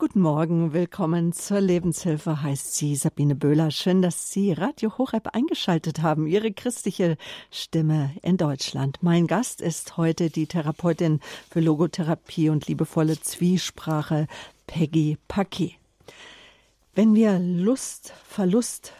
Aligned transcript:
Guten 0.00 0.20
Morgen, 0.20 0.72
willkommen 0.72 1.32
zur 1.32 1.60
Lebenshilfe, 1.60 2.40
heißt 2.40 2.72
sie 2.76 2.94
Sabine 2.94 3.34
Böhler. 3.34 3.72
Schön, 3.72 4.00
dass 4.00 4.30
Sie 4.30 4.52
Radio 4.52 4.96
Horeb 4.96 5.34
eingeschaltet 5.34 6.02
haben, 6.02 6.28
Ihre 6.28 6.52
christliche 6.52 7.16
Stimme 7.50 8.12
in 8.22 8.36
Deutschland. 8.36 8.98
Mein 9.02 9.26
Gast 9.26 9.60
ist 9.60 9.96
heute 9.96 10.30
die 10.30 10.46
Therapeutin 10.46 11.18
für 11.50 11.58
Logotherapie 11.58 12.48
und 12.48 12.68
liebevolle 12.68 13.20
Zwiesprache, 13.20 14.28
Peggy 14.68 15.18
Paquet. 15.26 15.74
Wenn 16.94 17.16
wir 17.16 17.40
Lust, 17.40 18.12
Verlust, 18.24 18.92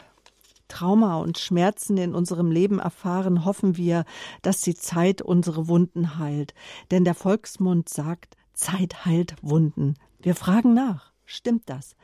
Trauma 0.66 1.18
und 1.18 1.38
Schmerzen 1.38 1.96
in 1.96 2.12
unserem 2.12 2.50
Leben 2.50 2.80
erfahren, 2.80 3.44
hoffen 3.44 3.76
wir, 3.76 4.04
dass 4.42 4.62
die 4.62 4.74
Zeit 4.74 5.22
unsere 5.22 5.68
Wunden 5.68 6.18
heilt. 6.18 6.54
Denn 6.90 7.04
der 7.04 7.14
Volksmund 7.14 7.88
sagt, 7.88 8.36
Zeit 8.52 9.04
heilt 9.04 9.36
Wunden. 9.42 9.94
Wir 10.20 10.34
fragen 10.34 10.74
nach, 10.74 11.12
stimmt 11.24 11.64
das? 11.66 11.96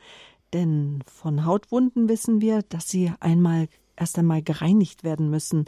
Denn 0.53 1.03
von 1.05 1.45
Hautwunden 1.45 2.07
wissen 2.07 2.39
wir, 2.39 2.61
dass 2.63 2.87
sie 2.87 3.11
einmal 3.19 3.67
erst 3.97 4.17
einmal 4.17 4.41
gereinigt 4.41 5.03
werden 5.03 5.29
müssen 5.29 5.65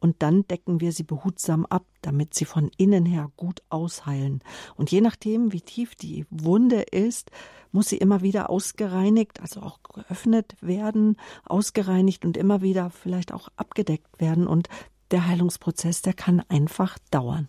und 0.00 0.16
dann 0.22 0.46
decken 0.46 0.80
wir 0.80 0.92
sie 0.92 1.02
behutsam 1.02 1.66
ab, 1.66 1.84
damit 2.02 2.34
sie 2.34 2.44
von 2.44 2.70
innen 2.76 3.06
her 3.06 3.30
gut 3.36 3.62
ausheilen. 3.68 4.42
Und 4.76 4.90
je 4.90 5.00
nachdem, 5.00 5.52
wie 5.52 5.60
tief 5.60 5.94
die 5.94 6.26
Wunde 6.30 6.82
ist, 6.82 7.30
muss 7.72 7.88
sie 7.88 7.98
immer 7.98 8.22
wieder 8.22 8.50
ausgereinigt, 8.50 9.40
also 9.40 9.60
auch 9.60 9.82
geöffnet 9.82 10.56
werden, 10.60 11.16
ausgereinigt 11.44 12.24
und 12.24 12.36
immer 12.36 12.62
wieder 12.62 12.90
vielleicht 12.90 13.32
auch 13.32 13.48
abgedeckt 13.56 14.20
werden 14.20 14.46
und 14.46 14.68
der 15.10 15.26
Heilungsprozess, 15.26 16.02
der 16.02 16.12
kann 16.12 16.40
einfach 16.48 16.98
dauern. 17.10 17.48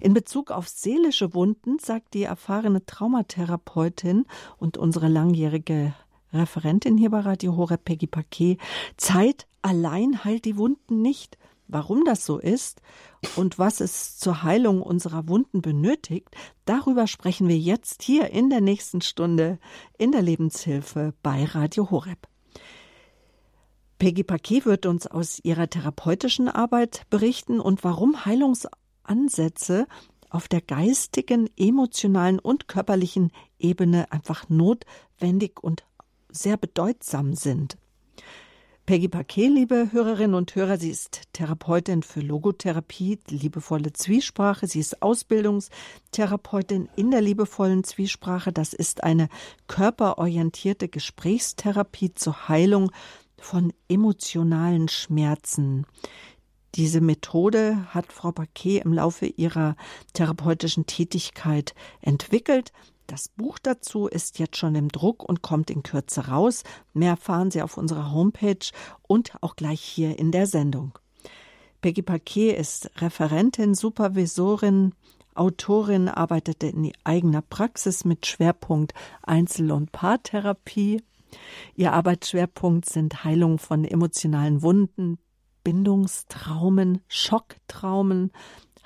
In 0.00 0.14
Bezug 0.14 0.50
auf 0.50 0.68
seelische 0.68 1.34
Wunden 1.34 1.78
sagt 1.78 2.14
die 2.14 2.22
erfahrene 2.22 2.84
Traumatherapeutin 2.86 4.26
und 4.58 4.76
unsere 4.76 5.08
langjährige 5.08 5.94
Referentin 6.32 6.98
hier 6.98 7.10
bei 7.10 7.20
Radio 7.20 7.56
Horeb, 7.56 7.84
Peggy 7.84 8.06
Paquet, 8.06 8.58
Zeit 8.96 9.46
allein 9.62 10.24
heilt 10.24 10.44
die 10.44 10.56
Wunden 10.56 11.02
nicht. 11.02 11.38
Warum 11.70 12.06
das 12.06 12.24
so 12.24 12.38
ist 12.38 12.80
und 13.36 13.58
was 13.58 13.80
es 13.80 14.16
zur 14.16 14.42
Heilung 14.42 14.80
unserer 14.80 15.28
Wunden 15.28 15.60
benötigt, 15.60 16.30
darüber 16.64 17.06
sprechen 17.06 17.46
wir 17.46 17.58
jetzt 17.58 18.02
hier 18.02 18.30
in 18.30 18.48
der 18.48 18.62
nächsten 18.62 19.02
Stunde 19.02 19.58
in 19.98 20.10
der 20.10 20.22
Lebenshilfe 20.22 21.12
bei 21.22 21.44
Radio 21.44 21.90
Horeb. 21.90 22.26
Peggy 23.98 24.22
Paquet 24.22 24.64
wird 24.64 24.86
uns 24.86 25.06
aus 25.06 25.40
ihrer 25.42 25.68
therapeutischen 25.68 26.48
Arbeit 26.48 27.02
berichten 27.10 27.60
und 27.60 27.84
warum 27.84 28.24
Heilungs 28.24 28.66
Ansätze 29.08 29.86
auf 30.30 30.48
der 30.48 30.60
geistigen, 30.60 31.48
emotionalen 31.56 32.38
und 32.38 32.68
körperlichen 32.68 33.32
Ebene 33.58 34.10
einfach 34.12 34.48
notwendig 34.48 35.62
und 35.62 35.84
sehr 36.30 36.56
bedeutsam 36.56 37.34
sind. 37.34 37.78
Peggy 38.88 39.08
Paquet, 39.08 39.48
liebe 39.48 39.92
Hörerinnen 39.92 40.34
und 40.34 40.54
Hörer, 40.54 40.78
sie 40.78 40.88
ist 40.88 41.24
Therapeutin 41.34 42.02
für 42.02 42.20
Logotherapie, 42.20 43.18
liebevolle 43.28 43.92
Zwiesprache. 43.92 44.66
Sie 44.66 44.80
ist 44.80 45.02
Ausbildungstherapeutin 45.02 46.88
in 46.96 47.10
der 47.10 47.20
liebevollen 47.20 47.84
Zwiesprache. 47.84 48.50
Das 48.50 48.72
ist 48.72 49.04
eine 49.04 49.28
körperorientierte 49.66 50.88
Gesprächstherapie 50.88 52.14
zur 52.14 52.48
Heilung 52.48 52.90
von 53.36 53.74
emotionalen 53.90 54.88
Schmerzen. 54.88 55.84
Diese 56.74 57.00
Methode 57.00 57.86
hat 57.94 58.12
Frau 58.12 58.32
Paquet 58.32 58.82
im 58.84 58.92
Laufe 58.92 59.26
ihrer 59.26 59.76
therapeutischen 60.12 60.86
Tätigkeit 60.86 61.74
entwickelt. 62.00 62.72
Das 63.06 63.28
Buch 63.28 63.58
dazu 63.58 64.06
ist 64.06 64.38
jetzt 64.38 64.58
schon 64.58 64.74
im 64.74 64.90
Druck 64.90 65.26
und 65.26 65.40
kommt 65.40 65.70
in 65.70 65.82
Kürze 65.82 66.28
raus. 66.28 66.62
Mehr 66.92 67.10
erfahren 67.10 67.50
Sie 67.50 67.62
auf 67.62 67.78
unserer 67.78 68.12
Homepage 68.12 68.70
und 69.06 69.32
auch 69.40 69.56
gleich 69.56 69.80
hier 69.80 70.18
in 70.18 70.30
der 70.30 70.46
Sendung. 70.46 70.98
Peggy 71.80 72.02
Paquet 72.02 72.50
ist 72.56 72.90
Referentin, 73.00 73.74
Supervisorin, 73.74 74.92
Autorin, 75.34 76.08
arbeitete 76.08 76.66
in 76.66 76.92
eigener 77.04 77.40
Praxis 77.40 78.04
mit 78.04 78.26
Schwerpunkt 78.26 78.92
Einzel- 79.22 79.70
und 79.70 79.90
Paartherapie. 79.92 81.02
Ihr 81.76 81.92
Arbeitsschwerpunkt 81.92 82.90
sind 82.90 83.24
Heilung 83.24 83.58
von 83.58 83.84
emotionalen 83.84 84.62
Wunden, 84.62 85.18
Bindungstraumen, 85.68 87.02
Schocktraumen, 87.08 88.32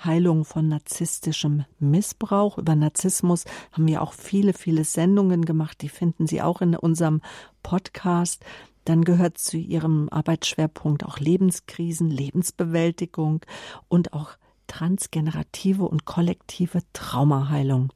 Heilung 0.02 0.44
von 0.44 0.66
narzisstischem 0.66 1.64
Missbrauch. 1.78 2.58
Über 2.58 2.74
Narzissmus 2.74 3.44
haben 3.70 3.86
wir 3.86 4.02
auch 4.02 4.12
viele, 4.12 4.52
viele 4.52 4.82
Sendungen 4.82 5.44
gemacht. 5.44 5.80
Die 5.82 5.88
finden 5.88 6.26
Sie 6.26 6.42
auch 6.42 6.60
in 6.60 6.74
unserem 6.74 7.20
Podcast. 7.62 8.44
Dann 8.84 9.04
gehört 9.04 9.38
zu 9.38 9.58
Ihrem 9.58 10.08
Arbeitsschwerpunkt 10.08 11.04
auch 11.04 11.20
Lebenskrisen, 11.20 12.10
Lebensbewältigung 12.10 13.42
und 13.86 14.12
auch 14.12 14.30
transgenerative 14.66 15.84
und 15.84 16.04
kollektive 16.04 16.80
Traumaheilung. 16.94 17.92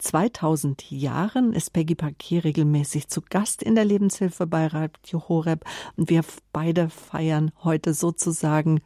2000 0.00 0.90
Jahren 0.90 1.52
ist 1.52 1.72
Peggy 1.72 1.94
Paquet 1.94 2.40
regelmäßig 2.40 3.08
zu 3.08 3.20
Gast 3.20 3.62
in 3.62 3.74
der 3.74 3.84
Lebenshilfe 3.84 4.46
bei 4.46 4.66
Radio 4.66 5.28
Horeb. 5.28 5.64
Und 5.96 6.08
wir 6.08 6.22
beide 6.52 6.88
feiern 6.88 7.52
heute 7.62 7.92
sozusagen 7.94 8.80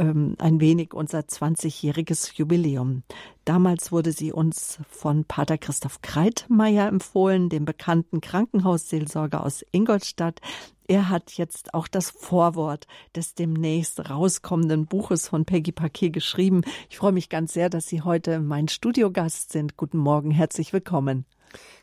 ähm, 0.00 0.34
ein 0.38 0.60
wenig 0.60 0.94
unser 0.94 1.20
20-jähriges 1.20 2.32
Jubiläum. 2.34 3.02
Damals 3.44 3.92
wurde 3.92 4.12
sie 4.12 4.32
uns 4.32 4.78
von 4.88 5.24
Pater 5.24 5.58
Christoph 5.58 6.00
Kreitmeier 6.00 6.88
empfohlen, 6.88 7.50
dem 7.50 7.66
bekannten 7.66 8.20
Krankenhausseelsorger 8.20 9.44
aus 9.44 9.64
Ingolstadt. 9.72 10.40
Er 10.88 11.08
hat 11.10 11.32
jetzt 11.34 11.74
auch 11.74 11.86
das 11.86 12.10
Vorwort 12.10 12.86
des 13.14 13.34
demnächst 13.34 14.10
rauskommenden 14.10 14.86
Buches 14.86 15.28
von 15.28 15.44
Peggy 15.44 15.70
Paquet 15.70 16.10
geschrieben. 16.10 16.62
Ich 16.88 16.96
freue 16.96 17.12
mich 17.12 17.28
ganz 17.28 17.52
sehr, 17.52 17.68
dass 17.68 17.86
Sie 17.86 18.02
heute 18.02 18.40
mein 18.40 18.68
Studiogast 18.68 19.52
sind. 19.52 19.76
Guten 19.76 19.98
Morgen, 19.98 20.30
herzlich 20.30 20.72
willkommen. 20.72 21.26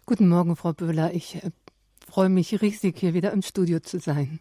Guten 0.05 0.27
Morgen, 0.27 0.55
Frau 0.55 0.73
Böhler. 0.73 1.13
Ich 1.13 1.35
äh, 1.35 1.51
freue 2.09 2.29
mich 2.29 2.61
riesig, 2.61 2.97
hier 2.97 3.13
wieder 3.13 3.31
im 3.31 3.43
Studio 3.43 3.79
zu 3.79 3.99
sein. 3.99 4.39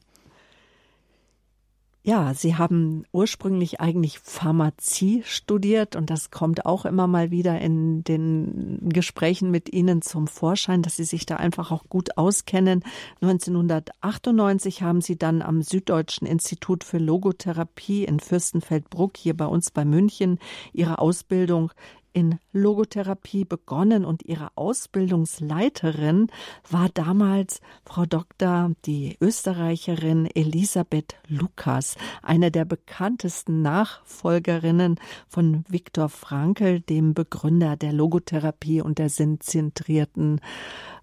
Ja, 2.09 2.35
Sie 2.35 2.55
haben 2.55 3.03
ursprünglich 3.11 3.81
eigentlich 3.81 4.21
Pharmazie 4.21 5.25
studiert 5.25 5.97
und 5.97 6.09
das 6.09 6.31
kommt 6.31 6.65
auch 6.65 6.85
immer 6.85 7.09
mal 7.09 7.33
wieder 7.33 7.61
in 7.61 8.05
den 8.05 8.79
Gesprächen 8.91 9.51
mit 9.51 9.73
Ihnen 9.73 10.03
zum 10.03 10.29
Vorschein, 10.29 10.83
dass 10.83 10.95
Sie 10.95 11.03
sich 11.03 11.27
da 11.27 11.35
einfach 11.35 11.73
auch 11.73 11.89
gut 11.89 12.17
auskennen. 12.17 12.85
1998 13.23 14.83
haben 14.83 15.01
Sie 15.01 15.19
dann 15.19 15.43
am 15.43 15.63
Süddeutschen 15.63 16.29
Institut 16.29 16.85
für 16.85 16.99
Logotherapie 16.99 18.05
in 18.05 18.21
Fürstenfeldbruck 18.21 19.17
hier 19.17 19.37
bei 19.37 19.47
uns 19.47 19.73
bei 19.73 19.85
München 19.85 20.39
Ihre 20.73 21.01
Ausbildung 21.01 21.73
in 22.17 22.39
Logotherapie 22.55 23.45
begonnen 23.45 24.07
und 24.07 24.25
ihre 24.25 24.49
Ausbildungsleiterin 24.55 26.29
war 26.71 26.89
damals 26.89 27.61
Frau 27.85 28.07
Dr. 28.07 28.73
die 28.87 29.19
Österreicherin 29.21 30.27
Elisabeth 30.35 31.17
Lukas, 31.29 31.97
eine 32.23 32.51
der 32.51 32.65
bekanntesten 32.65 33.61
Nachfolgerinnen 33.61 34.99
von 35.29 35.67
Viktor 35.69 36.09
Frankl, 36.09 36.81
dem 36.81 37.13
Begründer 37.13 37.77
der 37.77 37.93
Logotherapie 37.93 38.81
und 38.81 38.97
der 38.97 39.11
sinnzentrierten 39.11 40.41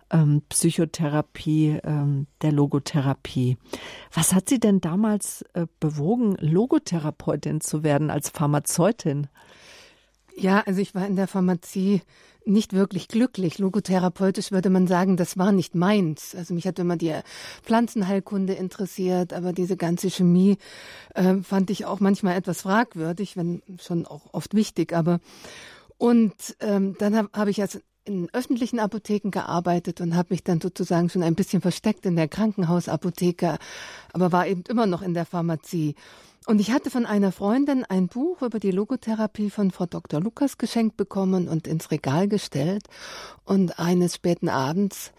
ähm, 0.09 0.41
Psychotherapie, 0.49 1.79
ähm, 1.83 2.25
der 2.41 2.53
Logotherapie. 2.53 3.59
Was 4.11 4.33
hat 4.33 4.49
Sie 4.49 4.59
denn 4.59 4.81
damals 4.81 5.43
äh, 5.53 5.67
bewogen, 5.79 6.37
Logotherapeutin 6.39 7.61
zu 7.61 7.83
werden 7.83 8.09
als 8.09 8.29
Pharmazeutin? 8.29 9.27
Ja, 10.35 10.61
also 10.65 10.81
ich 10.81 10.95
war 10.95 11.05
in 11.05 11.15
der 11.15 11.27
Pharmazie 11.27 12.01
nicht 12.45 12.73
wirklich 12.73 13.07
glücklich. 13.07 13.59
Logotherapeutisch 13.59 14.51
würde 14.51 14.69
man 14.69 14.87
sagen, 14.87 15.15
das 15.15 15.37
war 15.37 15.51
nicht 15.51 15.75
meins. 15.75 16.35
Also 16.35 16.53
mich 16.53 16.67
hat 16.67 16.79
immer 16.79 16.97
die 16.97 17.13
Pflanzenheilkunde 17.61 18.53
interessiert, 18.53 19.33
aber 19.33 19.53
diese 19.53 19.77
ganze 19.77 20.09
Chemie 20.09 20.57
äh, 21.13 21.35
fand 21.37 21.69
ich 21.69 21.85
auch 21.85 21.99
manchmal 21.99 22.35
etwas 22.35 22.61
fragwürdig, 22.61 23.37
wenn 23.37 23.61
schon 23.79 24.05
auch 24.05 24.33
oft 24.33 24.53
wichtig. 24.55 24.93
Aber 24.93 25.19
und 25.97 26.33
ähm, 26.59 26.95
dann 26.99 27.15
habe 27.15 27.29
hab 27.33 27.47
ich 27.47 27.61
als 27.61 27.79
in 28.05 28.27
öffentlichen 28.33 28.79
Apotheken 28.79 29.29
gearbeitet 29.31 30.01
und 30.01 30.15
habe 30.15 30.33
mich 30.33 30.43
dann 30.43 30.59
sozusagen 30.59 31.09
schon 31.09 31.23
ein 31.23 31.35
bisschen 31.35 31.61
versteckt 31.61 32.05
in 32.05 32.17
der 32.17 32.27
Krankenhausapotheke, 32.27 33.57
aber 34.11 34.31
war 34.33 34.45
eben 34.45 34.63
immer 34.67 34.85
noch 34.85 35.01
in 35.01 35.13
der 35.13 35.25
Pharmazie. 35.25 35.95
Und 36.45 36.59
ich 36.59 36.71
hatte 36.71 36.89
von 36.89 37.05
einer 37.05 37.31
Freundin 37.31 37.85
ein 37.85 38.07
Buch 38.07 38.41
über 38.41 38.59
die 38.59 38.71
Logotherapie 38.71 39.49
von 39.49 39.71
Frau 39.71 39.85
Dr. 39.85 40.19
Lukas 40.19 40.57
geschenkt 40.57 40.97
bekommen 40.97 41.47
und 41.47 41.67
ins 41.67 41.89
Regal 41.91 42.27
gestellt. 42.27 42.83
Und 43.45 43.79
eines 43.79 44.15
späten 44.15 44.49
Abends 44.49 45.11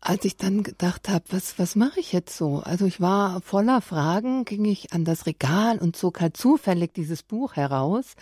als 0.00 0.24
ich 0.24 0.36
dann 0.36 0.62
gedacht 0.62 1.08
habe, 1.08 1.24
was, 1.30 1.58
was 1.58 1.74
mache 1.74 1.98
ich 1.98 2.12
jetzt 2.12 2.36
so? 2.36 2.60
Also 2.64 2.86
ich 2.86 3.00
war 3.00 3.40
voller 3.40 3.80
Fragen, 3.80 4.44
ging 4.44 4.64
ich 4.64 4.92
an 4.92 5.04
das 5.04 5.26
Regal 5.26 5.78
und 5.78 5.96
zog 5.96 6.20
halt 6.20 6.36
zufällig 6.36 6.94
dieses 6.94 7.22
Buch 7.22 7.56
heraus. 7.56 8.14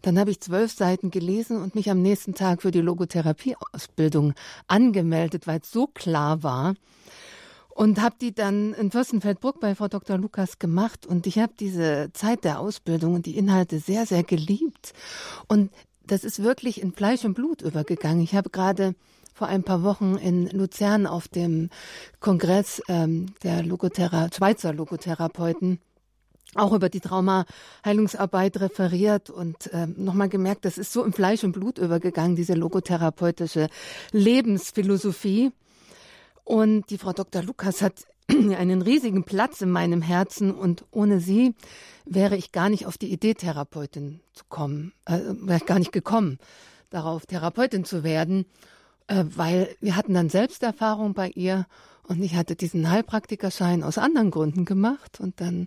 Dann 0.00 0.18
habe 0.18 0.30
ich 0.30 0.40
zwölf 0.40 0.72
Seiten 0.72 1.10
gelesen 1.10 1.62
und 1.62 1.74
mich 1.74 1.90
am 1.90 2.00
nächsten 2.00 2.34
Tag 2.34 2.62
für 2.62 2.70
die 2.70 2.80
Logotherapieausbildung 2.80 4.32
angemeldet, 4.68 5.46
weil 5.46 5.60
es 5.60 5.70
so 5.70 5.86
klar 5.86 6.42
war. 6.42 6.74
Und 7.78 8.02
habe 8.02 8.16
die 8.20 8.34
dann 8.34 8.74
in 8.74 8.90
Fürstenfeldbruck 8.90 9.60
bei 9.60 9.76
Frau 9.76 9.86
Dr. 9.86 10.18
Lukas 10.18 10.58
gemacht. 10.58 11.06
Und 11.06 11.28
ich 11.28 11.38
habe 11.38 11.52
diese 11.60 12.10
Zeit 12.12 12.42
der 12.42 12.58
Ausbildung 12.58 13.14
und 13.14 13.24
die 13.24 13.38
Inhalte 13.38 13.78
sehr, 13.78 14.04
sehr 14.04 14.24
geliebt. 14.24 14.94
Und 15.46 15.70
das 16.04 16.24
ist 16.24 16.42
wirklich 16.42 16.82
in 16.82 16.90
Fleisch 16.90 17.24
und 17.24 17.34
Blut 17.34 17.62
übergegangen. 17.62 18.20
Ich 18.20 18.34
habe 18.34 18.50
gerade 18.50 18.96
vor 19.32 19.46
ein 19.46 19.62
paar 19.62 19.84
Wochen 19.84 20.16
in 20.16 20.48
Luzern 20.48 21.06
auf 21.06 21.28
dem 21.28 21.70
Kongress 22.18 22.82
ähm, 22.88 23.26
der 23.44 23.62
Logothera 23.62 24.28
Schweizer 24.36 24.72
Logotherapeuten 24.72 25.78
auch 26.56 26.72
über 26.72 26.88
die 26.88 26.98
Traumaheilungsarbeit 26.98 28.58
referiert 28.58 29.30
und 29.30 29.72
äh, 29.72 29.86
nochmal 29.86 30.28
gemerkt, 30.28 30.64
das 30.64 30.78
ist 30.78 30.92
so 30.92 31.04
im 31.04 31.12
Fleisch 31.12 31.44
und 31.44 31.52
Blut 31.52 31.78
übergegangen, 31.78 32.34
diese 32.34 32.54
logotherapeutische 32.54 33.68
Lebensphilosophie. 34.10 35.52
Und 36.48 36.88
die 36.88 36.96
Frau 36.96 37.12
Dr. 37.12 37.42
Lukas 37.42 37.82
hat 37.82 38.06
einen 38.28 38.80
riesigen 38.80 39.24
Platz 39.24 39.60
in 39.60 39.70
meinem 39.70 40.00
Herzen 40.00 40.50
und 40.54 40.84
ohne 40.90 41.20
sie 41.20 41.54
wäre 42.06 42.36
ich 42.36 42.52
gar 42.52 42.70
nicht 42.70 42.86
auf 42.86 42.96
die 42.96 43.12
Idee, 43.12 43.34
Therapeutin 43.34 44.20
zu 44.32 44.44
kommen, 44.48 44.92
äh, 45.04 45.18
wäre 45.42 45.58
ich 45.58 45.66
gar 45.66 45.78
nicht 45.78 45.92
gekommen, 45.92 46.38
darauf 46.88 47.26
Therapeutin 47.26 47.84
zu 47.84 48.02
werden 48.02 48.46
äh, 49.08 49.24
weil 49.34 49.74
wir 49.80 49.96
hatten 49.96 50.14
dann 50.14 50.28
Selbsterfahrung 50.28 51.14
bei 51.14 51.30
ihr 51.30 51.66
und 52.04 52.22
ich 52.22 52.36
hatte 52.36 52.56
diesen 52.56 52.90
Heilpraktikerschein 52.90 53.82
aus 53.82 53.98
anderen 53.98 54.30
Gründen 54.30 54.64
gemacht 54.64 55.18
und 55.20 55.40
dann 55.40 55.66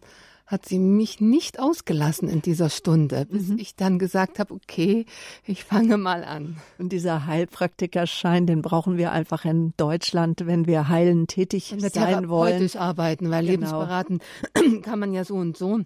hat 0.52 0.66
sie 0.66 0.80
mich 0.80 1.22
nicht 1.22 1.60
ausgelassen 1.60 2.28
in 2.28 2.42
dieser 2.42 2.70
Stunde, 2.70 3.26
bis 3.26 3.48
mhm. 3.48 3.58
ich 3.58 3.76
dann 3.78 4.00
gesagt 4.00 4.38
habe, 4.38 4.54
okay, 4.54 5.06
ich 5.46 5.64
fange 5.64 5.98
mal 5.98 6.26
an. 6.26 6.58
Und 6.78 6.92
dieser 6.92 7.26
Heilpraktikerschein, 7.26 8.46
den 8.46 8.62
brauchen 8.62 8.98
wir 8.98 9.14
einfach 9.14 9.46
in 9.46 9.74
Deutschland, 9.78 10.46
wenn 10.46 10.68
wir 10.68 10.90
heilen 10.90 11.28
tätig 11.28 11.72
wenn 11.72 11.82
wir 11.82 11.90
sein 11.90 12.28
wollen. 12.28 12.70
arbeiten, 12.76 13.32
weil 13.32 13.46
genau. 13.46 13.52
Lebensberaten 13.52 14.20
kann 14.82 15.00
man 15.00 15.14
ja 15.14 15.24
so 15.24 15.36
und 15.36 15.56
so. 15.56 15.80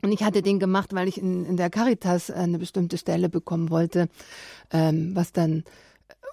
Und 0.00 0.12
ich 0.12 0.22
hatte 0.22 0.40
den 0.40 0.58
gemacht, 0.58 0.94
weil 0.94 1.08
ich 1.08 1.20
in, 1.20 1.44
in 1.44 1.56
der 1.56 1.68
Caritas 1.68 2.30
eine 2.30 2.58
bestimmte 2.58 2.96
Stelle 2.96 3.28
bekommen 3.28 3.68
wollte, 3.68 4.08
ähm, 4.72 5.14
was 5.14 5.32
dann 5.32 5.64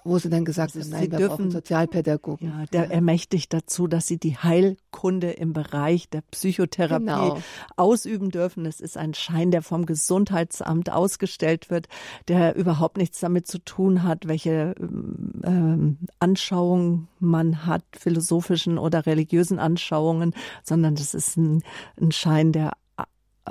wo 0.06 0.18
sie 0.18 0.30
dann 0.30 0.44
gesagt 0.44 0.76
also 0.76 0.80
haben, 0.80 0.90
nein, 0.90 1.04
sie 1.04 1.10
wir 1.12 1.18
dürfen, 1.18 1.36
brauchen 1.36 1.50
Sozialpädagogen. 1.50 2.48
Ja, 2.48 2.64
der 2.72 2.84
ja. 2.84 2.90
ermächtigt 2.90 3.52
dazu, 3.52 3.86
dass 3.86 4.06
sie 4.06 4.18
die 4.18 4.36
Heilkunde 4.36 5.30
im 5.32 5.52
Bereich 5.52 6.08
der 6.08 6.22
Psychotherapie 6.30 7.04
genau. 7.04 7.38
ausüben 7.76 8.30
dürfen. 8.30 8.66
Es 8.66 8.80
ist 8.80 8.96
ein 8.96 9.14
Schein, 9.14 9.50
der 9.50 9.62
vom 9.62 9.86
Gesundheitsamt 9.86 10.90
ausgestellt 10.90 11.70
wird, 11.70 11.88
der 12.28 12.56
überhaupt 12.56 12.96
nichts 12.96 13.20
damit 13.20 13.46
zu 13.46 13.58
tun 13.58 14.02
hat, 14.02 14.28
welche 14.28 14.74
ähm, 14.78 15.98
Anschauungen 16.18 17.08
man 17.18 17.66
hat, 17.66 17.84
philosophischen 17.98 18.78
oder 18.78 19.06
religiösen 19.06 19.58
Anschauungen, 19.58 20.34
sondern 20.62 20.94
das 20.94 21.14
ist 21.14 21.36
ein, 21.36 21.62
ein 22.00 22.12
Schein, 22.12 22.52
der 22.52 22.72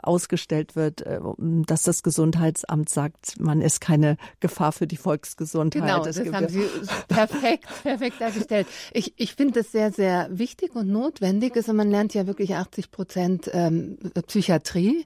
ausgestellt 0.04 0.76
wird, 0.76 1.02
äh, 1.02 1.20
dass 1.38 1.84
das 1.84 2.04
Gesundheitsamt 2.04 2.90
sagt, 2.90 3.40
man 3.40 3.62
ist 3.62 3.82
keine 3.82 4.18
Gefahr 4.40 4.72
für 4.72 4.88
die 4.88 4.98
Volksgesundheit. 4.98 5.82
Genau, 5.82 6.04
das, 6.04 6.18
das 6.18 6.32
haben 6.32 6.48
Sie 6.50 6.64
perfekt, 7.08 7.68
perfekt 7.84 8.22
dargestellt. 8.22 8.68
Ich, 8.94 9.14
ich 9.18 9.36
finde 9.36 9.62
das 9.62 9.72
sehr, 9.72 9.92
sehr 9.92 10.28
wichtig 10.32 10.76
und 10.76 10.88
notwendig. 10.88 11.56
Also 11.56 11.74
man 11.74 11.90
lernt 11.90 12.14
ja 12.14 12.28
wirklich 12.28 12.56
80 12.56 12.92
Prozent 12.92 13.50
ähm, 13.54 13.98
Psychiatrie 14.28 15.06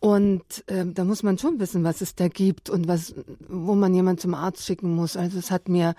und 0.00 0.64
ähm, 0.68 0.94
da 0.94 1.04
muss 1.04 1.22
man 1.22 1.38
schon 1.38 1.60
wissen, 1.60 1.84
was 1.84 2.00
es 2.00 2.14
da 2.14 2.28
gibt 2.28 2.70
und 2.70 2.88
was, 2.88 3.14
wo 3.48 3.74
man 3.74 3.94
jemanden 3.94 4.20
zum 4.20 4.34
Arzt 4.34 4.64
schicken 4.64 4.94
muss. 4.94 5.16
Also 5.16 5.38
es 5.38 5.50
hat 5.50 5.68
mir 5.68 5.94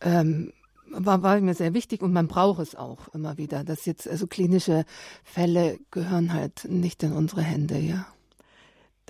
ähm, 0.00 0.52
war, 0.90 1.22
war 1.22 1.40
mir 1.40 1.54
sehr 1.54 1.74
wichtig 1.74 2.02
und 2.02 2.12
man 2.12 2.28
braucht 2.28 2.60
es 2.60 2.74
auch 2.74 3.08
immer 3.14 3.38
wieder. 3.38 3.64
Das 3.64 3.86
jetzt, 3.86 4.08
also 4.08 4.26
klinische 4.26 4.84
Fälle 5.24 5.78
gehören 5.90 6.32
halt 6.32 6.66
nicht 6.68 7.02
in 7.02 7.12
unsere 7.12 7.42
Hände, 7.42 7.78
ja. 7.78 8.06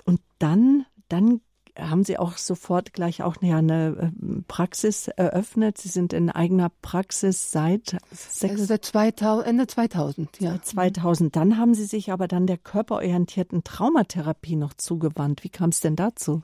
Und 0.05 0.19
dann, 0.39 0.85
dann 1.09 1.41
haben 1.77 2.03
Sie 2.03 2.17
auch 2.17 2.37
sofort 2.37 2.93
gleich 2.93 3.23
auch 3.23 3.37
eine 3.41 4.11
äh, 4.21 4.41
Praxis 4.47 5.07
eröffnet. 5.07 5.77
Sie 5.77 5.89
sind 5.89 6.13
in 6.13 6.29
eigener 6.29 6.69
Praxis 6.81 7.51
seit 7.51 7.97
sechs, 8.11 8.53
also 8.53 8.65
seit 8.65 8.85
2000, 8.85 9.47
Ende 9.47 9.67
2000, 9.67 10.41
ja. 10.41 10.61
2000. 10.61 11.35
Dann 11.35 11.57
haben 11.57 11.73
Sie 11.73 11.85
sich 11.85 12.11
aber 12.11 12.27
dann 12.27 12.47
der 12.47 12.57
körperorientierten 12.57 13.63
Traumatherapie 13.63 14.55
noch 14.55 14.73
zugewandt. 14.73 15.43
Wie 15.43 15.49
kam 15.49 15.69
es 15.69 15.79
denn 15.79 15.95
dazu? 15.95 16.43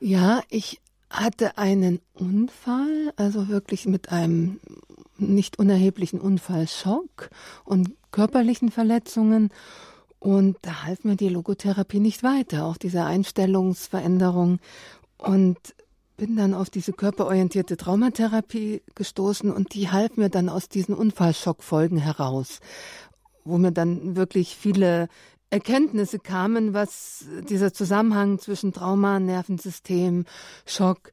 Ja, 0.00 0.42
ich 0.48 0.80
hatte 1.10 1.58
einen 1.58 2.00
Unfall, 2.14 3.12
also 3.16 3.48
wirklich 3.48 3.86
mit 3.86 4.10
einem 4.10 4.60
nicht 5.18 5.58
unerheblichen 5.58 6.20
Unfallschock 6.20 7.30
und 7.64 7.90
körperlichen 8.12 8.70
Verletzungen. 8.70 9.50
Und 10.18 10.56
da 10.62 10.84
half 10.84 11.04
mir 11.04 11.16
die 11.16 11.28
Logotherapie 11.28 12.00
nicht 12.00 12.22
weiter, 12.22 12.64
auch 12.64 12.76
diese 12.76 13.04
Einstellungsveränderung. 13.04 14.60
Und 15.18 15.58
bin 16.16 16.36
dann 16.36 16.52
auf 16.52 16.68
diese 16.68 16.92
körperorientierte 16.92 17.78
Traumatherapie 17.78 18.82
gestoßen 18.94 19.50
und 19.50 19.74
die 19.74 19.90
half 19.90 20.18
mir 20.18 20.28
dann 20.28 20.50
aus 20.50 20.68
diesen 20.68 20.94
Unfallschockfolgen 20.94 21.96
heraus, 21.96 22.60
wo 23.44 23.56
mir 23.56 23.72
dann 23.72 24.16
wirklich 24.16 24.54
viele 24.54 25.08
Erkenntnisse 25.50 26.18
kamen, 26.18 26.74
was 26.74 27.24
dieser 27.48 27.72
Zusammenhang 27.72 28.38
zwischen 28.38 28.72
Trauma, 28.72 29.18
Nervensystem, 29.18 30.24
Schock 30.64 31.12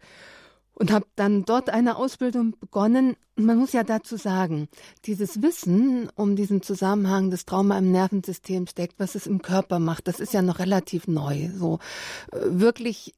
und 0.77 0.91
habe 0.91 1.07
dann 1.15 1.43
dort 1.43 1.71
eine 1.71 1.97
Ausbildung 1.97 2.55
begonnen. 2.59 3.15
Man 3.35 3.57
muss 3.57 3.73
ja 3.73 3.83
dazu 3.83 4.15
sagen, 4.15 4.67
dieses 5.05 5.41
Wissen 5.41 6.09
um 6.15 6.35
diesen 6.35 6.61
Zusammenhang 6.61 7.31
des 7.31 7.45
Trauma 7.45 7.79
im 7.79 7.91
Nervensystem 7.91 8.67
steckt, 8.67 8.99
was 8.99 9.15
es 9.15 9.25
im 9.25 9.41
Körper 9.41 9.79
macht, 9.79 10.07
das 10.07 10.19
ist 10.19 10.33
ja 10.33 10.43
noch 10.43 10.59
relativ 10.59 11.07
neu. 11.07 11.49
So 11.55 11.79
äh, 12.31 12.39
wirklich 12.41 13.15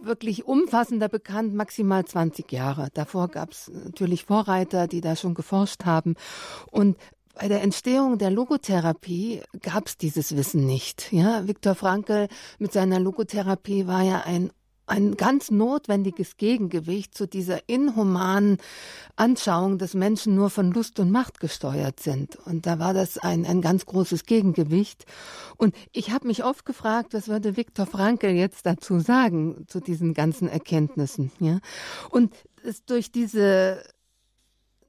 wirklich 0.00 0.46
umfassender 0.46 1.08
bekannt, 1.08 1.54
maximal 1.54 2.04
20 2.04 2.50
Jahre. 2.50 2.88
Davor 2.94 3.28
gab 3.28 3.50
es 3.50 3.70
natürlich 3.84 4.24
Vorreiter, 4.24 4.86
die 4.86 5.00
da 5.00 5.16
schon 5.16 5.34
geforscht 5.34 5.84
haben. 5.84 6.14
Und 6.70 6.96
bei 7.34 7.48
der 7.48 7.62
Entstehung 7.62 8.18
der 8.18 8.30
Logotherapie 8.30 9.42
gab 9.60 9.86
es 9.86 9.96
dieses 9.96 10.36
Wissen 10.36 10.66
nicht. 10.66 11.12
Ja, 11.12 11.46
Viktor 11.46 11.74
Frankl 11.74 12.28
mit 12.58 12.72
seiner 12.72 13.00
Logotherapie 13.00 13.86
war 13.86 14.02
ja 14.02 14.22
ein 14.24 14.50
ein 14.86 15.16
ganz 15.16 15.50
notwendiges 15.50 16.36
Gegengewicht 16.36 17.16
zu 17.16 17.26
dieser 17.26 17.68
inhumanen 17.68 18.58
Anschauung, 19.16 19.78
dass 19.78 19.94
Menschen 19.94 20.34
nur 20.34 20.50
von 20.50 20.70
Lust 20.72 20.98
und 20.98 21.10
Macht 21.10 21.40
gesteuert 21.40 22.00
sind. 22.00 22.36
Und 22.36 22.66
da 22.66 22.78
war 22.78 22.92
das 22.92 23.16
ein, 23.16 23.46
ein 23.46 23.62
ganz 23.62 23.86
großes 23.86 24.24
Gegengewicht. 24.24 25.06
Und 25.56 25.74
ich 25.92 26.10
habe 26.10 26.26
mich 26.26 26.44
oft 26.44 26.66
gefragt, 26.66 27.14
was 27.14 27.28
würde 27.28 27.56
Viktor 27.56 27.86
Frankl 27.86 28.30
jetzt 28.30 28.66
dazu 28.66 28.98
sagen, 28.98 29.64
zu 29.68 29.80
diesen 29.80 30.14
ganzen 30.14 30.48
Erkenntnissen. 30.48 31.30
Ja? 31.38 31.60
Und 32.10 32.34
durch 32.86 33.12
diese 33.12 33.82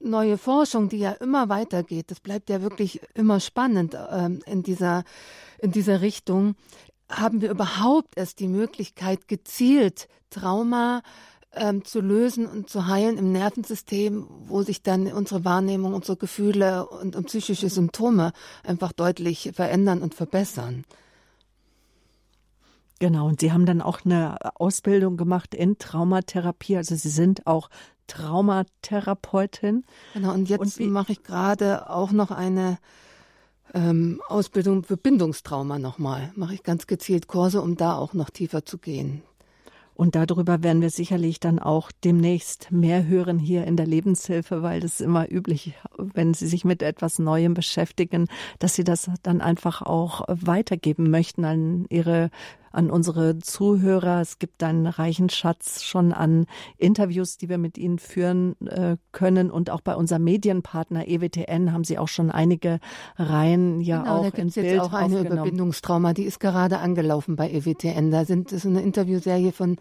neue 0.03 0.37
Forschung, 0.37 0.89
die 0.89 0.99
ja 0.99 1.11
immer 1.11 1.49
weitergeht, 1.49 2.11
das 2.11 2.19
bleibt 2.19 2.49
ja 2.49 2.61
wirklich 2.61 3.01
immer 3.13 3.39
spannend 3.39 3.97
ähm, 4.11 4.41
in, 4.45 4.63
dieser, 4.63 5.03
in 5.59 5.71
dieser 5.71 6.01
Richtung, 6.01 6.55
haben 7.09 7.41
wir 7.41 7.51
überhaupt 7.51 8.17
erst 8.17 8.39
die 8.39 8.47
Möglichkeit, 8.47 9.27
gezielt 9.27 10.07
Trauma 10.29 11.01
ähm, 11.55 11.85
zu 11.85 12.01
lösen 12.01 12.47
und 12.47 12.69
zu 12.69 12.87
heilen 12.87 13.17
im 13.17 13.31
Nervensystem, 13.31 14.27
wo 14.45 14.63
sich 14.63 14.81
dann 14.81 15.07
unsere 15.07 15.45
Wahrnehmung, 15.45 15.93
unsere 15.93 16.17
Gefühle 16.17 16.87
und, 16.87 17.15
und 17.15 17.27
psychische 17.27 17.69
Symptome 17.69 18.33
einfach 18.63 18.91
deutlich 18.91 19.51
verändern 19.53 20.01
und 20.01 20.15
verbessern. 20.15 20.85
Genau, 23.03 23.27
und 23.27 23.41
Sie 23.41 23.51
haben 23.51 23.65
dann 23.65 23.81
auch 23.81 24.05
eine 24.05 24.37
Ausbildung 24.55 25.17
gemacht 25.17 25.53
in 25.53 25.77
Traumatherapie. 25.77 26.77
Also 26.77 26.95
Sie 26.95 27.09
sind 27.09 27.45
auch 27.45 27.69
Traumatherapeutin. 28.07 29.83
Genau, 30.13 30.33
und 30.33 30.47
jetzt 30.47 30.79
mache 30.79 31.11
ich 31.11 31.21
gerade 31.21 31.89
auch 31.89 32.13
noch 32.13 32.31
eine 32.31 32.77
ähm, 33.73 34.21
Ausbildung 34.29 34.83
für 34.83 34.95
Bindungstrauma 34.95 35.79
nochmal. 35.79 36.31
Mache 36.37 36.53
ich 36.53 36.63
ganz 36.63 36.87
gezielt 36.87 37.27
Kurse, 37.27 37.61
um 37.61 37.75
da 37.75 37.97
auch 37.97 38.13
noch 38.13 38.29
tiefer 38.29 38.65
zu 38.65 38.77
gehen. 38.77 39.21
Und 39.95 40.15
darüber 40.15 40.63
werden 40.63 40.81
wir 40.81 40.89
sicherlich 40.89 41.41
dann 41.41 41.59
auch 41.59 41.91
demnächst 42.05 42.71
mehr 42.71 43.05
hören 43.05 43.37
hier 43.37 43.65
in 43.65 43.75
der 43.75 43.85
Lebenshilfe, 43.85 44.61
weil 44.63 44.79
das 44.79 45.01
immer 45.01 45.29
üblich 45.29 45.73
wenn 45.97 46.33
Sie 46.33 46.47
sich 46.47 46.65
mit 46.65 46.81
etwas 46.81 47.19
Neuem 47.19 47.53
beschäftigen, 47.53 48.27
dass 48.59 48.75
Sie 48.75 48.83
das 48.83 49.09
dann 49.23 49.41
einfach 49.41 49.81
auch 49.81 50.21
weitergeben 50.27 51.09
möchten 51.09 51.45
an 51.45 51.85
Ihre 51.89 52.29
an 52.73 52.89
unsere 52.89 53.37
Zuhörer. 53.39 54.19
Es 54.19 54.39
gibt 54.39 54.63
einen 54.63 54.87
reichen 54.87 55.29
Schatz 55.29 55.83
schon 55.83 56.11
an 56.11 56.47
Interviews, 56.77 57.37
die 57.37 57.47
wir 57.47 57.59
mit 57.59 57.77
Ihnen 57.77 57.99
führen 57.99 58.55
äh, 58.65 58.97
können. 59.11 59.51
Und 59.51 59.69
auch 59.69 59.81
bei 59.81 59.95
unserem 59.95 60.23
Medienpartner 60.23 61.07
EWTN 61.07 61.71
haben 61.71 61.83
Sie 61.83 61.97
auch 61.97 62.07
schon 62.07 62.31
einige 62.31 62.79
Reihen 63.15 63.79
ja 63.79 64.01
genau, 64.01 64.17
auch 64.17 64.31
da 64.31 64.37
in 64.37 64.49
Bild 64.49 64.65
jetzt 64.65 64.79
auch 64.79 64.93
eine 64.93 65.19
Überbindungstrauma, 65.19 66.13
die 66.13 66.23
ist 66.23 66.39
gerade 66.39 66.79
angelaufen 66.79 67.35
bei 67.35 67.49
EWTN. 67.51 68.11
Da 68.11 68.25
sind 68.25 68.51
es 68.51 68.65
eine 68.65 68.81
Interviewserie 68.81 69.51
von 69.51 69.77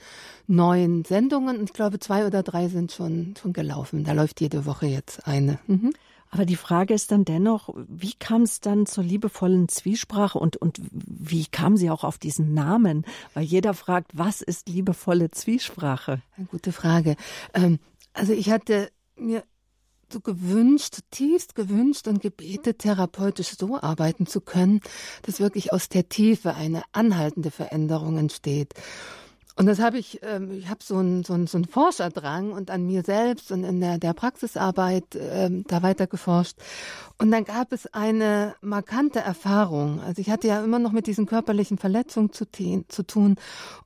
neun 0.46 1.04
Sendungen 1.04 1.58
und 1.58 1.64
ich 1.64 1.72
glaube 1.72 1.98
zwei 1.98 2.26
oder 2.26 2.42
drei 2.42 2.68
sind 2.68 2.92
schon 2.92 3.34
schon 3.40 3.54
gelaufen. 3.54 4.04
Da 4.04 4.12
läuft 4.12 4.40
jede 4.40 4.66
Woche 4.66 4.86
jetzt 4.86 5.26
eine. 5.26 5.58
Mhm. 5.66 5.92
Aber 6.32 6.46
die 6.46 6.56
Frage 6.56 6.94
ist 6.94 7.12
dann 7.12 7.26
dennoch, 7.26 7.68
wie 7.88 8.14
kam 8.14 8.42
es 8.42 8.60
dann 8.60 8.86
zur 8.86 9.04
liebevollen 9.04 9.68
Zwiesprache 9.68 10.38
und, 10.38 10.56
und 10.56 10.80
wie 10.90 11.44
kam 11.44 11.76
sie 11.76 11.90
auch 11.90 12.04
auf 12.04 12.16
diesen 12.16 12.54
Namen? 12.54 13.04
Weil 13.34 13.44
jeder 13.44 13.74
fragt, 13.74 14.12
was 14.16 14.40
ist 14.40 14.66
liebevolle 14.66 15.30
Zwiesprache? 15.30 16.22
Eine 16.38 16.46
gute 16.46 16.72
Frage. 16.72 17.16
Ähm, 17.52 17.78
also 18.14 18.32
ich 18.32 18.50
hatte 18.50 18.90
mir 19.14 19.44
so 20.10 20.20
gewünscht, 20.20 21.00
tiefst 21.10 21.54
gewünscht 21.54 22.08
und 22.08 22.22
gebetet, 22.22 22.78
therapeutisch 22.78 23.54
so 23.58 23.78
arbeiten 23.78 24.26
zu 24.26 24.40
können, 24.40 24.80
dass 25.22 25.38
wirklich 25.38 25.74
aus 25.74 25.90
der 25.90 26.08
Tiefe 26.08 26.54
eine 26.54 26.82
anhaltende 26.92 27.50
Veränderung 27.50 28.16
entsteht. 28.16 28.72
Und 29.54 29.66
das 29.66 29.80
habe 29.80 29.98
ich, 29.98 30.20
ähm, 30.22 30.50
ich 30.50 30.68
habe 30.68 30.82
so 30.82 30.96
einen 30.96 31.24
so 31.24 31.46
so 31.46 31.58
ein 31.58 31.66
Forscherdrang 31.66 32.52
und 32.52 32.70
an 32.70 32.86
mir 32.86 33.02
selbst 33.02 33.52
und 33.52 33.64
in 33.64 33.80
der, 33.80 33.98
der 33.98 34.14
Praxisarbeit 34.14 35.04
ähm, 35.14 35.64
da 35.68 35.82
weiter 35.82 36.06
geforscht. 36.06 36.56
Und 37.18 37.30
dann 37.30 37.44
gab 37.44 37.72
es 37.72 37.86
eine 37.92 38.54
markante 38.62 39.20
Erfahrung. 39.20 40.00
Also 40.00 40.22
ich 40.22 40.30
hatte 40.30 40.48
ja 40.48 40.64
immer 40.64 40.78
noch 40.78 40.92
mit 40.92 41.06
diesen 41.06 41.26
körperlichen 41.26 41.76
Verletzungen 41.76 42.32
zu, 42.32 42.46
zu 42.88 43.02
tun 43.02 43.36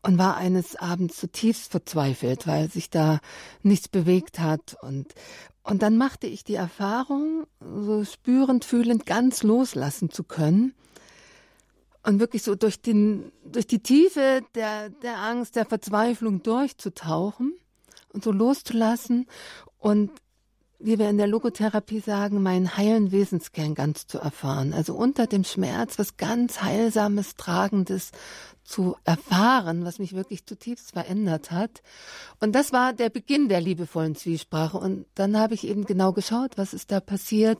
und 0.02 0.18
war 0.18 0.36
eines 0.36 0.76
Abends 0.76 1.18
zutiefst 1.18 1.72
verzweifelt, 1.72 2.46
weil 2.46 2.70
sich 2.70 2.88
da 2.88 3.18
nichts 3.62 3.88
bewegt 3.88 4.38
hat. 4.38 4.76
Und, 4.82 5.14
und 5.64 5.82
dann 5.82 5.96
machte 5.96 6.28
ich 6.28 6.44
die 6.44 6.54
Erfahrung, 6.54 7.44
so 7.60 8.04
spürend, 8.04 8.64
fühlend 8.64 9.04
ganz 9.04 9.42
loslassen 9.42 10.10
zu 10.10 10.22
können 10.22 10.74
und 12.06 12.20
wirklich 12.20 12.42
so 12.44 12.54
durch, 12.54 12.80
den, 12.80 13.32
durch 13.44 13.66
die 13.66 13.80
Tiefe 13.80 14.42
der, 14.54 14.90
der 14.90 15.18
Angst, 15.18 15.56
der 15.56 15.66
Verzweiflung 15.66 16.42
durchzutauchen 16.42 17.54
und 18.12 18.22
so 18.22 18.30
loszulassen 18.30 19.26
und 19.78 20.10
wie 20.78 20.98
wir 20.98 21.08
in 21.08 21.16
der 21.16 21.26
Logotherapie 21.26 22.00
sagen, 22.00 22.42
meinen 22.42 22.76
heilen 22.76 23.10
Wesenskern 23.10 23.74
ganz 23.74 24.06
zu 24.06 24.18
erfahren. 24.18 24.72
Also 24.72 24.94
unter 24.94 25.26
dem 25.26 25.42
Schmerz 25.42 25.98
was 25.98 26.16
ganz 26.16 26.62
Heilsames, 26.62 27.34
Tragendes 27.34 28.12
zu 28.62 28.96
erfahren, 29.04 29.84
was 29.84 29.98
mich 29.98 30.14
wirklich 30.14 30.44
zutiefst 30.44 30.92
verändert 30.92 31.50
hat. 31.50 31.82
Und 32.40 32.52
das 32.54 32.72
war 32.72 32.92
der 32.92 33.10
Beginn 33.10 33.48
der 33.48 33.60
liebevollen 33.60 34.16
Zwiesprache. 34.16 34.76
Und 34.76 35.06
dann 35.14 35.38
habe 35.38 35.54
ich 35.54 35.66
eben 35.66 35.86
genau 35.86 36.12
geschaut, 36.12 36.58
was 36.58 36.74
ist 36.74 36.92
da 36.92 37.00
passiert, 37.00 37.58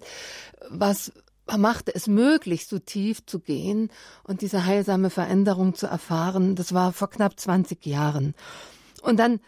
was 0.68 1.12
machte 1.56 1.94
es 1.94 2.08
möglich, 2.08 2.66
so 2.66 2.78
tief 2.78 3.24
zu 3.26 3.38
gehen 3.40 3.90
und 4.24 4.40
diese 4.40 4.66
heilsame 4.66 5.10
Veränderung 5.10 5.74
zu 5.74 5.86
erfahren. 5.86 6.56
Das 6.56 6.74
war 6.74 6.92
vor 6.92 7.08
knapp 7.08 7.38
20 7.38 7.86
Jahren. 7.86 8.34
Und 9.02 9.18
dann 9.18 9.40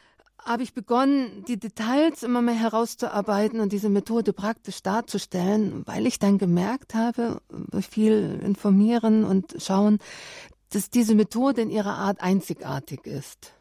habe 0.45 0.63
ich 0.63 0.73
begonnen, 0.73 1.45
die 1.47 1.59
Details 1.59 2.23
immer 2.23 2.41
mehr 2.41 2.55
herauszuarbeiten 2.55 3.61
und 3.61 3.73
diese 3.73 3.89
Methode 3.89 4.33
praktisch 4.33 4.83
darzustellen, 4.83 5.83
weil 5.87 6.07
ich 6.07 6.19
dann 6.19 6.39
gemerkt 6.39 6.95
habe, 6.95 7.43
viel 7.91 8.41
informieren 8.43 9.25
und 9.25 9.57
schauen, 9.59 9.99
dass 10.71 10.91
diese 10.91 11.15
Methode 11.15 11.63
in 11.63 11.71
ihrer 11.71 11.97
Art 11.97 12.21
einzigartig 12.21 13.07
ist. 13.07 13.53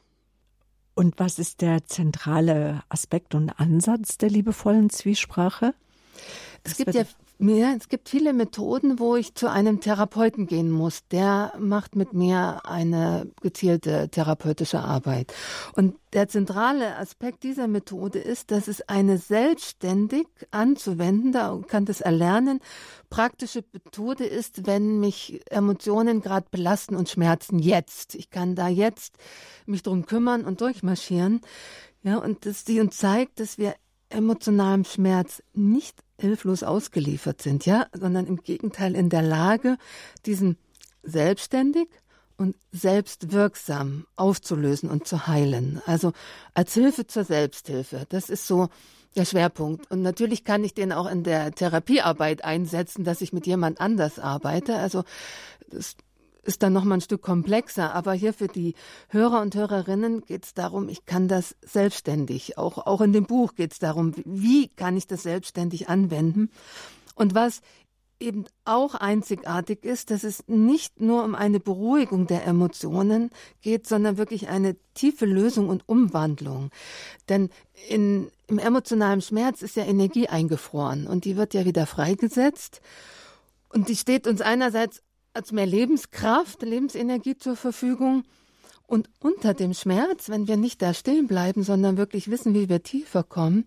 Und 0.93 1.19
was 1.19 1.39
ist 1.39 1.61
der 1.61 1.85
zentrale 1.85 2.83
Aspekt 2.89 3.35
und 3.35 3.49
Ansatz 3.59 4.17
der 4.17 4.29
liebevollen 4.29 4.89
Zwiesprache? 4.89 5.73
Es 6.63 6.77
gibt 6.77 6.95
ja 6.95 7.03
ja, 7.39 7.73
es 7.77 7.87
gibt 7.87 8.09
viele 8.09 8.33
Methoden, 8.33 8.97
wo 8.97 9.15
ich 9.15 9.35
zu 9.35 9.49
einem 9.49 9.79
Therapeuten 9.79 10.47
gehen 10.47 10.71
muss. 10.71 11.07
Der 11.11 11.53
macht 11.59 11.95
mit 11.95 12.13
mir 12.13 12.61
eine 12.63 13.31
gezielte 13.41 14.09
therapeutische 14.09 14.79
Arbeit. 14.79 15.33
Und 15.75 15.95
der 16.13 16.27
zentrale 16.27 16.97
Aspekt 16.97 17.43
dieser 17.43 17.67
Methode 17.67 18.17
ist, 18.17 18.49
dass 18.49 18.67
es 18.67 18.81
eine 18.89 19.19
selbstständig 19.19 20.25
anzuwendende, 20.49 21.61
kann 21.67 21.85
das 21.85 22.01
erlernen, 22.01 22.59
praktische 23.11 23.63
Methode 23.71 24.25
ist, 24.25 24.65
wenn 24.65 24.99
mich 24.99 25.41
Emotionen 25.51 26.21
gerade 26.21 26.47
belasten 26.49 26.95
und 26.95 27.07
schmerzen 27.07 27.59
jetzt. 27.59 28.15
Ich 28.15 28.31
kann 28.31 28.55
da 28.55 28.67
jetzt 28.67 29.15
mich 29.67 29.83
drum 29.83 30.07
kümmern 30.07 30.43
und 30.43 30.61
durchmarschieren. 30.61 31.41
Ja, 32.01 32.17
und 32.17 32.47
dass 32.47 32.63
die 32.63 32.79
uns 32.79 32.97
zeigt, 32.97 33.39
dass 33.39 33.59
wir 33.59 33.75
emotionalem 34.09 34.85
Schmerz 34.85 35.43
nicht 35.53 36.01
hilflos 36.19 36.63
ausgeliefert 36.63 37.41
sind, 37.41 37.65
ja, 37.65 37.87
sondern 37.93 38.25
im 38.25 38.37
Gegenteil 38.37 38.95
in 38.95 39.09
der 39.09 39.21
Lage, 39.21 39.77
diesen 40.25 40.57
selbstständig 41.03 41.87
und 42.37 42.55
selbstwirksam 42.71 44.05
aufzulösen 44.15 44.89
und 44.89 45.07
zu 45.07 45.27
heilen. 45.27 45.81
Also 45.85 46.13
als 46.53 46.73
Hilfe 46.73 47.07
zur 47.07 47.23
Selbsthilfe. 47.23 48.05
Das 48.09 48.29
ist 48.29 48.47
so 48.47 48.69
der 49.15 49.25
Schwerpunkt. 49.25 49.89
Und 49.89 50.03
natürlich 50.03 50.43
kann 50.43 50.63
ich 50.63 50.73
den 50.73 50.91
auch 50.91 51.09
in 51.09 51.23
der 51.23 51.51
Therapiearbeit 51.51 52.43
einsetzen, 52.43 53.03
dass 53.03 53.21
ich 53.21 53.33
mit 53.33 53.47
jemand 53.47 53.81
anders 53.81 54.19
arbeite. 54.19 54.77
Also 54.77 55.03
das 55.69 55.95
ist 56.47 56.63
dann 56.63 56.73
noch 56.73 56.83
mal 56.83 56.95
ein 56.95 57.01
Stück 57.01 57.21
komplexer. 57.21 57.93
Aber 57.93 58.13
hier 58.13 58.33
für 58.33 58.47
die 58.47 58.73
Hörer 59.09 59.41
und 59.41 59.53
Hörerinnen 59.53 60.21
geht 60.21 60.45
es 60.45 60.53
darum, 60.53 60.89
ich 60.89 61.05
kann 61.05 61.27
das 61.27 61.55
selbstständig. 61.61 62.57
Auch, 62.57 62.87
auch 62.87 63.01
in 63.01 63.13
dem 63.13 63.25
Buch 63.25 63.55
geht 63.55 63.73
es 63.73 63.79
darum, 63.79 64.13
wie 64.25 64.69
kann 64.69 64.97
ich 64.97 65.07
das 65.07 65.23
selbstständig 65.23 65.89
anwenden. 65.89 66.49
Und 67.15 67.35
was 67.35 67.61
eben 68.19 68.45
auch 68.65 68.95
einzigartig 68.95 69.83
ist, 69.83 70.09
dass 70.09 70.23
es 70.23 70.43
nicht 70.47 71.01
nur 71.01 71.23
um 71.23 71.35
eine 71.35 71.59
Beruhigung 71.59 72.25
der 72.25 72.45
Emotionen 72.45 73.29
geht, 73.61 73.85
sondern 73.85 74.17
wirklich 74.17 74.47
eine 74.47 74.75
tiefe 74.95 75.25
Lösung 75.25 75.69
und 75.69 75.87
Umwandlung. 75.87 76.71
Denn 77.29 77.49
in, 77.89 78.31
im 78.47 78.57
emotionalen 78.57 79.21
Schmerz 79.21 79.61
ist 79.61 79.75
ja 79.75 79.83
Energie 79.83 80.29
eingefroren 80.29 81.07
und 81.07 81.25
die 81.25 81.37
wird 81.37 81.53
ja 81.53 81.65
wieder 81.65 81.85
freigesetzt. 81.85 82.81
Und 83.69 83.89
die 83.89 83.95
steht 83.95 84.27
uns 84.27 84.41
einerseits 84.41 85.03
als 85.37 85.51
mehr 85.51 85.65
Lebenskraft, 85.65 86.63
Lebensenergie 86.63 87.37
zur 87.37 87.55
Verfügung. 87.55 88.23
Und 88.87 89.09
unter 89.19 89.53
dem 89.53 89.73
Schmerz, 89.73 90.29
wenn 90.29 90.47
wir 90.47 90.57
nicht 90.57 90.81
da 90.81 90.93
stehen 90.93 91.27
bleiben, 91.27 91.63
sondern 91.63 91.97
wirklich 91.97 92.29
wissen, 92.29 92.53
wie 92.53 92.69
wir 92.69 92.83
tiefer 92.83 93.23
kommen, 93.23 93.65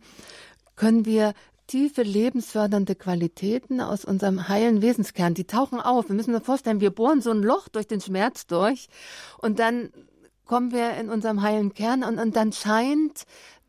können 0.76 1.06
wir 1.06 1.32
tiefe 1.68 2.02
lebensfördernde 2.02 2.96
Qualitäten 2.96 3.80
aus 3.80 4.04
unserem 4.04 4.48
heilen 4.48 4.82
Wesenskern, 4.82 5.34
die 5.34 5.44
tauchen 5.44 5.80
auf. 5.80 6.08
Wir 6.08 6.16
müssen 6.16 6.34
uns 6.34 6.44
vorstellen, 6.44 6.80
wir 6.80 6.90
bohren 6.90 7.22
so 7.22 7.30
ein 7.30 7.42
Loch 7.42 7.68
durch 7.68 7.86
den 7.86 8.00
Schmerz 8.00 8.48
durch 8.48 8.88
und 9.38 9.60
dann 9.60 9.90
kommen 10.46 10.72
wir 10.72 10.94
in 10.94 11.08
unserem 11.08 11.42
heilen 11.42 11.72
Kern 11.72 12.02
und, 12.02 12.18
und 12.18 12.34
dann 12.34 12.52
scheint, 12.52 13.24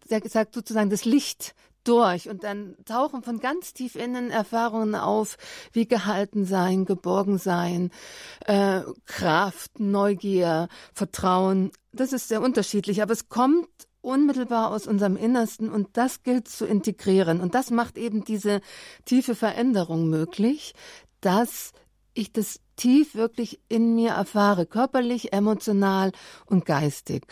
sagt 0.07 0.55
sozusagen 0.55 0.89
das 0.89 1.05
Licht 1.05 1.53
durch 1.83 2.29
und 2.29 2.43
dann 2.43 2.75
tauchen 2.85 3.23
von 3.23 3.39
ganz 3.39 3.73
tief 3.73 3.95
innen 3.95 4.31
Erfahrungen 4.31 4.95
auf, 4.95 5.37
wie 5.71 5.87
gehalten 5.87 6.45
sein, 6.45 6.85
geborgen 6.85 7.37
sein, 7.37 7.91
äh, 8.45 8.81
Kraft, 9.05 9.79
Neugier, 9.79 10.67
Vertrauen. 10.93 11.71
Das 11.91 12.13
ist 12.13 12.27
sehr 12.27 12.41
unterschiedlich, 12.41 13.01
aber 13.01 13.13
es 13.13 13.29
kommt 13.29 13.67
unmittelbar 14.01 14.71
aus 14.71 14.87
unserem 14.87 15.15
Innersten 15.15 15.69
und 15.69 15.89
das 15.93 16.23
gilt 16.23 16.47
zu 16.47 16.65
integrieren. 16.65 17.39
Und 17.39 17.55
das 17.55 17.69
macht 17.69 17.97
eben 17.97 18.23
diese 18.23 18.61
tiefe 19.05 19.35
Veränderung 19.35 20.09
möglich, 20.09 20.73
dass 21.21 21.71
ich 22.13 22.33
das 22.33 22.59
tief 22.75 23.15
wirklich 23.15 23.61
in 23.69 23.95
mir 23.95 24.11
erfahre, 24.11 24.65
körperlich, 24.65 25.33
emotional 25.33 26.11
und 26.45 26.65
geistig. 26.65 27.27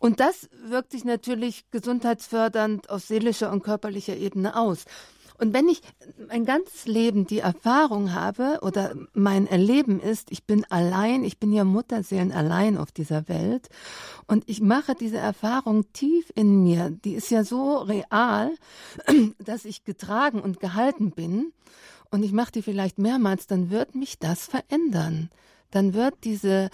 Und 0.00 0.18
das 0.18 0.48
wirkt 0.64 0.92
sich 0.92 1.04
natürlich 1.04 1.70
gesundheitsfördernd 1.70 2.88
auf 2.88 3.04
seelischer 3.04 3.52
und 3.52 3.62
körperlicher 3.62 4.16
Ebene 4.16 4.56
aus. 4.56 4.86
Und 5.38 5.54
wenn 5.54 5.68
ich 5.68 5.82
mein 6.28 6.44
ganzes 6.44 6.86
Leben 6.86 7.26
die 7.26 7.38
Erfahrung 7.38 8.14
habe 8.14 8.58
oder 8.62 8.94
mein 9.12 9.46
Erleben 9.46 10.00
ist, 10.00 10.30
ich 10.30 10.44
bin 10.44 10.66
allein, 10.70 11.22
ich 11.22 11.38
bin 11.38 11.52
ja 11.52 11.64
Mutterseelen 11.64 12.32
allein 12.32 12.76
auf 12.76 12.92
dieser 12.92 13.28
Welt 13.28 13.68
und 14.26 14.44
ich 14.48 14.60
mache 14.60 14.94
diese 14.94 15.16
Erfahrung 15.18 15.90
tief 15.92 16.30
in 16.34 16.62
mir, 16.62 16.90
die 16.90 17.14
ist 17.14 17.30
ja 17.30 17.44
so 17.44 17.78
real, 17.78 18.52
dass 19.38 19.64
ich 19.64 19.84
getragen 19.84 20.40
und 20.40 20.60
gehalten 20.60 21.10
bin 21.10 21.52
und 22.10 22.22
ich 22.22 22.32
mache 22.32 22.52
die 22.52 22.62
vielleicht 22.62 22.98
mehrmals, 22.98 23.46
dann 23.46 23.70
wird 23.70 23.94
mich 23.94 24.18
das 24.18 24.46
verändern. 24.46 25.30
Dann 25.70 25.94
wird 25.94 26.16
diese 26.24 26.68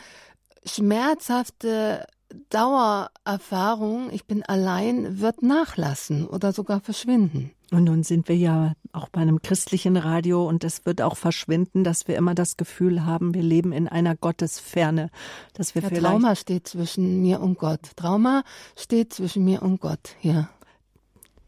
schmerzhafte 0.65 2.07
Dauererfahrung, 2.51 4.11
ich 4.13 4.27
bin 4.27 4.43
allein, 4.43 5.21
wird 5.21 5.43
nachlassen 5.43 6.27
oder 6.27 6.53
sogar 6.53 6.81
verschwinden. 6.81 7.53
Und 7.73 7.85
nun 7.85 8.05
sind 8.05 8.29
wir 8.29 8.37
ja 8.37 8.75
auch 8.93 9.09
bei 9.09 9.21
einem 9.21 9.43
christlichen 9.43 9.97
Radio 9.97 10.49
und 10.49 10.63
es 10.63 10.87
wird 10.87 11.03
auch 11.03 11.17
verschwinden, 11.17 11.83
dass 11.83 12.07
wir 12.07 12.17
immer 12.17 12.35
das 12.35 12.57
Gefühl 12.57 13.05
haben, 13.05 13.35
wir 13.35 13.43
leben 13.43 13.73
in 13.73 13.89
einer 13.89 14.15
Gottesferne, 14.15 15.11
dass 15.53 15.75
wir 15.75 15.83
ja, 15.83 15.89
vielleicht 15.89 16.07
Trauma 16.07 16.37
steht 16.37 16.69
zwischen 16.69 17.23
mir 17.23 17.41
und 17.41 17.59
Gott. 17.59 17.81
Trauma 17.97 18.45
steht 18.77 19.13
zwischen 19.13 19.45
mir 19.45 19.63
und 19.63 19.81
Gott. 19.81 20.15
Ja. 20.23 20.49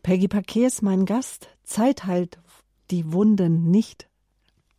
Peggy 0.03 0.27
Paquet 0.27 0.67
ist 0.67 0.83
mein 0.83 1.07
Gast. 1.07 1.49
Zeit 1.63 2.05
heilt 2.05 2.39
die 2.91 3.13
Wunden 3.13 3.71
nicht 3.71 4.09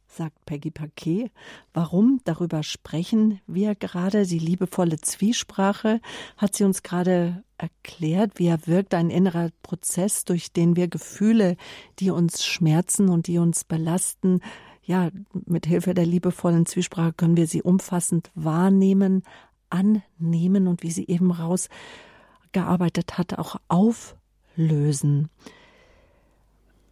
sagt 0.10 0.46
Peggy 0.46 0.72
Paquet. 0.72 1.32
Warum? 1.74 2.20
Darüber 2.26 2.64
sprechen 2.64 3.40
wir 3.48 3.76
gerade. 3.76 4.26
Die 4.26 4.40
liebevolle 4.40 5.00
Zwiesprache 5.00 6.02
hat 6.38 6.56
sie 6.56 6.64
uns 6.64 6.84
gerade 6.84 7.44
erklärt, 7.58 8.34
wie 8.36 8.48
er 8.48 8.68
wirkt, 8.68 8.94
ein 8.94 9.10
innerer 9.10 9.50
Prozess, 9.64 10.26
durch 10.26 10.52
den 10.52 10.76
wir 10.76 10.88
Gefühle, 10.88 11.56
die 12.00 12.10
uns 12.10 12.46
schmerzen 12.46 13.10
und 13.10 13.28
die 13.28 13.38
uns 13.38 13.64
belasten, 13.64 14.42
ja, 14.90 15.12
mit 15.46 15.68
Hilfe 15.68 15.94
der 15.94 16.08
liebevollen 16.08 16.66
Zwiesprache 16.66 17.14
können 17.14 17.38
wir 17.38 17.46
sie 17.46 17.62
umfassend 17.62 18.32
wahrnehmen, 18.34 19.22
annehmen 19.70 20.68
und 20.68 20.82
wie 20.82 20.90
sie 20.90 21.08
eben 21.08 21.32
rausgearbeitet 21.32 23.20
hat, 23.20 23.38
auch 23.38 23.58
auflösen. 23.68 25.30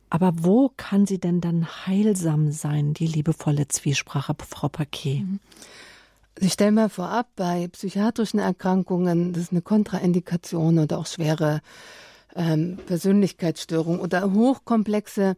Aber 0.10 0.34
wo 0.38 0.72
kann 0.78 1.06
sie 1.06 1.20
denn 1.20 1.42
dann 1.42 1.68
heilsam 1.86 2.52
sein, 2.52 2.94
die 2.94 3.08
liebevolle 3.08 3.68
Zwiesprache, 3.68 4.36
Frau 4.48 4.70
Paquet? 4.70 5.22
Mhm. 5.22 5.40
Ich 6.40 6.54
stelle 6.54 6.72
mir 6.72 6.90
vorab, 6.90 7.30
bei 7.36 7.68
psychiatrischen 7.68 8.40
Erkrankungen, 8.40 9.34
das 9.34 9.44
ist 9.44 9.52
eine 9.52 9.64
Kontraindikation 9.64 10.78
oder 10.78 11.00
auch 11.00 11.08
schwere 11.08 11.62
ähm, 12.36 12.78
Persönlichkeitsstörung 12.86 14.00
oder 14.00 14.32
hochkomplexe 14.32 15.36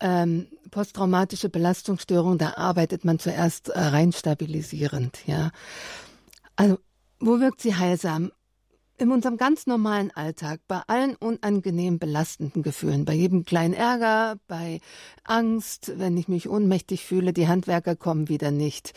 ähm, 0.00 0.48
posttraumatische 0.70 1.48
Belastungsstörung, 1.48 2.38
da 2.38 2.54
arbeitet 2.56 3.04
man 3.04 3.18
zuerst 3.18 3.68
äh, 3.68 3.78
rein 3.78 4.12
stabilisierend. 4.12 5.18
Ja. 5.26 5.50
Also, 6.56 6.78
wo 7.20 7.40
wirkt 7.40 7.60
sie 7.60 7.76
heilsam? 7.76 8.32
In 8.98 9.12
unserem 9.12 9.36
ganz 9.36 9.66
normalen 9.66 10.10
Alltag, 10.10 10.60
bei 10.68 10.80
allen 10.86 11.16
unangenehm 11.16 11.98
belastenden 11.98 12.62
Gefühlen, 12.62 13.04
bei 13.04 13.14
jedem 13.14 13.44
kleinen 13.44 13.74
Ärger, 13.74 14.36
bei 14.48 14.80
Angst, 15.24 15.92
wenn 15.96 16.16
ich 16.16 16.28
mich 16.28 16.48
ohnmächtig 16.48 17.04
fühle, 17.04 17.32
die 17.32 17.48
Handwerker 17.48 17.96
kommen 17.96 18.28
wieder 18.28 18.50
nicht. 18.50 18.92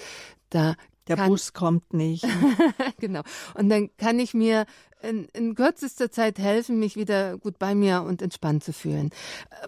Da 0.50 0.76
der 1.10 1.28
Bus 1.28 1.54
kommt 1.54 1.94
nicht. 1.94 2.26
genau. 3.00 3.22
Und 3.56 3.70
dann 3.70 3.90
kann 3.98 4.20
ich 4.20 4.34
mir 4.34 4.66
in, 5.02 5.28
in 5.34 5.56
kürzester 5.56 6.12
Zeit 6.12 6.40
helfen, 6.40 6.80
mich 6.80 6.96
wieder 6.96 7.38
gut 7.38 7.58
bei 7.58 7.74
mir 7.74 8.04
und 8.04 8.22
entspannt 8.22 8.64
zu 8.64 8.74
fühlen. 8.74 9.12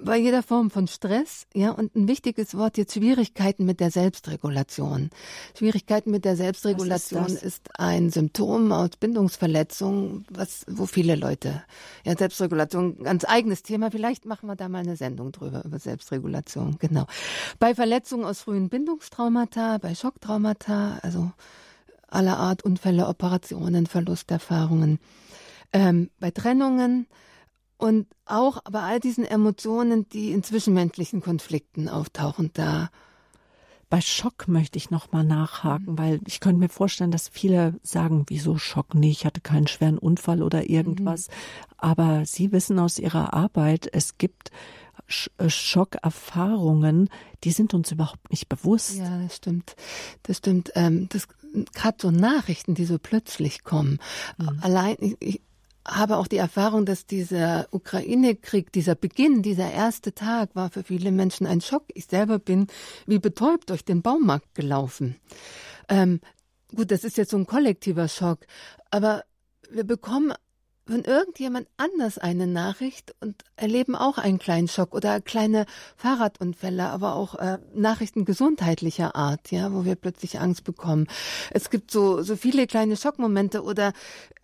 Bei 0.01 0.17
jeder 0.17 0.43
Form 0.43 0.69
von 0.69 0.87
Stress, 0.87 1.47
ja, 1.53 1.71
und 1.71 1.95
ein 1.95 2.07
wichtiges 2.07 2.55
Wort 2.57 2.77
jetzt 2.77 2.93
Schwierigkeiten 2.93 3.65
mit 3.65 3.79
der 3.79 3.91
Selbstregulation. 3.91 5.09
Schwierigkeiten 5.57 6.11
mit 6.11 6.25
der 6.25 6.35
Selbstregulation 6.35 7.27
ist, 7.27 7.43
ist, 7.43 7.69
ein 7.79 8.09
Symptom 8.09 8.71
aus 8.71 8.91
Bindungsverletzung, 8.99 10.25
was, 10.29 10.65
wo 10.67 10.85
viele 10.85 11.15
Leute, 11.15 11.63
ja, 12.03 12.17
Selbstregulation, 12.17 13.03
ganz 13.03 13.23
eigenes 13.25 13.63
Thema. 13.63 13.91
Vielleicht 13.91 14.25
machen 14.25 14.47
wir 14.47 14.55
da 14.55 14.67
mal 14.67 14.79
eine 14.79 14.97
Sendung 14.97 15.31
drüber, 15.31 15.63
über 15.63 15.79
Selbstregulation, 15.79 16.77
genau. 16.79 17.05
Bei 17.59 17.73
Verletzungen 17.73 18.25
aus 18.25 18.41
frühen 18.41 18.69
Bindungstraumata, 18.69 19.77
bei 19.77 19.95
Schocktraumata, 19.95 20.99
also 21.01 21.31
aller 22.11 22.37
Art 22.37 22.63
Unfälle, 22.63 23.07
Operationen, 23.07 23.87
Verlusterfahrungen 23.87 24.99
ähm, 25.73 26.09
bei 26.19 26.31
Trennungen 26.31 27.07
und 27.77 28.07
auch 28.25 28.61
bei 28.69 28.81
all 28.81 28.99
diesen 28.99 29.25
Emotionen, 29.25 30.07
die 30.09 30.31
in 30.31 30.43
zwischenmenschlichen 30.43 31.21
Konflikten 31.21 31.89
auftauchen, 31.89 32.51
da 32.53 32.89
bei 33.89 33.99
Schock 33.99 34.47
möchte 34.47 34.77
ich 34.77 34.89
noch 34.89 35.11
mal 35.11 35.25
nachhaken, 35.25 35.97
weil 35.97 36.21
ich 36.25 36.39
könnte 36.39 36.59
mir 36.59 36.69
vorstellen, 36.69 37.11
dass 37.11 37.27
viele 37.27 37.73
sagen, 37.83 38.23
wieso 38.27 38.57
Schock 38.57 38.95
nicht, 38.95 39.19
ich 39.19 39.25
hatte 39.25 39.41
keinen 39.41 39.67
schweren 39.67 39.97
Unfall 39.97 40.43
oder 40.43 40.69
irgendwas. 40.69 41.27
Mhm. 41.27 41.33
Aber 41.77 42.25
Sie 42.25 42.53
wissen 42.53 42.79
aus 42.79 42.99
Ihrer 42.99 43.33
Arbeit, 43.33 43.89
es 43.91 44.17
gibt 44.17 44.51
Schockerfahrungen, 45.11 47.09
die 47.43 47.51
sind 47.51 47.73
uns 47.73 47.91
überhaupt 47.91 48.29
nicht 48.31 48.49
bewusst. 48.49 48.95
Ja, 48.95 49.21
das 49.21 49.37
stimmt. 49.37 49.75
Das 50.23 50.37
stimmt. 50.37 50.71
Ähm, 50.75 51.07
das 51.09 51.27
gerade 51.73 51.97
so 52.01 52.11
Nachrichten, 52.11 52.75
die 52.75 52.85
so 52.85 52.97
plötzlich 52.97 53.63
kommen. 53.63 53.99
Mhm. 54.37 54.59
Allein 54.61 54.95
ich, 54.99 55.17
ich 55.19 55.41
habe 55.87 56.17
auch 56.17 56.27
die 56.27 56.37
Erfahrung, 56.37 56.85
dass 56.85 57.05
dieser 57.05 57.67
Ukraine-Krieg, 57.71 58.71
dieser 58.71 58.95
Beginn, 58.95 59.41
dieser 59.41 59.71
erste 59.71 60.13
Tag 60.13 60.55
war 60.55 60.69
für 60.69 60.83
viele 60.83 61.11
Menschen 61.11 61.47
ein 61.47 61.61
Schock. 61.61 61.85
Ich 61.93 62.05
selber 62.05 62.39
bin 62.39 62.67
wie 63.07 63.19
betäubt 63.19 63.69
durch 63.69 63.83
den 63.83 64.01
Baumarkt 64.01 64.53
gelaufen. 64.53 65.15
Ähm, 65.89 66.21
gut, 66.75 66.91
das 66.91 67.03
ist 67.03 67.17
jetzt 67.17 67.31
so 67.31 67.37
ein 67.37 67.47
kollektiver 67.47 68.07
Schock, 68.07 68.45
aber 68.91 69.23
wir 69.71 69.83
bekommen 69.83 70.33
von 70.91 71.03
irgendjemand 71.03 71.67
anders 71.77 72.17
eine 72.17 72.47
Nachricht 72.47 73.15
und 73.21 73.43
erleben 73.55 73.95
auch 73.95 74.17
einen 74.17 74.39
kleinen 74.39 74.67
Schock 74.67 74.93
oder 74.93 75.21
kleine 75.21 75.65
Fahrradunfälle, 75.95 76.89
aber 76.89 77.15
auch 77.15 77.35
äh, 77.35 77.59
Nachrichten 77.73 78.25
gesundheitlicher 78.25 79.15
Art, 79.15 79.51
ja, 79.51 79.73
wo 79.73 79.85
wir 79.85 79.95
plötzlich 79.95 80.39
Angst 80.39 80.65
bekommen. 80.65 81.07
Es 81.51 81.69
gibt 81.69 81.91
so 81.91 82.21
so 82.23 82.35
viele 82.35 82.67
kleine 82.67 82.97
Schockmomente 82.97 83.63
oder 83.63 83.93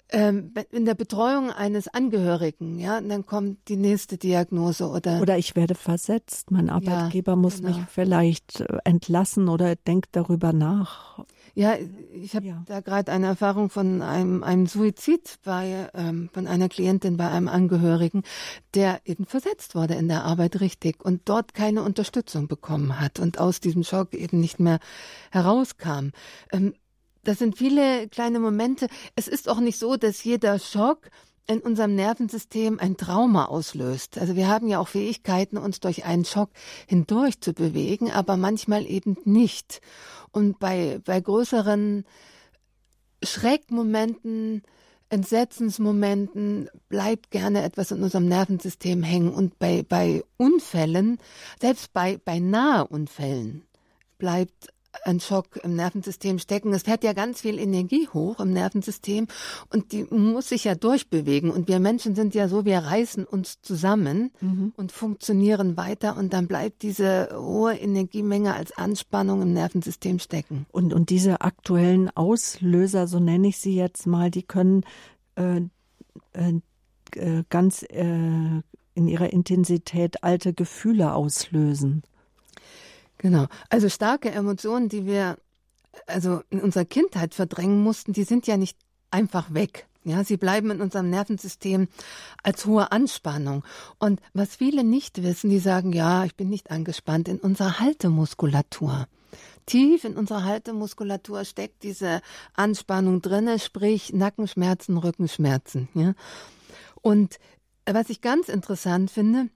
ähm, 0.10 0.54
in 0.72 0.86
der 0.86 0.96
Betreuung 0.96 1.52
eines 1.52 1.90
Angehörigen, 1.90 2.80
ja, 2.80 3.00
und 3.00 3.10
dann 3.10 3.26
kommt 3.26 3.68
die 3.68 3.76
nächste 3.76 4.18
Diagnose 4.18 4.88
oder 4.88 5.22
oder 5.22 5.38
ich 5.38 5.58
werde 5.58 5.76
versetzt, 5.76 6.50
mein 6.50 6.70
Arbeitgeber 6.70 7.34
ja, 7.34 7.36
muss 7.36 7.58
genau. 7.58 7.76
mich 7.76 7.86
vielleicht 7.90 8.62
äh, 8.62 8.78
entlassen 8.86 9.50
oder 9.50 9.76
denkt 9.76 10.10
darüber 10.14 10.54
nach. 10.54 11.26
Ja, 11.58 11.76
ich 12.14 12.36
habe 12.36 12.46
ja. 12.46 12.62
da 12.68 12.82
gerade 12.82 13.12
eine 13.12 13.26
Erfahrung 13.26 13.72
von 13.72 14.04
einem, 14.04 14.44
einem 14.44 14.68
Suizid 14.68 15.40
bei 15.44 15.90
ähm, 15.96 16.30
von 16.32 16.46
einer 16.46 16.70
Klientin 16.70 17.18
bei 17.18 17.28
einem 17.32 17.48
Angehörigen, 17.48 18.22
der 18.76 19.02
eben 19.06 19.26
versetzt 19.26 19.74
wurde 19.74 19.96
in 19.96 20.08
der 20.08 20.24
Arbeit 20.24 20.60
richtig 20.62 21.04
und 21.04 21.22
dort 21.26 21.56
keine 21.56 21.82
Unterstützung 21.82 22.48
bekommen 22.48 23.00
hat 23.00 23.20
und 23.20 23.40
aus 23.40 23.60
diesem 23.60 23.84
Schock 23.84 24.14
eben 24.14 24.40
nicht 24.40 24.60
mehr 24.60 24.78
herauskam. 25.32 26.10
Ähm, 26.52 26.76
das 27.24 27.40
sind 27.40 27.58
viele 27.58 28.08
kleine 28.08 28.40
Momente. 28.40 28.88
Es 29.16 29.28
ist 29.28 29.50
auch 29.50 29.60
nicht 29.60 29.80
so, 29.80 29.96
dass 29.98 30.24
jeder 30.24 30.60
Schock 30.60 31.10
in 31.48 31.60
unserem 31.60 31.96
Nervensystem 31.96 32.78
ein 32.80 32.98
Trauma 32.98 33.46
auslöst. 33.46 34.18
Also 34.18 34.36
wir 34.36 34.48
haben 34.50 34.68
ja 34.68 34.80
auch 34.80 34.90
Fähigkeiten, 34.90 35.58
uns 35.58 35.80
durch 35.80 36.06
einen 36.06 36.26
Schock 36.26 36.50
hindurch 36.88 37.40
zu 37.40 37.54
bewegen, 37.54 38.12
aber 38.12 38.36
manchmal 38.36 38.86
eben 38.86 39.18
nicht. 39.24 39.82
Und 40.32 40.60
bei, 40.60 41.00
bei 41.06 41.20
größeren 41.22 42.04
Schreckmomenten, 43.24 44.62
Entsetzensmomenten 45.10 46.70
bleibt 46.90 47.32
gerne 47.32 47.64
etwas 47.64 47.92
in 47.92 48.04
unserem 48.04 48.28
Nervensystem 48.28 49.04
hängen. 49.04 49.34
Und 49.34 49.58
bei, 49.58 49.86
bei 49.88 50.24
Unfällen, 50.36 51.18
selbst 51.62 51.94
bei, 51.94 52.20
bei 52.24 52.40
nahe 52.40 52.86
Unfällen, 52.86 53.64
bleibt 54.18 54.68
ein 55.04 55.20
Schock 55.20 55.58
im 55.64 55.76
Nervensystem 55.76 56.40
stecken. 56.40 56.74
Es 56.74 56.84
fährt 56.84 57.04
ja 57.04 57.14
ganz 57.14 57.42
viel 57.42 57.60
Energie 57.60 58.08
hoch 58.14 58.40
im 58.40 58.52
Nervensystem 58.52 59.28
und 59.70 59.92
die 59.92 60.04
muss 60.06 60.50
sich 60.50 60.64
ja 60.64 60.76
durchbewegen. 60.76 61.52
Und 61.52 61.68
wir 61.68 61.80
Menschen 61.80 62.16
sind 62.16 62.36
ja 62.36 62.48
so, 62.48 62.66
wir 62.66 62.80
reißen 62.80 63.26
uns 63.26 63.62
zusammen 63.62 64.32
mhm. 64.42 64.74
und 64.76 64.92
funktionieren 64.92 65.78
weiter 65.78 66.18
und 66.18 66.34
dann 66.34 66.48
bleibt 66.48 66.82
diese 66.82 67.30
hohe 67.34 67.76
Energiemenge 67.76 68.54
als 68.54 68.78
Anspannung 68.78 69.42
im 69.42 69.54
Nervensystem 69.54 70.20
stecken. 70.20 70.66
Und, 70.72 70.94
und 70.94 71.10
diese 71.10 71.42
aktuellen 71.42 72.10
Auslöser, 72.16 73.08
so 73.08 73.20
nenne 73.20 73.48
ich 73.48 73.58
sie 73.58 73.76
jetzt 73.76 74.08
mal, 74.08 74.32
die 74.32 74.44
können 74.44 74.84
äh, 75.36 75.62
äh, 76.34 76.60
äh 77.16 77.44
ganz 77.50 77.84
äh, 77.84 78.62
in 78.98 79.08
ihrer 79.08 79.32
Intensität 79.32 80.24
alte 80.24 80.54
Gefühle 80.54 81.14
auslösen. 81.14 82.02
Genau. 83.18 83.48
Also 83.70 83.90
starke 83.90 84.32
Emotionen, 84.32 84.90
die 84.90 85.06
wir 85.06 85.38
also 86.06 86.42
in 86.50 86.62
unserer 86.62 86.86
Kindheit 86.86 87.34
verdrängen 87.34 87.82
mussten, 87.82 88.14
die 88.14 88.24
sind 88.24 88.48
ja 88.48 88.58
nicht 88.58 88.78
einfach 89.10 89.54
weg. 89.54 89.88
Ja, 90.04 90.24
sie 90.24 90.38
bleiben 90.38 90.72
in 90.72 90.80
unserem 90.80 91.10
Nervensystem 91.10 91.90
als 92.42 92.66
hohe 92.66 92.92
Anspannung. 92.94 93.66
Und 94.00 94.22
was 94.34 94.56
viele 94.56 94.86
nicht 94.86 95.22
wissen, 95.22 95.50
die 95.50 95.60
sagen, 95.60 95.92
ja, 95.92 96.24
ich 96.24 96.36
bin 96.36 96.48
nicht 96.48 96.72
angespannt, 96.72 97.28
in 97.28 97.40
unserer 97.40 97.80
Haltemuskulatur. 97.80 99.08
Tief 99.66 100.06
in 100.06 100.16
unserer 100.16 100.46
Haltemuskulatur 100.46 101.44
steckt 101.44 101.84
diese 101.84 102.22
Anspannung 102.54 103.22
drinne, 103.22 103.60
sprich 103.60 104.14
Nackenschmerzen, 104.14 104.98
Rückenschmerzen. 104.98 105.90
Ja? 105.94 106.14
Und 107.02 107.38
was 107.86 108.10
ich 108.10 108.22
ganz 108.22 108.48
interessant 108.48 109.12
finde, 109.12 109.50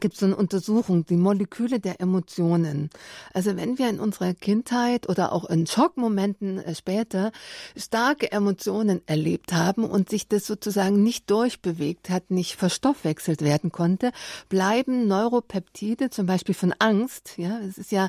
gibt 0.00 0.14
es 0.14 0.22
eine 0.22 0.36
Untersuchung, 0.36 1.04
die 1.06 1.16
Moleküle 1.16 1.80
der 1.80 2.00
Emotionen. 2.00 2.90
Also 3.32 3.56
wenn 3.56 3.78
wir 3.78 3.88
in 3.88 4.00
unserer 4.00 4.34
Kindheit 4.34 5.08
oder 5.08 5.32
auch 5.32 5.48
in 5.48 5.66
Schockmomenten 5.66 6.58
äh, 6.58 6.74
später 6.74 7.32
starke 7.76 8.30
Emotionen 8.32 9.02
erlebt 9.06 9.52
haben 9.52 9.84
und 9.84 10.08
sich 10.08 10.28
das 10.28 10.46
sozusagen 10.46 11.02
nicht 11.02 11.30
durchbewegt 11.30 12.10
hat, 12.10 12.30
nicht 12.30 12.56
verstoffwechselt 12.56 13.42
werden 13.42 13.72
konnte, 13.72 14.12
bleiben 14.48 15.06
Neuropeptide, 15.06 16.10
zum 16.10 16.26
Beispiel 16.26 16.54
von 16.54 16.74
Angst, 16.78 17.34
ja, 17.36 17.58
es 17.60 17.78
ist 17.78 17.92
ja 17.92 18.08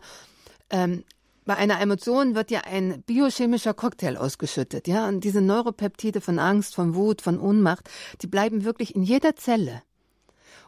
ähm, 0.69 1.03
bei 1.45 1.55
einer 1.57 1.81
Emotion 1.81 2.35
wird 2.35 2.51
ja 2.51 2.61
ein 2.61 3.03
biochemischer 3.03 3.73
Cocktail 3.73 4.17
ausgeschüttet, 4.17 4.87
ja, 4.87 5.07
und 5.07 5.23
diese 5.23 5.41
Neuropeptide 5.41 6.21
von 6.21 6.39
Angst, 6.39 6.75
von 6.75 6.95
Wut, 6.95 7.21
von 7.21 7.39
Ohnmacht, 7.39 7.89
die 8.21 8.27
bleiben 8.27 8.63
wirklich 8.63 8.95
in 8.95 9.03
jeder 9.03 9.35
Zelle. 9.35 9.83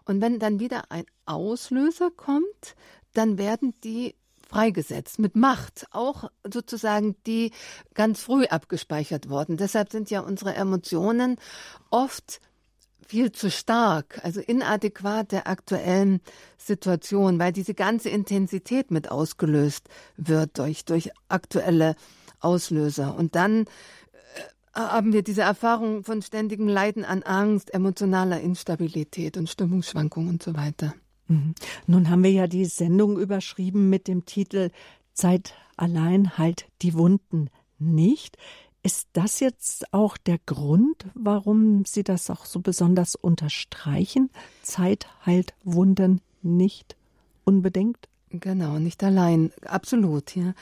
Und 0.06 0.22
wenn 0.22 0.40
dann 0.40 0.60
wieder 0.60 0.92
ein 0.92 1.06
Auslöser 1.26 2.12
kommt, 2.12 2.76
dann 3.14 3.38
werden 3.38 3.74
die 3.84 4.16
freigesetzt 4.48 5.20
mit 5.20 5.36
Macht, 5.36 5.88
auch 5.92 6.30
sozusagen 6.44 7.16
die 7.26 7.52
ganz 7.94 8.22
früh 8.22 8.46
abgespeichert 8.46 9.30
worden. 9.30 9.58
Deshalb 9.58 9.92
sind 9.92 10.10
ja 10.12 10.20
unsere 10.20 10.54
Emotionen 10.54 11.38
oft 11.90 12.40
viel 13.08 13.32
zu 13.32 13.52
stark, 13.52 14.20
also 14.24 14.42
inadäquat 14.42 15.32
der 15.32 15.48
aktuellen 15.48 16.22
Situation, 16.58 17.40
weil 17.40 17.52
diese 17.52 17.74
ganze 17.74 18.10
Intensität 18.10 18.92
mit 18.92 19.12
ausgelöst 19.12 19.88
wird 20.18 20.58
durch, 20.58 20.86
durch 20.86 21.12
aktuelle 21.28 21.96
Auslöser. 22.40 23.16
Und 23.16 23.36
dann 23.36 23.66
haben 24.76 25.14
wir 25.14 25.24
diese 25.24 25.42
Erfahrung 25.42 26.04
von 26.04 26.22
ständigem 26.22 26.68
Leiden 26.68 27.06
an 27.06 27.24
Angst, 27.24 27.74
emotionaler 27.74 28.42
Instabilität 28.42 29.38
und 29.38 29.50
Stimmungsschwankungen 29.50 30.30
und 30.30 30.44
so 30.44 30.56
weiter. 30.56 30.94
Mhm. 31.28 31.56
Nun 31.88 32.10
haben 32.10 32.24
wir 32.24 32.32
ja 32.32 32.48
die 32.48 32.66
Sendung 32.66 33.18
überschrieben 33.18 33.90
mit 33.90 34.08
dem 34.08 34.26
Titel 34.26 34.72
Zeit 35.14 35.54
allein 35.78 36.38
heilt 36.38 36.68
die 36.82 36.94
Wunden 36.94 37.50
nicht. 37.80 38.38
Ist 38.84 39.08
das 39.14 39.40
jetzt 39.40 39.92
auch 39.94 40.16
der 40.18 40.38
Grund, 40.46 41.08
warum 41.16 41.86
Sie 41.86 42.04
das 42.04 42.30
auch 42.30 42.46
so 42.46 42.60
besonders 42.60 43.16
unterstreichen? 43.16 44.30
Zeit 44.62 45.08
heilt 45.26 45.56
Wunden 45.64 46.22
nicht 46.44 46.96
unbedingt? 47.46 47.98
Genau, 48.30 48.78
nicht 48.78 49.04
allein, 49.04 49.52
absolut, 49.66 50.36
ja. 50.36 50.54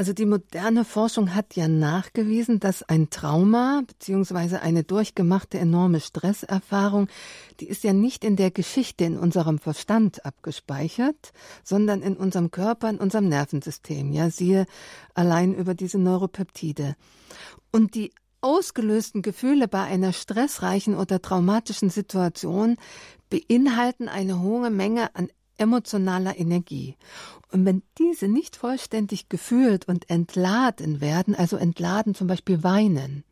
Also 0.00 0.14
die 0.14 0.24
moderne 0.24 0.86
Forschung 0.86 1.34
hat 1.34 1.56
ja 1.56 1.68
nachgewiesen, 1.68 2.58
dass 2.58 2.82
ein 2.82 3.10
Trauma 3.10 3.82
beziehungsweise 3.86 4.62
eine 4.62 4.82
durchgemachte 4.82 5.58
enorme 5.58 6.00
Stresserfahrung, 6.00 7.08
die 7.60 7.68
ist 7.68 7.84
ja 7.84 7.92
nicht 7.92 8.24
in 8.24 8.36
der 8.36 8.50
Geschichte 8.50 9.04
in 9.04 9.18
unserem 9.18 9.58
Verstand 9.58 10.24
abgespeichert, 10.24 11.34
sondern 11.64 12.00
in 12.00 12.16
unserem 12.16 12.50
Körper, 12.50 12.88
in 12.88 12.96
unserem 12.96 13.28
Nervensystem. 13.28 14.14
Ja, 14.14 14.30
siehe 14.30 14.64
allein 15.12 15.52
über 15.52 15.74
diese 15.74 15.98
Neuropeptide. 15.98 16.96
Und 17.70 17.94
die 17.94 18.14
ausgelösten 18.40 19.20
Gefühle 19.20 19.68
bei 19.68 19.82
einer 19.82 20.14
stressreichen 20.14 20.96
oder 20.96 21.20
traumatischen 21.20 21.90
Situation 21.90 22.78
beinhalten 23.28 24.08
eine 24.08 24.40
hohe 24.40 24.70
Menge 24.70 25.14
an 25.14 25.28
emotionaler 25.60 26.38
Energie. 26.38 26.96
Und 27.52 27.64
wenn 27.64 27.82
diese 27.98 28.28
nicht 28.28 28.56
vollständig 28.56 29.28
gefühlt 29.28 29.86
und 29.88 30.08
entladen 30.08 31.00
werden, 31.00 31.34
also 31.34 31.56
entladen 31.56 32.14
zum 32.14 32.26
Beispiel 32.26 32.62
weinen, 32.62 33.24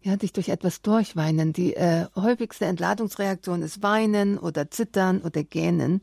ja, 0.00 0.18
sich 0.18 0.32
durch 0.32 0.48
etwas 0.48 0.80
durchweinen. 0.80 1.52
Die 1.52 1.74
äh, 1.74 2.06
häufigste 2.14 2.66
Entladungsreaktion 2.66 3.62
ist 3.62 3.82
Weinen 3.82 4.38
oder 4.38 4.70
Zittern 4.70 5.20
oder 5.22 5.42
Gähnen. 5.42 6.02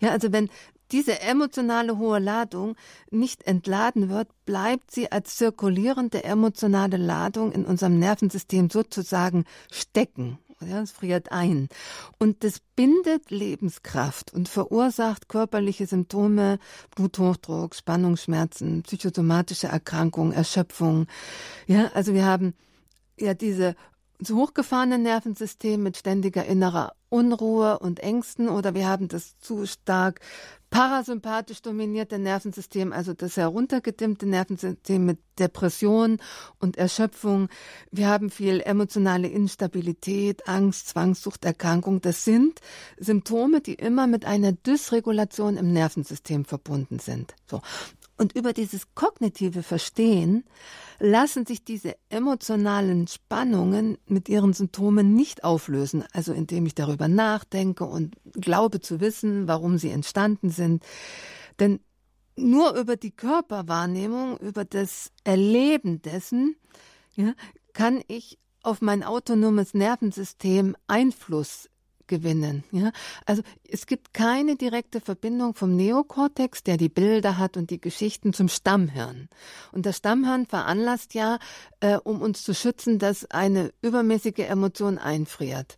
Ja, 0.00 0.10
also 0.10 0.32
wenn 0.32 0.48
diese 0.92 1.20
emotionale 1.20 1.98
hohe 1.98 2.18
Ladung 2.18 2.76
nicht 3.10 3.46
entladen 3.46 4.08
wird, 4.08 4.28
bleibt 4.44 4.90
sie 4.90 5.10
als 5.10 5.36
zirkulierende 5.36 6.24
emotionale 6.24 6.96
Ladung 6.96 7.52
in 7.52 7.64
unserem 7.64 7.98
Nervensystem 7.98 8.70
sozusagen 8.70 9.44
stecken. 9.70 10.38
Ja, 10.60 10.80
es 10.80 10.92
friert 10.92 11.32
ein. 11.32 11.68
Und 12.18 12.44
das 12.44 12.60
bindet 12.76 13.30
Lebenskraft 13.30 14.32
und 14.32 14.48
verursacht 14.48 15.28
körperliche 15.28 15.86
Symptome, 15.86 16.58
Bluthochdruck, 16.94 17.74
Spannungsschmerzen, 17.74 18.82
psychosomatische 18.82 19.68
Erkrankungen, 19.68 20.32
Erschöpfung. 20.32 21.06
Ja, 21.66 21.90
also 21.94 22.14
wir 22.14 22.24
haben 22.24 22.54
ja 23.18 23.34
diese 23.34 23.74
so 24.20 24.36
hochgefahrene 24.36 24.98
Nervensystem 24.98 25.82
mit 25.82 25.96
ständiger 25.96 26.44
innerer 26.44 26.94
Unruhe 27.08 27.78
und 27.78 28.00
Ängsten 28.00 28.48
oder 28.48 28.74
wir 28.74 28.88
haben 28.88 29.08
das 29.08 29.38
zu 29.38 29.66
stark 29.66 30.20
parasympathisch 30.74 31.62
dominierte 31.62 32.18
Nervensystem, 32.18 32.92
also 32.92 33.14
das 33.14 33.36
heruntergedimmte 33.36 34.26
Nervensystem 34.26 35.06
mit 35.06 35.20
Depression 35.38 36.18
und 36.58 36.76
Erschöpfung. 36.76 37.48
Wir 37.92 38.08
haben 38.08 38.28
viel 38.28 38.60
emotionale 38.60 39.28
Instabilität, 39.28 40.48
Angst, 40.48 40.88
Zwangssucht, 40.88 41.44
Erkrankung. 41.44 42.00
Das 42.00 42.24
sind 42.24 42.60
Symptome, 42.98 43.60
die 43.60 43.74
immer 43.74 44.08
mit 44.08 44.24
einer 44.24 44.50
Dysregulation 44.50 45.58
im 45.58 45.72
Nervensystem 45.72 46.44
verbunden 46.44 46.98
sind. 46.98 47.36
So. 47.48 47.62
Und 48.16 48.36
über 48.36 48.52
dieses 48.52 48.94
kognitive 48.94 49.62
Verstehen 49.62 50.44
lassen 51.00 51.46
sich 51.46 51.64
diese 51.64 51.96
emotionalen 52.08 53.08
Spannungen 53.08 53.98
mit 54.06 54.28
ihren 54.28 54.52
Symptomen 54.52 55.14
nicht 55.14 55.42
auflösen, 55.42 56.04
also 56.12 56.32
indem 56.32 56.66
ich 56.66 56.74
darüber 56.74 57.08
nachdenke 57.08 57.84
und 57.84 58.16
glaube 58.34 58.80
zu 58.80 59.00
wissen, 59.00 59.48
warum 59.48 59.78
sie 59.78 59.90
entstanden 59.90 60.50
sind. 60.50 60.84
Denn 61.58 61.80
nur 62.36 62.74
über 62.74 62.96
die 62.96 63.10
Körperwahrnehmung, 63.10 64.38
über 64.38 64.64
das 64.64 65.10
Erleben 65.24 66.02
dessen, 66.02 66.56
ja, 67.16 67.34
kann 67.72 68.02
ich 68.06 68.38
auf 68.62 68.80
mein 68.80 69.02
autonomes 69.02 69.74
Nervensystem 69.74 70.76
Einfluss 70.86 71.68
gewinnen. 72.06 72.64
Ja? 72.72 72.92
Also 73.26 73.42
es 73.68 73.86
gibt 73.86 74.14
keine 74.14 74.56
direkte 74.56 75.00
Verbindung 75.00 75.54
vom 75.54 75.76
Neokortex, 75.76 76.62
der 76.62 76.76
die 76.76 76.88
Bilder 76.88 77.38
hat 77.38 77.56
und 77.56 77.70
die 77.70 77.80
Geschichten 77.80 78.32
zum 78.32 78.48
Stammhirn. 78.48 79.28
Und 79.72 79.86
das 79.86 79.98
Stammhirn 79.98 80.46
veranlasst 80.46 81.14
ja, 81.14 81.38
äh, 81.80 81.96
um 81.96 82.20
uns 82.20 82.42
zu 82.42 82.54
schützen, 82.54 82.98
dass 82.98 83.30
eine 83.30 83.72
übermäßige 83.82 84.40
Emotion 84.48 84.98
einfriert. 84.98 85.76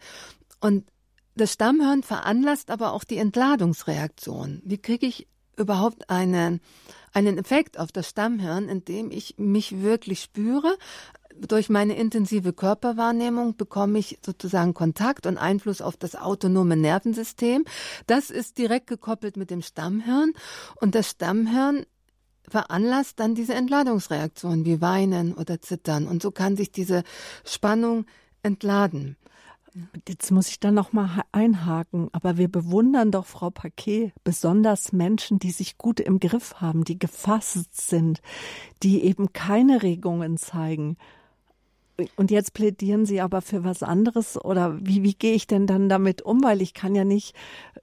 Und 0.61 0.85
das 1.35 1.53
Stammhirn 1.53 2.03
veranlasst 2.03 2.71
aber 2.71 2.93
auch 2.93 3.05
die 3.05 3.19
Entladungsreaktion. 3.19 4.63
Wie 4.65 4.79
kriege 4.79 5.07
ich 5.07 5.29
überhaupt 5.57 6.09
einen, 6.11 6.61
einen 7.13 7.39
Effekt 7.39 7.79
auf 7.79 7.93
das 7.93 8.09
Stammhirn, 8.09 8.69
indem 8.69 9.11
ich 9.11 9.35
mich 9.39 9.83
wirklich 9.83 10.23
spüre, 10.23 10.77
durch 11.41 11.69
meine 11.69 11.97
intensive 11.97 12.53
Körperwahrnehmung 12.53 13.57
bekomme 13.57 13.99
ich 13.99 14.19
sozusagen 14.25 14.75
Kontakt 14.75 15.27
und 15.27 15.39
Einfluss 15.39 15.81
auf 15.81 15.97
das 15.97 16.17
autonome 16.17 16.77
Nervensystem. 16.77 17.65
Das 18.07 18.31
ist 18.31 18.59
direkt 18.59 18.87
gekoppelt 18.87 19.37
mit 19.37 19.51
dem 19.51 19.63
Stammhirn 19.63 20.33
und 20.81 20.95
das 20.95 21.11
Stammhirn 21.11 21.87
veranlasst 22.49 23.19
dann 23.19 23.35
diese 23.35 23.55
Entladungsreaktion 23.55 24.65
wie 24.65 24.81
Weinen 24.81 25.35
oder 25.35 25.61
Zittern 25.61 26.07
und 26.07 26.23
so 26.23 26.31
kann 26.31 26.57
sich 26.57 26.71
diese 26.71 27.03
Spannung 27.45 28.07
entladen. 28.43 29.17
Jetzt 30.09 30.31
muss 30.31 30.49
ich 30.49 30.59
da 30.59 30.71
noch 30.71 30.95
mal 30.95 31.23
einhaken, 31.33 32.09
aber 32.13 32.39
wir 32.39 32.51
bewundern 32.51 33.11
doch 33.11 33.27
Frau 33.27 33.51
Paquet 33.51 34.13
besonders 34.25 34.93
Menschen, 34.93 35.39
die 35.39 35.51
sich 35.51 35.77
gut 35.77 36.01
im 36.01 36.19
Griff 36.19 36.63
haben, 36.63 36.85
die 36.85 36.99
gefasst 36.99 37.77
sind, 37.77 38.23
die 38.83 39.05
eben 39.05 39.35
keine 39.35 39.83
Regungen 39.83 40.39
zeigen. 40.39 40.97
Und 42.17 42.31
jetzt 42.31 42.53
plädieren 42.53 43.07
Sie 43.07 43.21
aber 43.21 43.41
für 43.41 43.65
was 43.65 43.83
anderes 43.83 44.37
oder 44.43 44.79
wie, 44.81 45.03
wie 45.03 45.15
gehe 45.15 45.35
ich 45.35 45.47
denn 45.47 45.67
dann 45.67 45.89
damit 45.89 46.21
um? 46.23 46.43
Weil 46.43 46.61
ich 46.61 46.75
kann 46.75 46.95
ja 46.95 47.05
nicht 47.05 47.35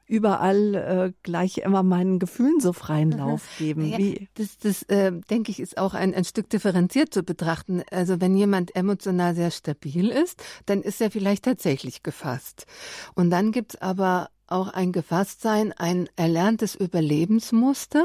überall 0.05 0.75
äh, 0.75 1.13
gleich 1.23 1.57
immer 1.59 1.81
meinen 1.81 2.19
Gefühlen 2.19 2.59
so 2.59 2.73
freien 2.73 3.11
Lauf 3.11 3.47
geben. 3.57 3.85
Ja? 3.85 3.97
Das, 4.35 4.57
das 4.57 4.83
äh, 4.83 5.11
denke 5.29 5.49
ich, 5.51 5.59
ist 5.59 5.77
auch 5.77 5.95
ein, 5.95 6.13
ein 6.13 6.25
Stück 6.25 6.49
differenziert 6.49 7.13
zu 7.13 7.23
betrachten. 7.23 7.81
Also 7.89 8.21
wenn 8.21 8.37
jemand 8.37 8.75
emotional 8.75 9.33
sehr 9.33 9.49
stabil 9.49 10.09
ist, 10.09 10.43
dann 10.67 10.81
ist 10.83 11.01
er 11.01 11.09
vielleicht 11.09 11.45
tatsächlich 11.45 12.03
gefasst. 12.03 12.67
Und 13.15 13.31
dann 13.31 13.51
gibt's 13.51 13.81
aber 13.81 14.29
auch 14.47 14.67
ein 14.67 14.91
Gefasstsein, 14.91 15.73
ein 15.73 16.09
erlerntes 16.15 16.75
Überlebensmuster, 16.75 18.03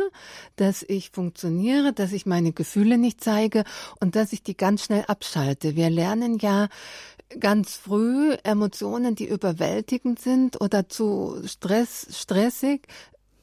dass 0.57 0.83
ich 0.83 1.11
funktioniere, 1.11 1.93
dass 1.93 2.13
ich 2.13 2.27
meine 2.27 2.53
Gefühle 2.53 2.99
nicht 2.99 3.23
zeige 3.23 3.65
und 4.01 4.17
dass 4.17 4.33
ich 4.33 4.43
die 4.43 4.57
ganz 4.57 4.85
schnell 4.85 5.05
abschalte. 5.07 5.77
Wir 5.77 5.91
lernen 5.91 6.39
ja 6.39 6.69
ganz 7.41 7.77
früh 7.77 8.33
Emotionen, 8.43 9.15
die 9.15 9.29
überwältigend 9.29 10.21
sind 10.21 10.61
oder 10.61 10.89
zu 10.89 11.41
Stress, 11.45 12.07
stressig, 12.11 12.87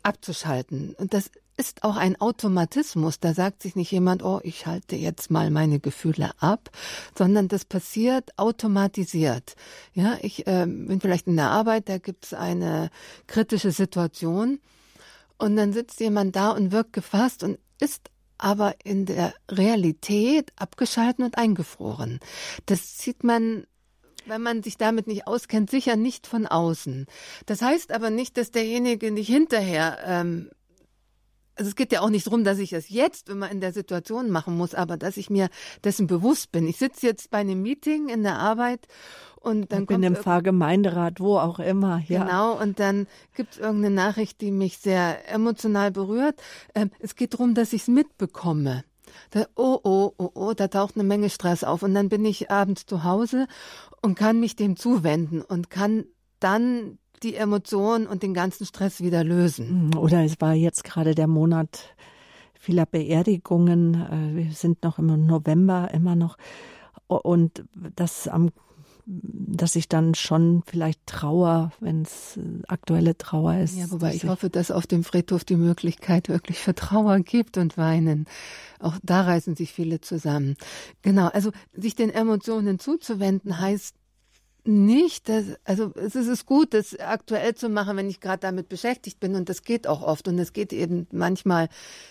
abzuschalten. 0.04 0.96
Und 0.98 1.14
das 1.14 1.30
ist 1.58 1.84
auch 1.84 1.96
ein 1.96 2.20
Automatismus. 2.20 3.20
Da 3.20 3.34
sagt 3.34 3.62
sich 3.62 3.76
nicht 3.76 3.92
jemand, 3.92 4.24
oh, 4.24 4.40
ich 4.44 4.66
halte 4.66 4.96
jetzt 4.96 5.32
mal 5.32 5.52
meine 5.52 5.80
Gefühle 5.80 6.32
ab, 6.40 6.70
sondern 7.18 7.48
das 7.48 7.66
passiert 7.66 8.38
automatisiert. 8.38 9.56
Ja, 9.94 10.18
ich 10.22 10.48
äh, 10.48 10.66
bin 10.66 11.00
vielleicht 11.00 11.28
in 11.28 11.38
der 11.38 11.50
Arbeit, 11.50 11.90
da 11.90 11.98
gibt 11.98 12.26
es 12.26 12.34
eine 12.34 12.90
kritische 13.28 13.72
Situation 13.72 14.60
und 15.38 15.56
dann 15.56 15.74
sitzt 15.74 16.00
jemand 16.00 16.36
da 16.36 16.52
und 16.52 16.72
wirkt 16.72 16.94
gefasst 16.94 17.44
und 17.44 17.60
ist 17.80 18.10
aber 18.38 18.76
in 18.84 19.06
der 19.06 19.34
Realität 19.50 20.52
abgeschalten 20.58 21.24
und 21.24 21.38
eingefroren. 21.38 22.20
Das 22.66 22.98
sieht 22.98 23.24
man 23.24 23.66
wenn 24.28 24.42
man 24.42 24.64
sich 24.64 24.78
damit 24.78 25.06
nicht 25.06 25.28
auskennt, 25.28 25.70
sicher 25.70 25.96
nicht 25.96 26.26
von 26.26 26.48
außen. 26.48 27.06
Das 27.46 27.62
heißt 27.62 27.92
aber 27.92 28.10
nicht, 28.10 28.38
dass 28.38 28.50
derjenige 28.50 29.12
nicht 29.12 29.28
hinterher 29.28 30.00
ähm, 30.04 30.50
also 31.56 31.70
es 31.70 31.76
geht 31.76 31.92
ja 31.92 32.02
auch 32.02 32.10
nicht 32.10 32.28
darum, 32.28 32.44
dass 32.44 32.60
ich 32.60 32.72
das 32.72 32.90
jetzt 32.90 33.30
immer 33.30 33.50
in 33.50 33.62
der 33.62 33.74
Situation 33.74 34.30
machen 34.30 34.58
muss, 34.58 34.74
aber 34.74 34.98
dass 34.98 35.18
ich 35.18 35.30
mir 35.30 35.50
dessen 35.84 36.08
bewusst 36.08 36.52
bin. 36.52 36.68
Ich 36.68 36.78
sitze 36.78 37.08
jetzt 37.08 37.30
bei 37.32 37.40
einem 37.40 37.62
Meeting 37.62 38.10
in 38.10 38.24
der 38.24 38.38
Arbeit 38.38 38.88
und 39.40 39.72
dann 39.72 39.84
ich 39.84 39.88
bin 39.88 40.04
im 40.04 40.16
Pfarrgemeinderat, 40.16 41.20
wo 41.20 41.38
auch 41.38 41.60
immer. 41.60 42.02
Ja. 42.08 42.24
Genau, 42.24 42.60
und 42.60 42.80
dann 42.80 43.08
gibt 43.36 43.54
es 43.54 43.60
irgendeine 43.60 43.94
Nachricht, 43.94 44.42
die 44.42 44.52
mich 44.52 44.80
sehr 44.80 45.32
emotional 45.32 45.92
berührt. 45.92 46.42
Ähm, 46.74 46.92
es 47.00 47.16
geht 47.16 47.34
darum, 47.34 47.54
dass 47.54 47.72
ich 47.72 47.84
es 47.84 47.88
mitbekomme. 47.88 48.84
Da, 49.30 49.46
oh, 49.56 49.80
oh, 49.84 50.14
oh, 50.18 50.32
oh, 50.34 50.54
da 50.54 50.68
taucht 50.68 50.96
eine 50.96 51.04
Menge 51.04 51.30
Stress 51.30 51.64
auf. 51.64 51.84
Und 51.84 51.94
dann 51.94 52.10
bin 52.10 52.26
ich 52.26 52.52
abends 52.52 52.86
zu 52.86 53.04
Hause 53.04 53.48
und 54.02 54.16
kann 54.16 54.40
mich 54.40 54.56
dem 54.56 54.78
zuwenden 54.78 55.42
und 55.42 55.70
kann 55.70 56.06
dann 56.40 56.98
die 57.26 57.36
Emotionen 57.36 58.08
und 58.08 58.24
den 58.24 58.34
ganzen 58.34 58.66
Stress 58.66 59.02
wieder 59.02 59.24
lösen. 59.24 59.88
Mhm, 59.88 59.98
oder 59.98 60.24
es 60.24 60.40
war 60.40 60.54
jetzt 60.54 60.84
gerade 60.84 61.16
der 61.16 61.28
Monat 61.28 61.96
vieler 62.54 62.86
Beerdigungen. 62.86 63.96
Äh, 63.96 64.36
wir 64.36 64.52
sind 64.54 64.84
noch 64.84 65.00
im 65.00 65.26
November 65.26 65.90
immer 65.94 66.16
noch. 66.16 66.38
Und 67.08 67.66
das 67.96 68.28
am 68.28 68.52
dass 69.08 69.76
ich 69.76 69.88
dann 69.88 70.16
schon 70.16 70.64
vielleicht 70.66 71.06
Trauer, 71.06 71.72
wenn 71.80 72.02
es 72.02 72.38
äh, 72.38 72.42
aktuelle 72.68 73.16
Trauer 73.16 73.56
ist. 73.58 73.78
Ja, 73.78 73.92
wobei 73.92 74.16
ich 74.16 74.26
hoffe, 74.26 74.50
dass 74.50 74.72
auf 74.72 74.88
dem 74.88 75.04
Friedhof 75.04 75.44
die 75.44 75.58
Möglichkeit 75.58 76.28
wirklich 76.28 76.58
für 76.58 76.74
Trauer 76.74 77.20
gibt 77.20 77.58
und 77.58 77.78
Weinen. 77.78 78.26
Auch 78.80 78.96
da 79.04 79.22
reißen 79.22 79.56
sich 79.56 79.74
viele 79.74 80.02
zusammen. 80.02 80.56
Genau, 81.04 81.28
also 81.28 81.52
sich 81.74 81.96
den 81.96 82.10
Emotionen 82.10 82.80
zuzuwenden 82.80 83.60
heißt 83.60 83.96
nicht, 84.68 85.30
dass, 85.30 85.46
also 85.64 85.92
es 85.96 86.16
ist 86.16 86.46
gut, 86.46 86.74
das 86.74 86.98
aktuell 87.00 87.56
zu 87.56 87.70
machen, 87.70 87.98
wenn 87.98 88.10
ich 88.10 88.20
gerade 88.20 88.40
damit 88.40 88.70
beschäftigt 88.70 89.20
bin 89.20 89.36
und 89.36 89.50
das 89.50 89.64
geht 89.64 89.88
auch 89.88 90.02
oft 90.02 90.28
und 90.28 90.40
es 90.40 90.54
geht 90.54 90.74
eben 90.74 91.08
manchmal 91.12 91.70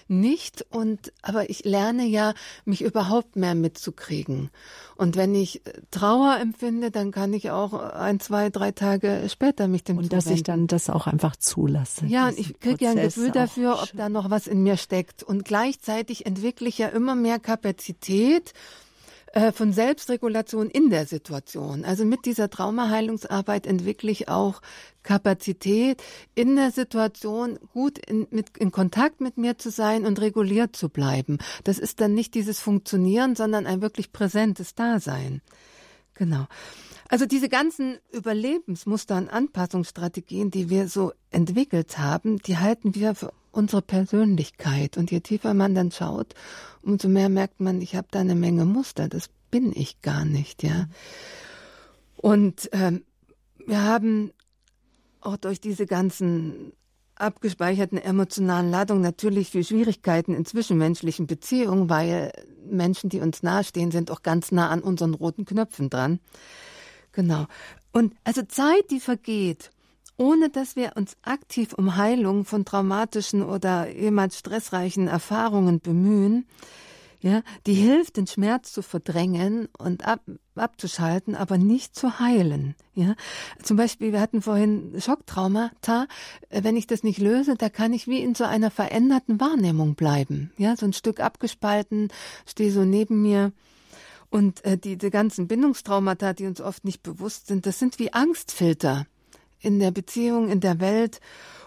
nicht 0.09 0.65
und 0.71 1.13
aber 1.23 1.51
ich 1.51 1.65
lerne 1.65 2.05
ja, 2.05 2.35
mich 2.65 2.83
überhaupt 2.83 3.37
mehr 3.37 3.55
mitzukriegen. 3.55 4.51
Und 4.97 5.17
wenn 5.17 5.35
ich 5.35 5.63
Trauer 5.91 6.39
empfinde, 6.41 6.91
dann 6.91 7.11
kann 7.11 7.33
ich 7.33 7.51
auch 7.51 7.73
ein, 7.73 8.21
zwei, 8.21 8.51
drei 8.51 8.71
Tage 8.71 9.27
später 9.29 9.67
mich 9.67 9.85
dem 9.85 9.99
und 9.99 10.13
dass 10.13 10.27
ich 10.27 10.45
dann 10.45 10.67
das 10.67 10.89
auch 10.89 11.07
einfach 11.07 11.37
zulasse. 11.37 12.07
Ja, 12.07 12.29
und 12.29 12.39
ich 12.39 12.61
kriege 12.61 12.85
ja 12.85 12.93
ein 12.93 12.97
Gefühl 12.97 13.33
dafür, 13.33 13.83
ob 13.83 13.91
da 13.95 14.09
noch 14.09 14.31
was 14.31 14.47
in 14.47 14.63
mir 14.63 14.77
steckt. 14.77 15.23
Und 15.23 15.45
gleichzeitig 15.45 16.27
entwickle 16.27 16.69
ich 16.69 16.79
ja 16.79 16.89
immer 16.89 17.15
mehr 17.15 17.39
Kapazität 17.39 18.53
äh, 19.35 19.51
von 19.51 19.73
Selbstregulation 19.73 20.71
in 20.71 20.91
der 20.91 21.07
Situation. 21.07 21.85
Also 21.85 22.05
mit 22.05 22.25
dieser 22.25 22.51
Traumaheilungsarbeit 22.51 23.67
entwickle 23.67 24.13
ich 24.13 24.29
auch 24.29 24.63
Kapazität, 25.03 26.01
in 26.37 26.55
der 26.55 26.71
Situation 26.71 27.59
gut 27.73 27.99
in, 27.99 28.29
mit, 28.31 28.57
in 28.57 28.71
Kontakt 28.71 29.21
mit 29.21 29.37
mir 29.37 29.59
zu 29.59 29.71
sein 29.71 30.07
und 30.07 30.21
reguliert 30.21 30.77
zu 30.77 30.89
bleiben. 30.89 31.39
Das 31.65 31.81
ist 31.81 32.01
dann 32.01 32.15
nicht 32.15 32.35
dieses 32.35 32.61
Funktionieren, 32.61 33.35
sondern 33.35 33.67
ein 33.67 33.83
wirklich 33.83 34.13
präsentes 34.13 34.77
Dasein. 34.77 35.43
Genau. 36.15 36.47
Also 37.09 37.27
diese 37.27 37.49
ganzen 37.49 37.99
Überlebensmuster 38.13 39.17
und 39.17 39.29
Anpassungsstrategien, 39.29 40.53
die 40.53 40.71
wir 40.71 40.87
so 40.87 41.13
entwickelt 41.31 41.99
haben, 41.99 42.39
die 42.39 42.59
halten 42.59 42.95
wir 42.95 43.17
für 43.17 43.33
unsere 43.55 43.83
Persönlichkeit. 43.83 44.97
Und 44.97 45.11
je 45.11 45.21
tiefer 45.21 45.55
man 45.55 45.75
dann 45.75 45.91
schaut, 45.91 46.35
umso 46.83 47.09
mehr 47.09 47.29
merkt 47.29 47.61
man, 47.61 47.81
ich 47.81 47.97
habe 47.97 48.09
da 48.11 48.21
eine 48.21 48.35
Menge 48.35 48.65
Muster. 48.65 49.09
Das 49.09 49.29
bin 49.51 49.73
ich 49.75 50.03
gar 50.03 50.25
nicht, 50.25 50.63
ja. 50.63 50.87
Und 52.17 52.69
ähm, 52.73 53.05
wir 53.67 53.83
haben 53.83 54.33
auch 55.21 55.37
durch 55.37 55.61
diese 55.61 55.87
ganzen 55.87 56.73
abgespeicherten 57.17 57.99
emotionalen 57.99 58.71
Ladungen 58.71 59.03
natürlich 59.03 59.51
viel 59.51 59.65
Schwierigkeiten 59.65 60.35
in 60.35 60.45
zwischenmenschlichen 60.45 61.27
Beziehungen, 61.27 61.89
weil 61.89 62.33
Menschen, 62.69 63.09
die 63.09 63.21
uns 63.21 63.43
nahestehen, 63.43 63.91
sind 63.91 64.11
auch 64.11 64.23
ganz 64.23 64.53
nah 64.53 64.69
an 64.71 64.81
unseren 64.83 65.15
roten 65.15 65.45
Knöpfen 65.45 65.91
dran. 65.91 66.19
Genau. 67.13 67.47
Und 67.93 68.15
also 68.25 68.43
Zeit, 68.43 68.91
die 68.91 69.01
vergeht, 69.01 69.71
ohne 70.17 70.51
dass 70.51 70.77
wir 70.77 70.93
uns 70.97 71.17
aktiv 71.23 71.73
um 71.73 71.97
Heilung 71.97 72.45
von 72.45 72.65
traumatischen 72.65 73.43
oder 73.43 73.89
jemals 73.89 74.39
stressreichen 74.39 75.09
Erfahrungen 75.09 75.81
bemühen, 75.81 76.47
ja, 77.25 77.41
die 77.67 77.73
hilft, 77.73 78.19
den 78.19 78.27
Schmerz 78.27 78.71
zu 78.75 78.83
verdrängen 78.83 79.71
und 79.79 80.07
ab, 80.07 80.21
abzuschalten, 80.57 81.35
aber 81.35 81.57
nicht 81.57 81.97
zu 81.97 82.19
heilen. 82.19 82.75
Ja, 82.95 83.15
zum 83.63 83.79
Beispiel, 83.79 84.13
wir 84.13 84.21
hatten 84.21 84.43
vorhin 84.43 85.01
Schocktraumata. 85.01 86.07
Wenn 86.51 86.77
ich 86.77 86.87
das 86.87 87.03
nicht 87.03 87.19
löse, 87.19 87.55
da 87.57 87.71
kann 87.71 87.95
ich 87.95 88.07
wie 88.07 88.23
in 88.23 88.35
so 88.35 88.45
einer 88.45 88.71
veränderten 88.71 89.41
Wahrnehmung 89.41 89.95
bleiben. 89.95 90.53
Ja, 90.59 90.77
so 90.77 90.85
ein 90.85 90.93
Stück 90.93 91.19
abgespalten, 91.19 92.09
stehe 92.45 92.71
so 92.71 92.85
neben 92.85 93.23
mir. 93.23 93.53
Und 94.29 94.63
äh, 94.67 94.77
die, 94.77 94.99
die 94.99 95.09
ganzen 95.09 95.49
Bindungstraumata, 95.49 96.35
die 96.35 96.45
uns 96.45 96.61
oft 96.61 96.85
nicht 96.85 97.03
bewusst 97.03 97.47
sind, 97.47 97.65
das 97.65 97.79
sind 97.79 97.99
wie 97.99 98.13
Angstfilter 98.13 99.07
in 99.65 99.79
der 99.79 99.91
Beziehung, 99.91 100.49
in 100.51 100.61
der 100.61 100.81
Welt. 100.81 101.21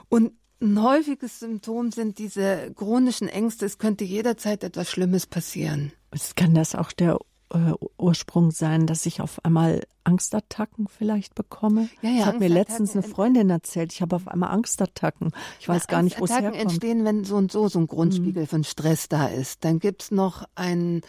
Und 0.10 0.33
ein 0.62 0.81
häufiges 0.81 1.39
Symptom 1.39 1.91
sind 1.91 2.17
diese 2.17 2.71
chronischen 2.75 3.27
Ängste. 3.27 3.65
Es 3.65 3.77
könnte 3.77 4.03
jederzeit 4.03 4.63
etwas 4.63 4.89
Schlimmes 4.89 5.27
passieren. 5.27 5.91
Es 6.12 6.36
kann 6.36 6.55
das 6.55 6.75
auch 6.75 6.91
der 6.91 7.19
äh, 7.49 7.73
Ursprung 7.97 8.51
sein, 8.51 8.88
dass 8.88 9.05
ich 9.05 9.21
auf 9.21 9.43
einmal 9.45 9.81
Angstattacken 10.03 10.88
vielleicht 10.88 11.36
bekomme. 11.36 11.89
Ja, 12.01 12.10
ja, 12.10 12.17
das 12.17 12.25
hat 12.27 12.39
mir 12.39 12.47
letztens 12.47 12.93
eine 12.93 13.03
Freundin 13.03 13.49
erzählt. 13.49 13.91
Ich 13.91 14.01
habe 14.01 14.15
auf 14.15 14.27
einmal 14.27 14.51
Angstattacken. 14.51 15.31
Ich 15.60 15.67
weiß 15.67 15.83
ja, 15.83 15.88
gar 15.88 16.01
nicht, 16.01 16.19
wo 16.19 16.25
es 16.25 16.31
herkommt. 16.31 16.55
entstehen, 16.55 17.03
wenn 17.03 17.25
so 17.25 17.36
und 17.36 17.51
so 17.51 17.67
so 17.67 17.79
ein 17.79 17.88
Grundspiegel 17.88 18.43
mhm. 18.43 18.47
von 18.47 18.63
Stress 18.63 19.10
da 19.10 19.27
ist. 19.27 19.65
Dann 19.65 19.79
gibt's 19.79 20.12
noch 20.12 20.45
einen 20.55 21.01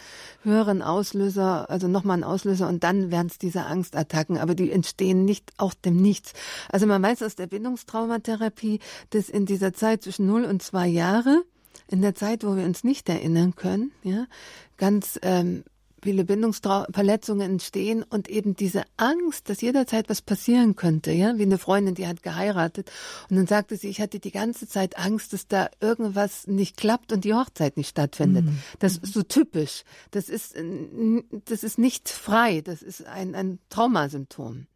höheren 0.43 0.81
Auslöser, 0.81 1.69
also 1.69 1.87
nochmal 1.87 2.15
einen 2.15 2.25
Auslöser 2.25 2.67
und 2.67 2.83
dann 2.83 3.09
werden 3.09 3.27
es 3.27 3.37
diese 3.37 3.65
Angstattacken. 3.65 4.37
Aber 4.37 4.53
die 4.53 4.71
entstehen 4.71 5.23
nicht 5.23 5.53
auch 5.57 5.73
dem 5.73 6.01
Nichts. 6.01 6.33
Also 6.69 6.85
man 6.85 7.01
weiß 7.01 7.23
aus 7.23 7.35
der 7.35 7.47
Bindungstraumatherapie, 7.47 8.79
dass 9.11 9.29
in 9.29 9.45
dieser 9.45 9.73
Zeit 9.73 10.03
zwischen 10.03 10.27
0 10.27 10.43
und 10.43 10.61
2 10.61 10.87
Jahre 10.87 11.43
in 11.87 12.01
der 12.01 12.15
Zeit, 12.15 12.43
wo 12.43 12.55
wir 12.55 12.65
uns 12.65 12.83
nicht 12.83 13.09
erinnern 13.09 13.55
können, 13.55 13.91
ja, 14.03 14.25
ganz 14.77 15.19
ähm, 15.21 15.63
viele 16.01 16.25
Bindungsverletzungen 16.25 17.51
entstehen 17.51 18.03
und 18.03 18.29
eben 18.29 18.55
diese 18.55 18.83
Angst, 18.97 19.49
dass 19.49 19.61
jederzeit 19.61 20.09
was 20.09 20.21
passieren 20.21 20.75
könnte, 20.75 21.11
ja, 21.11 21.37
wie 21.37 21.43
eine 21.43 21.57
Freundin, 21.57 21.95
die 21.95 22.07
hat 22.07 22.23
geheiratet 22.23 22.91
und 23.29 23.35
dann 23.35 23.47
sagte 23.47 23.77
sie, 23.77 23.89
ich 23.89 24.01
hatte 24.01 24.19
die 24.19 24.31
ganze 24.31 24.67
Zeit 24.67 24.97
Angst, 24.97 25.33
dass 25.33 25.47
da 25.47 25.69
irgendwas 25.79 26.47
nicht 26.47 26.77
klappt 26.77 27.11
und 27.11 27.23
die 27.23 27.33
Hochzeit 27.33 27.77
nicht 27.77 27.89
stattfindet. 27.89 28.45
Mhm. 28.45 28.59
Das 28.79 28.97
ist 28.97 29.13
so 29.13 29.23
typisch. 29.23 29.83
Das 30.11 30.29
ist, 30.29 30.55
das 31.45 31.63
ist 31.63 31.77
nicht 31.77 32.09
frei. 32.09 32.61
Das 32.61 32.81
ist 32.81 33.05
ein, 33.05 33.35
ein 33.35 33.59
Traumasymptom 33.69 34.67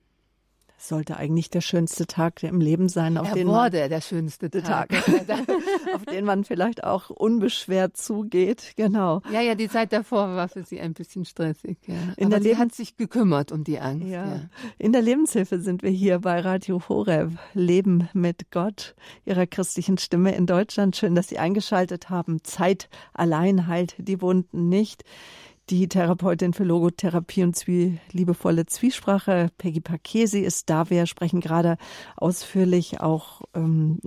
sollte 0.88 1.18
eigentlich 1.18 1.50
der 1.50 1.62
schönste 1.62 2.08
Tag 2.08 2.44
im 2.44 2.60
Leben 2.60 2.90
sein, 2.90 3.18
auf 3.18 3.30
er 3.30 3.36
den 3.36 3.48
wurde 3.48 3.80
man, 3.80 3.90
der 3.90 4.02
schönste 4.02 4.50
Tag, 4.50 4.90
auf 5.96 6.06
den 6.06 6.26
man 6.26 6.44
vielleicht 6.44 6.84
auch 6.84 7.10
unbeschwert 7.10 7.98
zugeht. 7.98 8.74
Genau. 8.76 9.22
Ja, 9.32 9.42
ja, 9.42 9.56
die 9.56 9.70
Zeit 9.70 9.94
davor 9.94 10.36
war 10.36 10.50
für 10.50 10.64
sie 10.64 10.80
ein 10.80 10.94
bisschen 10.94 11.26
stressig. 11.26 11.78
Ja. 11.88 11.96
In 12.18 12.28
Aber 12.28 12.40
der 12.40 12.42
sie 12.42 12.58
hat 12.58 12.74
sich 12.74 12.98
gekümmert 12.98 13.52
um 13.52 13.64
die 13.64 13.80
Angst. 13.80 14.08
Ja. 14.08 14.26
ja. 14.26 14.42
In 14.78 14.92
der 14.92 15.02
Lebenshilfe 15.02 15.60
sind 15.60 15.84
wir 15.84 15.90
hier 15.90 16.20
bei 16.20 16.40
Radio 16.40 16.82
Horeb, 16.88 17.32
Leben 17.54 18.10
mit 18.14 18.52
Gott, 18.52 18.96
ihrer 19.26 19.48
christlichen 19.48 19.98
Stimme 19.98 20.36
in 20.36 20.46
Deutschland. 20.46 20.96
Schön, 20.96 21.16
dass 21.16 21.28
Sie 21.28 21.40
eingeschaltet 21.40 22.10
haben. 22.10 22.44
Zeit 22.44 22.90
allein 23.14 23.68
heilt 23.68 23.96
die 23.98 24.22
Wunden 24.22 24.70
nicht 24.70 25.04
die 25.70 25.88
Therapeutin 25.88 26.54
für 26.54 26.66
Logotherapie 26.66 27.44
und 27.44 27.56
Zwie 27.56 28.00
liebevolle 28.12 28.66
Zwiesprache, 28.66 29.50
Peggy 29.58 29.80
Pakesi, 29.80 30.40
ist 30.40 30.70
da. 30.70 30.90
Wir 30.90 31.06
sprechen 31.06 31.40
gerade 31.40 31.78
ausführlich 32.18 33.00
auch 33.00 33.42
ähm, 33.54 34.00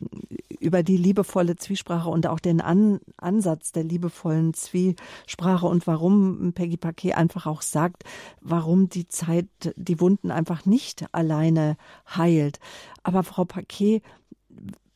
über 0.60 0.82
die 0.82 0.98
liebevolle 0.98 1.56
Zwiesprache 1.56 2.10
und 2.10 2.26
auch 2.26 2.40
den 2.40 2.60
An 2.60 3.00
Ansatz 3.16 3.72
der 3.72 3.84
liebevollen 3.84 4.52
Zwiesprache 4.52 5.66
und 5.66 5.86
warum 5.86 6.52
Peggy 6.52 6.76
Paquet 6.76 7.14
einfach 7.14 7.46
auch 7.46 7.62
sagt, 7.62 8.04
warum 8.40 8.88
die 8.88 9.08
Zeit 9.08 9.48
die 9.76 10.00
Wunden 10.00 10.30
einfach 10.30 10.66
nicht 10.66 11.06
alleine 11.12 11.76
heilt. 12.08 12.60
Aber 13.02 13.22
Frau 13.22 13.44
Paquet, 13.44 14.02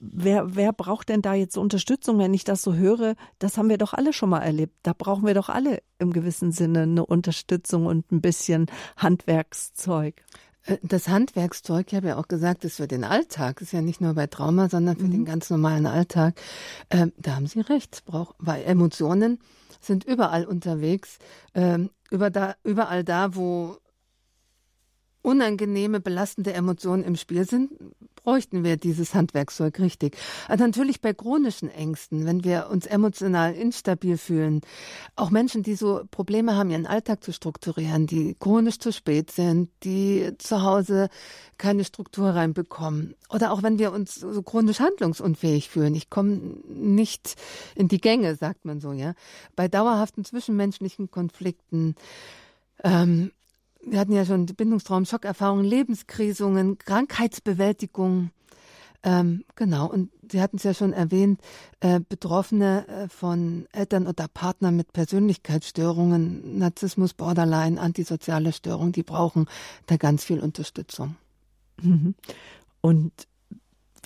wer, 0.01 0.57
wer 0.57 0.73
braucht 0.73 1.09
denn 1.09 1.23
da 1.23 1.35
jetzt 1.35 1.57
Unterstützung, 1.57 2.19
wenn 2.19 2.35
ich 2.35 2.45
das 2.45 2.63
so 2.63 2.75
höre? 2.75 3.15
Das 3.39 3.59
haben 3.59 3.69
wir 3.69 3.79
doch 3.79 3.95
alle 3.95 4.13
schon 4.13 4.31
mal 4.31 4.41
erlebt. 4.41 4.75
Da 4.83 4.93
brauchen 4.97 5.27
wir 5.27 5.35
doch 5.35 5.49
alle 5.49 5.83
im 5.99 6.13
gewissen 6.13 6.53
Sinne 6.53 6.83
eine 6.83 7.07
Unterstützung 7.07 7.87
und 7.87 8.11
ein 8.11 8.21
bisschen 8.21 8.67
Handwerkszeug. 8.97 10.23
Äh, 10.65 10.79
das 10.83 11.09
Handwerkszeug, 11.09 11.87
ich 11.89 11.95
habe 11.95 12.09
ja 12.09 12.17
auch 12.17 12.29
gesagt, 12.29 12.65
ist 12.65 12.77
für 12.77 12.89
den 12.89 13.05
Alltag, 13.05 13.61
ist 13.61 13.73
ja 13.73 13.83
nicht 13.83 14.01
nur 14.01 14.15
bei 14.15 14.27
Trauma, 14.27 14.69
sondern 14.69 14.97
für 14.97 15.05
mhm. 15.05 15.13
den 15.13 15.25
ganz 15.25 15.51
normalen 15.51 15.87
Alltag. 15.87 16.41
Ähm, 16.91 17.13
da 17.19 17.37
haben 17.37 17.47
Sie 17.47 17.61
recht, 17.61 18.05
braucht, 18.07 18.35
weil 18.39 18.65
Emotionen 18.65 19.39
sind 19.81 20.05
überall 20.05 20.45
unterwegs, 20.45 21.19
ähm, 21.55 21.91
über 22.11 22.31
da, 22.31 22.55
überall 22.65 23.05
da, 23.05 23.35
wo 23.35 23.79
unangenehme, 25.23 26.01
belastende 26.01 26.53
Emotionen 26.53 27.05
im 27.05 27.17
Spiel 27.17 27.47
sind, 27.47 27.71
bräuchten 28.23 28.65
wir 28.65 28.77
dieses 28.77 29.15
Handwerkszeug 29.15 29.79
richtig. 29.81 30.17
Also 30.49 30.65
natürlich 30.65 31.01
bei 31.01 31.13
chronischen 31.13 31.71
Ängsten, 31.71 32.27
wenn 32.27 32.45
wir 32.45 32.69
uns 32.71 32.87
emotional 32.87 33.55
instabil 33.55 34.19
fühlen, 34.19 34.61
auch 35.17 35.31
Menschen, 35.31 35.63
die 35.63 35.75
so 35.75 36.03
Probleme 36.11 36.55
haben, 36.55 36.71
ihren 36.71 36.87
Alltag 36.87 37.25
zu 37.25 37.33
strukturieren, 37.33 38.07
die 38.07 38.37
chronisch 38.39 38.79
zu 38.79 38.93
spät 38.93 39.31
sind, 39.31 39.71
die 39.85 40.33
zu 40.39 40.63
Hause 40.63 41.09
keine 41.59 41.85
Struktur 41.85 42.31
reinbekommen. 42.31 43.15
Oder 43.31 43.53
auch 43.53 43.63
wenn 43.63 43.79
wir 43.79 43.93
uns 43.93 44.15
so 44.15 44.43
chronisch 44.43 44.81
handlungsunfähig 44.81 45.69
fühlen. 45.69 45.95
Ich 45.95 46.11
komme 46.11 46.37
nicht 46.69 47.37
in 47.75 47.89
die 47.89 48.01
Gänge, 48.01 48.37
sagt 48.37 48.65
man 48.65 48.81
so, 48.81 48.93
ja. 48.93 49.15
Bei 49.57 49.69
dauerhaften 49.69 50.25
zwischenmenschlichen 50.25 51.11
Konflikten, 51.11 51.95
ähm, 52.83 53.31
wir 53.83 53.99
hatten 53.99 54.13
ja 54.13 54.25
schon 54.25 54.47
Bindungstraum, 54.47 55.05
Schockerfahrungen, 55.05 55.65
Lebenskrisungen, 55.65 56.79
Krankheitsbewältigung. 56.79 58.31
Ähm, 59.03 59.45
genau, 59.57 59.87
und 59.91 60.11
Sie 60.31 60.41
hatten 60.41 60.57
es 60.57 60.63
ja 60.63 60.75
schon 60.75 60.93
erwähnt, 60.93 61.41
äh, 61.81 62.01
Betroffene 62.07 62.87
äh, 62.87 63.09
von 63.09 63.67
Eltern 63.73 64.07
oder 64.07 64.29
Partnern 64.29 64.77
mit 64.77 64.93
Persönlichkeitsstörungen, 64.93 66.59
Narzissmus, 66.59 67.15
Borderline, 67.15 67.81
antisoziale 67.81 68.53
Störungen, 68.53 68.93
die 68.93 69.03
brauchen 69.03 69.47
da 69.87 69.97
ganz 69.97 70.25
viel 70.25 70.41
Unterstützung. 70.41 71.17
Mhm. 71.83 72.15
Und 72.81 73.13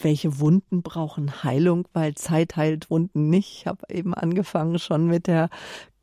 welche 0.01 0.41
Wunden 0.41 0.83
brauchen 0.83 1.43
Heilung, 1.45 1.87
weil 1.93 2.15
Zeit 2.15 2.57
heilt 2.57 2.91
Wunden 2.91 3.31
nicht. 3.31 3.59
Ich 3.59 3.67
habe 3.67 3.85
eben 3.91 4.15
angefangen 4.15 4.79
schon 4.79 5.07
mit 5.07 5.27
der 5.27 5.51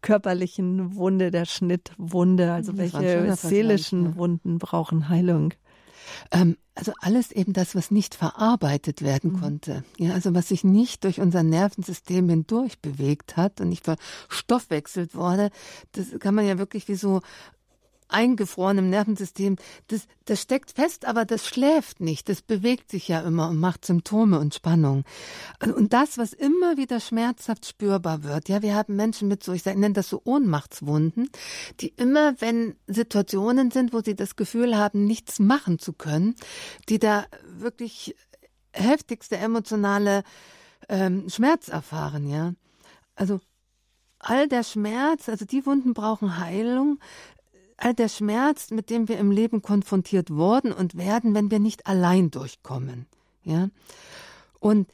körperlichen 0.02 0.96
Wunde, 0.96 1.32
der 1.32 1.46
Schnittwunde, 1.46 2.52
also 2.54 2.72
das 2.72 2.94
welche 2.94 3.36
seelischen 3.36 4.06
ja. 4.06 4.16
Wunden 4.16 4.58
brauchen 4.58 5.10
Heilung? 5.10 5.54
Ähm, 6.32 6.58
also 6.76 6.94
alles 7.02 7.32
eben 7.32 7.54
das, 7.54 7.76
was 7.76 7.92
nicht 7.92 8.16
verarbeitet 8.16 9.02
werden 9.02 9.34
mhm. 9.34 9.40
konnte. 9.40 9.84
Ja, 9.98 10.14
also 10.14 10.34
was 10.34 10.48
sich 10.48 10.64
nicht 10.64 11.04
durch 11.04 11.20
unser 11.20 11.44
Nervensystem 11.44 12.28
hindurch 12.30 12.80
bewegt 12.80 13.38
hat 13.38 13.62
und 13.62 13.70
nicht 13.70 13.84
verstoffwechselt 13.86 15.16
wurde, 15.16 15.50
das 15.92 16.08
kann 16.20 16.36
man 16.36 16.48
ja 16.48 16.58
wirklich 16.58 16.88
wie 16.88 16.96
so 16.96 17.22
eingefrorenem 18.12 18.90
Nervensystem, 18.90 19.56
das, 19.88 20.08
das 20.26 20.42
steckt 20.42 20.72
fest, 20.72 21.06
aber 21.06 21.26
das 21.26 21.48
schläft 21.48 22.00
nicht. 22.00 22.30
Das 22.30 22.42
bewegt 22.42 22.92
sich 22.92 23.08
ja 23.08 23.22
immer 23.22 23.50
und 23.50 23.60
macht 23.60 23.86
Symptome 23.86 24.40
und 24.40 24.54
Spannung. 24.54 25.04
Und 25.64 25.94
das, 25.94 26.18
was 26.18 26.34
immer 26.34 26.78
wieder 26.78 27.00
schmerzhaft 27.00 27.66
spürbar 27.66 28.24
wird, 28.24 28.50
ja, 28.50 28.62
wir 28.62 28.76
haben 28.76 28.96
Menschen 28.96 29.28
mit 29.28 29.44
so, 29.44 29.54
ich 29.54 29.66
nenne 29.66 29.94
das 29.94 30.10
so 30.10 30.22
Ohnmachtswunden, 30.24 31.30
die 31.80 31.90
immer, 31.90 32.40
wenn 32.40 32.76
Situationen 32.88 33.72
sind, 33.72 33.94
wo 33.94 34.02
sie 34.02 34.16
das 34.16 34.36
Gefühl 34.36 34.78
haben, 34.78 35.06
nichts 35.06 35.40
machen 35.40 35.80
zu 35.80 35.94
können, 35.94 36.36
die 36.90 37.00
da 37.00 37.26
wirklich 37.46 38.16
heftigste 38.74 39.38
emotionale 39.38 40.24
ähm, 40.90 41.30
Schmerz 41.30 41.68
erfahren, 41.68 42.28
ja. 42.30 42.54
Also 43.16 43.40
all 44.20 44.48
der 44.48 44.64
Schmerz, 44.64 45.30
also 45.30 45.46
die 45.46 45.66
Wunden 45.66 45.94
brauchen 45.94 46.38
Heilung, 46.38 47.00
all 47.82 47.94
der 47.94 48.10
Schmerz, 48.10 48.70
mit 48.72 48.90
dem 48.90 49.08
wir 49.08 49.18
im 49.18 49.32
Leben 49.32 49.62
konfrontiert 49.62 50.30
wurden 50.30 50.72
und 50.72 50.98
werden, 50.98 51.34
wenn 51.34 51.50
wir 51.50 51.60
nicht 51.60 51.88
allein 51.88 52.30
durchkommen. 52.30 53.08
Ja? 53.44 53.70
Und 54.60 54.88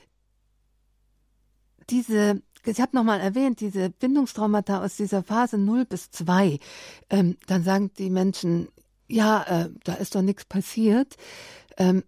diese, 1.90 2.42
ich 2.66 2.80
habe 2.80 2.96
nochmal 2.96 3.20
erwähnt, 3.20 3.60
diese 3.60 3.90
Bindungstraumata 3.90 4.84
aus 4.84 4.96
dieser 4.96 5.22
Phase 5.22 5.58
0 5.58 5.86
bis 5.86 6.12
2, 6.12 6.60
ähm, 7.10 7.38
dann 7.48 7.64
sagen 7.64 7.92
die 7.98 8.10
Menschen, 8.10 8.70
ja, 9.08 9.44
äh, 9.44 9.70
da 9.84 9.94
ist 9.96 10.16
doch 10.16 10.22
nichts 10.22 10.46
passiert. 10.46 11.16
Ähm, 11.78 12.04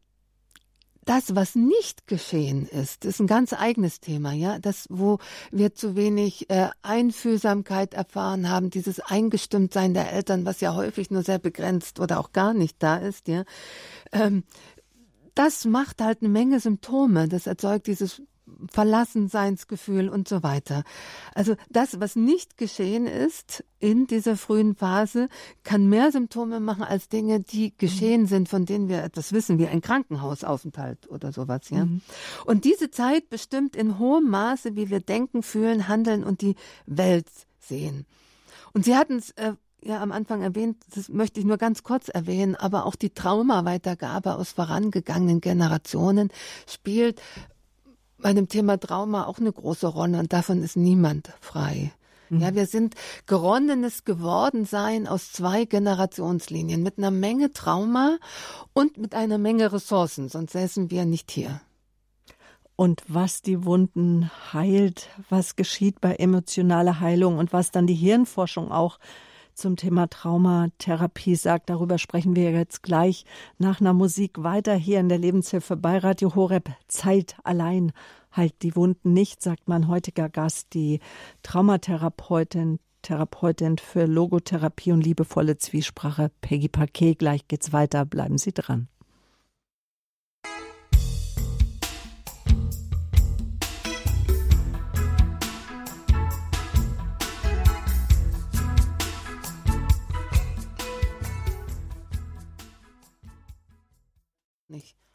das, 1.10 1.36
was 1.36 1.56
nicht 1.56 2.06
geschehen 2.06 2.68
ist, 2.68 3.04
ist 3.04 3.20
ein 3.20 3.26
ganz 3.26 3.54
eigenes 3.54 4.00
Thema, 4.00 4.32
ja. 4.32 4.60
Das, 4.60 4.86
wo 4.92 5.18
wir 5.50 5.74
zu 5.74 5.96
wenig 5.96 6.52
äh, 6.52 6.70
Einfühlsamkeit 6.84 7.96
erfahren 7.96 8.48
haben, 8.48 8.70
dieses 8.70 9.00
Eingestimmtsein 9.00 9.96
der 9.96 10.14
Eltern, 10.14 10.46
was 10.46 10.62
ja 10.62 10.76
häufig 10.76 11.10
nur 11.10 11.24
sehr 11.24 11.40
begrenzt 11.40 12.00
oder 12.00 12.20
auch 12.20 12.32
gar 12.32 12.54
nicht 12.54 12.76
da 12.84 12.98
ist, 12.98 13.28
ja. 13.28 13.44
Ähm, 14.12 14.44
das 15.34 15.66
macht 15.66 16.00
halt 16.00 16.22
eine 16.22 16.30
Menge 16.30 16.60
Symptome. 16.60 17.28
Das 17.28 17.48
erzeugt 17.48 17.88
dieses 17.88 18.22
Verlassenseinsgefühl 18.72 20.10
und 20.10 20.28
so 20.28 20.44
weiter. 20.44 20.84
Also 21.34 21.56
das, 21.70 22.00
was 22.00 22.16
nicht 22.16 22.58
geschehen 22.58 23.06
ist 23.06 23.64
in 23.80 24.08
dieser 24.08 24.36
frühen 24.36 24.76
Phase, 24.76 25.30
kann 25.64 25.88
mehr 25.88 26.12
Symptome 26.12 26.60
machen 26.60 26.84
als 26.84 27.10
Dinge, 27.10 27.40
die 27.40 27.74
geschehen 27.78 28.26
sind, 28.26 28.50
von 28.50 28.66
denen 28.66 28.90
wir 28.90 29.04
etwas 29.04 29.32
wissen, 29.34 29.58
wie 29.58 29.68
ein 29.68 29.82
Krankenhausaufenthalt 29.82 31.10
oder 31.10 31.32
sowas. 31.32 31.70
Ja? 31.70 31.86
Mhm. 31.86 32.02
Und 32.46 32.66
diese 32.66 32.92
Zeit 32.92 33.30
bestimmt 33.30 33.76
in 33.76 34.00
hohem 34.00 34.30
Maße, 34.30 34.76
wie 34.76 34.90
wir 34.90 35.00
denken, 35.00 35.44
fühlen, 35.44 35.88
handeln 35.88 36.24
und 36.24 36.42
die 36.42 36.56
Welt 36.86 37.28
sehen. 37.60 38.06
Und 38.74 38.86
Sie 38.86 38.96
hatten 38.96 39.18
es 39.18 39.32
äh, 39.32 39.54
ja 39.84 40.02
am 40.02 40.12
Anfang 40.12 40.42
erwähnt, 40.42 40.78
das 40.94 41.10
möchte 41.10 41.40
ich 41.40 41.46
nur 41.46 41.58
ganz 41.58 41.84
kurz 41.84 42.10
erwähnen, 42.10 42.56
aber 42.56 42.86
auch 42.86 42.96
die 42.96 43.12
Traumaweitergabe 43.12 44.36
aus 44.36 44.52
vorangegangenen 44.52 45.42
Generationen 45.42 46.30
spielt 46.68 47.22
bei 48.22 48.34
dem 48.34 48.48
Thema 48.48 48.80
Trauma 48.80 49.26
auch 49.26 49.40
eine 49.40 49.52
große 49.52 49.88
Rolle 49.88 50.20
und 50.20 50.34
davon 50.34 50.64
ist 50.64 50.78
niemand 50.78 51.32
frei. 51.40 51.92
Mhm. 52.30 52.42
Ja, 52.42 52.56
wir 52.56 52.66
sind 52.66 52.96
geronnenes 53.26 54.06
Gewordensein 54.06 55.08
aus 55.08 55.32
zwei 55.32 55.66
Generationslinien 55.66 56.84
mit 56.84 56.98
einer 56.98 57.12
Menge 57.12 57.52
Trauma 57.52 58.18
und 58.74 58.98
mit 58.98 59.16
einer 59.16 59.38
Menge 59.38 59.72
Ressourcen, 59.72 60.30
sonst 60.30 60.54
säßen 60.54 60.92
wir 60.92 61.06
nicht 61.06 61.32
hier. 61.32 61.62
Und 62.76 63.04
was 63.08 63.42
die 63.42 63.66
Wunden 63.66 64.32
heilt, 64.54 65.10
was 65.30 65.58
geschieht 65.58 66.00
bei 66.00 66.16
emotionaler 66.16 67.02
Heilung 67.02 67.38
und 67.38 67.52
was 67.52 67.72
dann 67.72 67.88
die 67.88 67.96
Hirnforschung 67.96 68.72
auch 68.72 69.00
zum 69.60 69.76
Thema 69.76 70.08
Traumatherapie 70.10 71.36
sagt. 71.36 71.70
Darüber 71.70 71.98
sprechen 71.98 72.36
wir 72.36 72.52
jetzt 72.52 72.82
gleich 72.82 73.26
nach 73.58 73.82
einer 73.82 73.94
Musik 73.94 74.42
weiter 74.42 74.74
hier 74.76 75.00
in 75.00 75.10
der 75.10 75.18
Lebenshilfe 75.18 75.76
bei 75.76 75.98
Radio 75.98 76.34
Horeb. 76.34 76.72
Zeit 76.88 77.36
allein 77.44 77.92
halt 78.32 78.54
die 78.62 78.76
Wunden 78.76 79.14
nicht, 79.14 79.42
sagt 79.42 79.68
mein 79.68 79.88
heutiger 79.88 80.30
Gast, 80.30 80.74
die 80.74 81.00
Traumatherapeutin, 81.44 82.80
Therapeutin 83.02 83.78
für 83.78 84.06
Logotherapie 84.06 84.92
und 84.92 85.06
liebevolle 85.06 85.58
Zwiesprache, 85.58 86.32
Peggy 86.42 86.70
Paquet. 86.70 87.16
Gleich 87.16 87.48
geht's 87.48 87.74
weiter. 87.74 88.06
Bleiben 88.06 88.38
Sie 88.38 88.54
dran. 88.54 88.88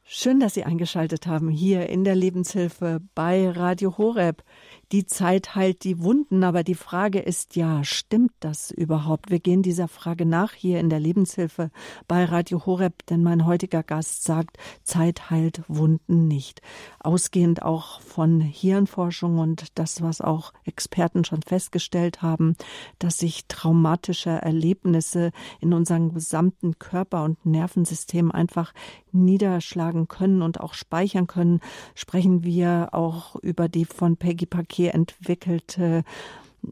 Schön, 0.03 0.41
dass 0.41 0.55
Sie 0.55 0.65
eingeschaltet 0.65 1.27
haben 1.27 1.49
hier 1.49 1.89
in 1.89 2.05
der 2.05 2.15
Lebenshilfe 2.15 3.01
bei 3.15 3.49
Radio 3.49 3.97
Horeb 3.97 4.43
die 4.93 5.07
Zeit 5.07 5.55
heilt 5.55 5.85
die 5.85 6.03
Wunden, 6.03 6.45
aber 6.45 6.63
die 6.63 6.75
Frage 6.75 7.21
ist 7.21 7.57
ja, 7.57 7.83
stimmt 7.85 8.33
das 8.41 8.71
überhaupt? 8.71 9.31
Wir 9.31 9.41
gehen 9.41 9.63
dieser 9.63 9.89
Frage 9.89 10.27
nach 10.27 10.53
hier 10.53 10.79
in 10.81 10.91
der 10.91 11.01
Lebenshilfe 11.01 11.71
bei 12.07 12.25
Radio 12.25 12.67
Horeb, 12.67 13.07
denn 13.07 13.23
mein 13.23 13.47
heutiger 13.47 13.83
Gast 13.83 14.25
sagt, 14.25 14.59
Zeit 14.83 15.31
heilt 15.31 15.63
Wunden 15.69 16.29
nicht. 16.29 16.61
Ausgehend 17.01 17.63
auch 17.63 18.01
von 18.01 18.41
Hirnforschung 18.41 19.39
und 19.39 19.79
das, 19.79 20.03
was 20.03 20.21
auch 20.21 20.53
Experten 20.65 21.25
schon 21.25 21.43
festgestellt 21.43 22.23
haben, 22.23 22.57
dass 22.99 23.19
sich 23.19 23.47
traumatische 23.47 24.31
Erlebnisse 24.31 25.31
in 25.61 25.73
unserem 25.73 26.13
gesamten 26.13 26.79
Körper 26.79 27.25
und 27.25 27.45
Nervensystem 27.47 28.31
einfach 28.31 28.75
niederschlagen 29.13 30.09
können 30.09 30.43
und 30.43 30.61
auch 30.61 30.75
speichern 30.75 31.27
können, 31.27 31.61
sprechen 31.95 32.43
wir 32.43 32.89
auch 32.93 33.37
über 33.37 33.69
die 33.69 33.85
von 33.85 34.17
Peggy 34.17 34.47
Paquet 34.47 34.74
Paquet 34.75 34.95
entwickelte 34.95 36.03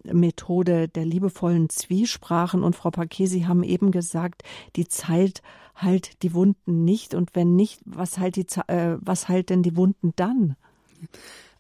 Methode 0.05 0.89
der 0.89 1.05
liebevollen 1.05 1.69
Zwiesprachen. 1.69 2.63
Und 2.65 2.75
Frau 2.75 2.91
Paquet, 2.91 3.27
Sie 3.27 3.47
haben 3.47 3.63
eben 3.63 3.91
gesagt, 3.91 4.43
die 4.77 4.89
Zeit 4.89 5.43
heilt 5.81 6.23
die 6.23 6.35
Wunden 6.35 6.85
nicht. 6.85 7.15
Und 7.15 7.35
wenn 7.35 7.55
nicht, 7.55 7.81
was 7.85 8.19
heilt, 8.19 8.37
die, 8.37 8.47
äh, 8.67 8.97
was 9.01 9.29
heilt 9.29 9.51
denn 9.51 9.63
die 9.63 9.77
Wunden 9.77 10.13
dann? 10.17 10.57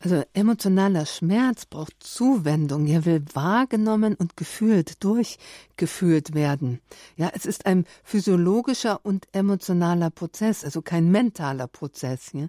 Also 0.01 0.25
emotionaler 0.35 1.07
Schmerz 1.07 1.65
braucht 1.67 1.95
Zuwendung. 2.01 2.87
Er 2.87 3.05
will 3.05 3.23
wahrgenommen 3.35 4.15
und 4.17 4.37
gefühlt, 4.37 5.05
durchgefühlt 5.05 6.35
werden. 6.35 6.81
Ja, 7.17 7.31
es 7.35 7.47
ist 7.47 7.67
ein 7.67 7.85
physiologischer 8.03 8.99
und 9.05 9.29
emotionaler 9.33 10.11
Prozess, 10.11 10.65
also 10.65 10.83
kein 10.83 11.13
mentaler 11.13 11.69
Prozess. 11.69 12.33
Ja? 12.33 12.49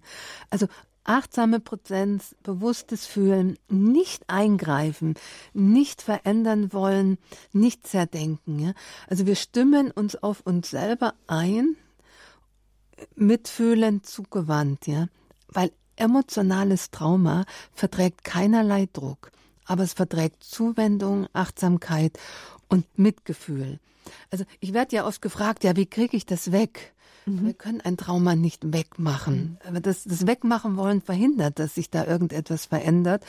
Also 0.49 0.67
achtsame 1.03 1.59
Präsenz, 1.59 2.35
bewusstes 2.43 3.05
Fühlen, 3.05 3.57
nicht 3.69 4.23
eingreifen, 4.29 5.15
nicht 5.53 6.01
verändern 6.01 6.73
wollen, 6.73 7.17
nicht 7.51 7.85
zerdenken. 7.87 8.59
Ja? 8.59 8.73
Also 9.07 9.25
wir 9.25 9.35
stimmen 9.35 9.91
uns 9.91 10.15
auf 10.15 10.41
uns 10.41 10.69
selber 10.69 11.13
ein, 11.27 11.75
mitfühlend 13.15 14.05
zugewandt, 14.05 14.87
ja, 14.87 15.07
weil 15.47 15.71
emotionales 15.95 16.91
Trauma 16.91 17.45
verträgt 17.73 18.23
keinerlei 18.23 18.87
Druck, 18.91 19.31
aber 19.65 19.83
es 19.83 19.93
verträgt 19.93 20.43
Zuwendung, 20.43 21.27
Achtsamkeit 21.33 22.17
und 22.69 22.85
Mitgefühl. 22.97 23.79
Also 24.31 24.45
ich 24.59 24.73
werde 24.73 24.95
ja 24.95 25.05
oft 25.05 25.21
gefragt, 25.21 25.63
ja, 25.63 25.75
wie 25.75 25.85
kriege 25.85 26.17
ich 26.17 26.25
das 26.25 26.51
weg? 26.51 26.93
Mhm. 27.25 27.45
Wir 27.45 27.53
können 27.53 27.81
ein 27.81 27.97
Trauma 27.97 28.35
nicht 28.35 28.73
wegmachen. 28.73 29.57
Aber 29.67 29.79
das, 29.79 30.03
das 30.03 30.27
Wegmachen 30.27 30.77
wollen 30.77 31.01
verhindert, 31.01 31.59
dass 31.59 31.75
sich 31.75 31.89
da 31.89 32.05
irgendetwas 32.05 32.65
verändert. 32.65 33.23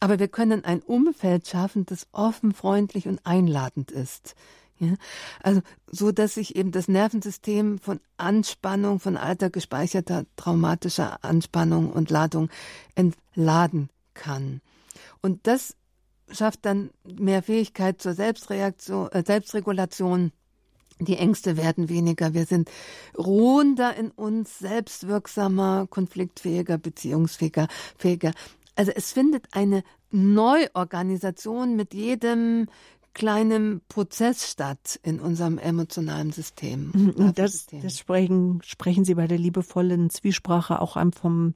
Aber 0.00 0.18
wir 0.18 0.28
können 0.28 0.64
ein 0.64 0.80
Umfeld 0.80 1.48
schaffen, 1.48 1.86
das 1.86 2.06
offen, 2.12 2.52
freundlich 2.52 3.08
und 3.08 3.20
einladend 3.24 3.90
ist. 3.90 4.34
Ja, 4.80 4.94
also 5.42 5.60
so, 5.90 6.12
dass 6.12 6.34
sich 6.34 6.54
eben 6.54 6.70
das 6.70 6.86
Nervensystem 6.86 7.80
von 7.80 7.98
Anspannung, 8.16 9.00
von 9.00 9.16
alter 9.16 9.50
gespeicherter 9.50 10.24
traumatischer 10.36 11.24
Anspannung 11.24 11.90
und 11.90 12.10
Ladung 12.10 12.48
entladen 12.94 13.88
kann. 14.14 14.60
Und 15.20 15.48
das 15.48 15.74
schafft 16.30 16.64
dann 16.64 16.90
mehr 17.04 17.42
Fähigkeit 17.42 18.00
zur 18.00 18.14
Selbstreaktion, 18.14 19.10
äh, 19.10 19.24
Selbstregulation. 19.26 20.32
Die 21.00 21.16
Ängste 21.16 21.56
werden 21.56 21.88
weniger. 21.88 22.34
Wir 22.34 22.46
sind 22.46 22.70
ruhender 23.16 23.94
in 23.96 24.10
uns, 24.10 24.58
selbstwirksamer, 24.58 25.86
konfliktfähiger, 25.88 26.78
beziehungsfähiger. 26.78 27.68
Fähiger. 27.96 28.32
Also 28.74 28.92
es 28.94 29.12
findet 29.12 29.46
eine 29.52 29.82
Neuorganisation 30.10 31.76
mit 31.76 31.94
jedem 31.94 32.66
kleinem 33.14 33.80
Prozess 33.88 34.48
statt 34.48 35.00
in 35.02 35.18
unserem 35.18 35.58
emotionalen 35.58 36.30
System. 36.30 36.92
Mhm, 36.94 37.34
das, 37.34 37.66
das 37.66 37.98
sprechen, 37.98 38.60
sprechen 38.64 39.04
Sie 39.04 39.14
bei 39.14 39.26
der 39.26 39.38
liebevollen 39.38 40.08
Zwiesprache 40.10 40.80
auch 40.80 40.96
vom 41.14 41.54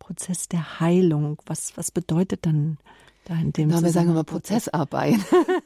Prozess 0.00 0.48
der 0.48 0.80
Heilung. 0.80 1.40
Was, 1.46 1.76
was 1.76 1.92
bedeutet 1.92 2.46
dann 2.46 2.78
da 3.24 3.34
in 3.34 3.52
dem 3.52 3.68
genau, 3.68 3.82
wir 3.82 3.90
sagen 3.90 4.10
immer 4.10 4.24
Prozessarbeit. 4.24 5.16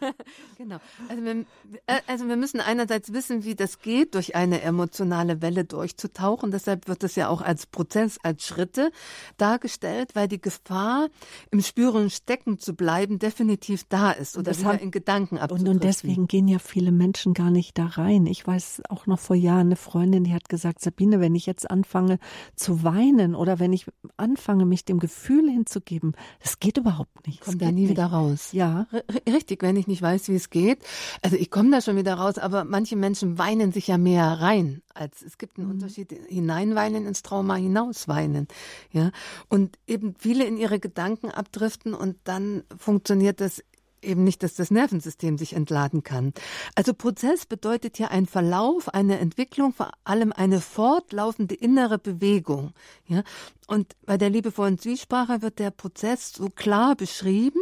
genau. 0.59 0.78
Also 1.09 1.24
wir, 1.24 1.44
äh, 1.86 2.00
also 2.06 2.28
wir 2.28 2.36
müssen 2.36 2.61
einerseits 2.61 3.12
wissen, 3.12 3.44
wie 3.44 3.54
das 3.54 3.80
geht, 3.80 4.14
durch 4.14 4.36
eine 4.36 4.62
emotionale 4.62 5.42
Welle 5.42 5.64
durchzutauchen. 5.64 6.50
Deshalb 6.50 6.88
wird 6.88 7.04
es 7.04 7.16
ja 7.16 7.28
auch 7.28 7.42
als 7.42 7.66
Prozess, 7.66 8.18
als 8.22 8.46
Schritte 8.46 8.90
dargestellt, 9.36 10.14
weil 10.14 10.28
die 10.28 10.40
Gefahr, 10.40 11.09
im 11.50 11.61
Spüren 11.61 12.11
stecken 12.11 12.59
zu 12.59 12.74
bleiben, 12.74 13.18
definitiv 13.18 13.84
da 13.88 14.12
ist 14.12 14.36
oder 14.36 14.52
das 14.52 14.61
wieder 14.61 14.80
in 14.80 14.90
Gedanken 14.90 15.38
abzudriften. 15.38 15.68
Und, 15.68 15.74
und 15.76 15.84
deswegen 15.84 16.26
gehen 16.28 16.48
ja 16.48 16.59
viele 16.59 16.92
Menschen 16.92 17.34
gar 17.34 17.50
nicht 17.50 17.76
da 17.78 17.86
rein. 17.86 18.26
Ich 18.26 18.46
weiß 18.46 18.82
auch 18.88 19.06
noch 19.06 19.18
vor 19.18 19.36
Jahren 19.36 19.68
eine 19.68 19.76
Freundin, 19.76 20.24
die 20.24 20.32
hat 20.32 20.48
gesagt, 20.48 20.80
Sabine, 20.80 21.20
wenn 21.20 21.34
ich 21.34 21.46
jetzt 21.46 21.70
anfange 21.70 22.18
zu 22.54 22.82
weinen 22.82 23.34
oder 23.34 23.59
wenn 23.59 23.72
ich 23.72 23.86
anfange, 24.16 24.64
mich 24.64 24.84
dem 24.84 24.98
Gefühl 24.98 25.50
hinzugeben, 25.50 26.14
das 26.40 26.61
geht 26.61 26.78
überhaupt 26.78 27.26
nicht 27.26 27.47
komme 27.49 27.59
da 27.59 27.72
nie 27.72 27.88
wieder 27.88 28.07
raus. 28.07 28.51
Ja. 28.53 28.86
R 28.92 29.03
richtig, 29.32 29.62
wenn 29.62 29.76
ich 29.76 29.86
nicht 29.86 30.03
weiß, 30.03 30.28
wie 30.28 30.36
es 30.36 30.51
geht. 30.51 30.78
Also 31.22 31.36
ich 31.36 31.51
komme 31.51 31.70
da 31.70 31.80
schon 31.80 31.96
wieder 31.96 32.14
raus, 32.14 32.38
aber 32.38 32.64
manche 32.64 32.96
Menschen 32.96 33.38
weinen 33.38 33.72
sich 33.72 33.88
ja 33.88 33.99
mehr 33.99 34.40
rein, 34.40 34.82
als 34.94 35.22
es 35.22 35.38
gibt 35.38 35.59
einen 35.59 35.66
mhm. 35.66 35.74
Unterschied 35.74 36.12
hineinweinen 36.28 37.07
ins 37.07 37.22
Trauma, 37.22 37.57
hinausweinen. 37.57 38.49
Ja. 38.92 39.11
Und 39.49 39.78
eben 39.86 40.14
viele 40.18 40.44
in 40.44 40.57
ihre 40.57 40.78
Gedanken 40.78 41.30
abdriften 41.30 41.94
und 41.94 42.16
dann 42.24 42.64
funktioniert 42.78 43.40
das 43.40 43.62
eben 44.03 44.24
nicht, 44.24 44.42
dass 44.42 44.55
das 44.55 44.70
Nervensystem 44.70 45.38
sich 45.38 45.55
entladen 45.55 46.03
kann. 46.03 46.32
Also 46.74 46.94
Prozess 46.94 47.46
bedeutet 47.46 47.99
ja 47.99 48.09
ein 48.09 48.26
Verlauf, 48.26 48.88
eine 48.94 49.18
Entwicklung, 49.18 49.72
vor 49.72 49.90
allem 50.05 50.32
eine 50.32 50.61
fortlaufende 50.61 51.55
innere 51.55 51.99
Bewegung. 51.99 52.72
Ja? 53.07 53.22
Und 53.68 53.96
bei 54.06 54.16
der 54.16 54.30
liebevollen 54.30 54.78
Zwiesprache 54.78 55.42
wird 55.42 55.58
der 55.58 55.70
Prozess 55.70 56.32
so 56.32 56.48
klar 56.48 56.96
beschrieben, 56.96 57.60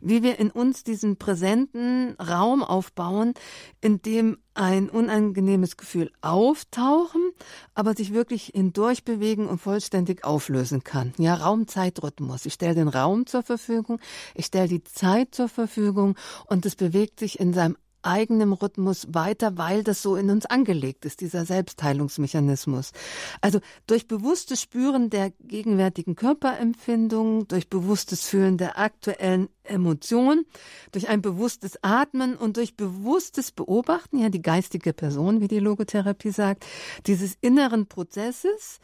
wie 0.00 0.22
wir 0.22 0.38
in 0.38 0.50
uns 0.50 0.82
diesen 0.82 1.18
präsenten 1.18 2.16
Raum 2.18 2.64
aufbauen, 2.64 3.34
in 3.82 4.00
dem 4.00 4.38
ein 4.54 4.88
unangenehmes 4.88 5.76
Gefühl 5.76 6.10
auftauchen, 6.22 7.32
aber 7.74 7.94
sich 7.94 8.14
wirklich 8.14 8.52
hindurch 8.54 9.04
bewegen 9.04 9.46
und 9.46 9.58
vollständig 9.58 10.24
auflösen 10.24 10.84
kann. 10.84 11.12
Ja, 11.18 11.34
Raum-Zeit-Rhythmus. 11.34 12.46
Ich 12.46 12.54
stelle 12.54 12.74
den 12.74 12.88
Raum 12.88 13.26
zur 13.26 13.42
Verfügung, 13.42 14.00
ich 14.34 14.46
stelle 14.46 14.68
die 14.68 14.84
Zeit 14.84 15.34
zur 15.34 15.50
Verfügung 15.50 16.16
und 16.46 16.64
es 16.64 16.76
bewegt 16.76 17.20
sich 17.20 17.40
in 17.40 17.52
seinem 17.52 17.76
eigenem 18.02 18.52
Rhythmus 18.52 19.08
weiter, 19.12 19.56
weil 19.56 19.84
das 19.84 20.02
so 20.02 20.16
in 20.16 20.30
uns 20.30 20.46
angelegt 20.46 21.04
ist, 21.04 21.20
dieser 21.20 21.44
Selbstheilungsmechanismus. 21.44 22.92
Also 23.40 23.60
durch 23.86 24.08
bewusstes 24.08 24.60
Spüren 24.60 25.10
der 25.10 25.30
gegenwärtigen 25.40 26.16
Körperempfindung, 26.16 27.48
durch 27.48 27.68
bewusstes 27.68 28.26
Fühlen 28.26 28.58
der 28.58 28.78
aktuellen 28.78 29.48
Emotion, 29.64 30.44
durch 30.90 31.08
ein 31.08 31.22
bewusstes 31.22 31.78
Atmen 31.82 32.36
und 32.36 32.56
durch 32.56 32.76
bewusstes 32.76 33.52
Beobachten, 33.52 34.18
ja 34.18 34.28
die 34.28 34.42
geistige 34.42 34.92
Person, 34.92 35.40
wie 35.40 35.48
die 35.48 35.60
Logotherapie 35.60 36.30
sagt, 36.30 36.66
dieses 37.06 37.36
inneren 37.40 37.86
Prozesses, 37.86 38.80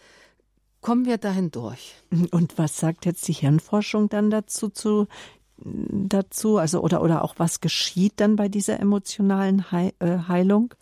kommen 0.80 1.06
wir 1.06 1.18
dahin 1.18 1.50
durch. 1.50 1.96
Und 2.30 2.56
was 2.58 2.78
sagt 2.78 3.06
jetzt 3.06 3.26
die 3.28 3.32
Hirnforschung 3.32 4.08
dann 4.08 4.30
dazu 4.30 4.68
zu 4.68 5.06
dazu? 5.64 6.58
Also 6.58 6.80
oder 6.80 7.02
oder 7.02 7.24
auch 7.24 7.34
was 7.38 7.60
geschieht 7.60 8.14
dann 8.16 8.36
bei 8.36 8.48
dieser 8.48 8.80
emotionalen 8.80 9.64
äh, 9.70 10.18
Heilung? 10.28 10.74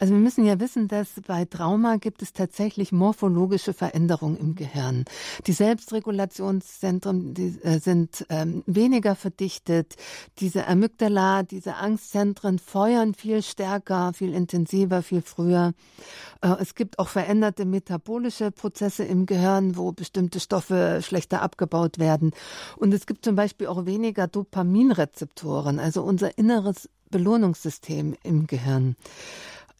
Also 0.00 0.12
wir 0.12 0.20
müssen 0.20 0.44
ja 0.44 0.60
wissen, 0.60 0.88
dass 0.88 1.08
bei 1.26 1.44
Trauma 1.44 1.96
gibt 1.96 2.22
es 2.22 2.32
tatsächlich 2.32 2.92
morphologische 2.92 3.72
Veränderungen 3.72 4.36
im 4.36 4.54
Gehirn. 4.54 5.04
Die 5.46 5.52
Selbstregulationszentren 5.52 7.34
die, 7.34 7.58
äh, 7.62 7.78
sind 7.78 8.26
ähm, 8.28 8.62
weniger 8.66 9.14
verdichtet. 9.14 9.94
Diese 10.40 10.66
Amygdala, 10.66 11.42
diese 11.42 11.76
Angstzentren 11.76 12.58
feuern 12.58 13.14
viel 13.14 13.42
stärker, 13.42 14.12
viel 14.12 14.34
intensiver, 14.34 15.02
viel 15.02 15.22
früher. 15.22 15.72
Äh, 16.42 16.56
es 16.60 16.74
gibt 16.74 16.98
auch 16.98 17.08
veränderte 17.08 17.64
metabolische 17.64 18.50
Prozesse 18.50 19.04
im 19.04 19.26
Gehirn, 19.26 19.76
wo 19.76 19.92
bestimmte 19.92 20.40
Stoffe 20.40 21.00
schlechter 21.02 21.40
abgebaut 21.42 21.98
werden. 21.98 22.32
Und 22.76 22.92
es 22.92 23.06
gibt 23.06 23.24
zum 23.24 23.36
Beispiel 23.36 23.68
auch 23.68 23.86
weniger 23.86 24.23
Dopaminrezeptoren, 24.26 25.78
also 25.78 26.02
unser 26.02 26.36
inneres 26.38 26.88
Belohnungssystem 27.10 28.16
im 28.22 28.46
Gehirn. 28.46 28.96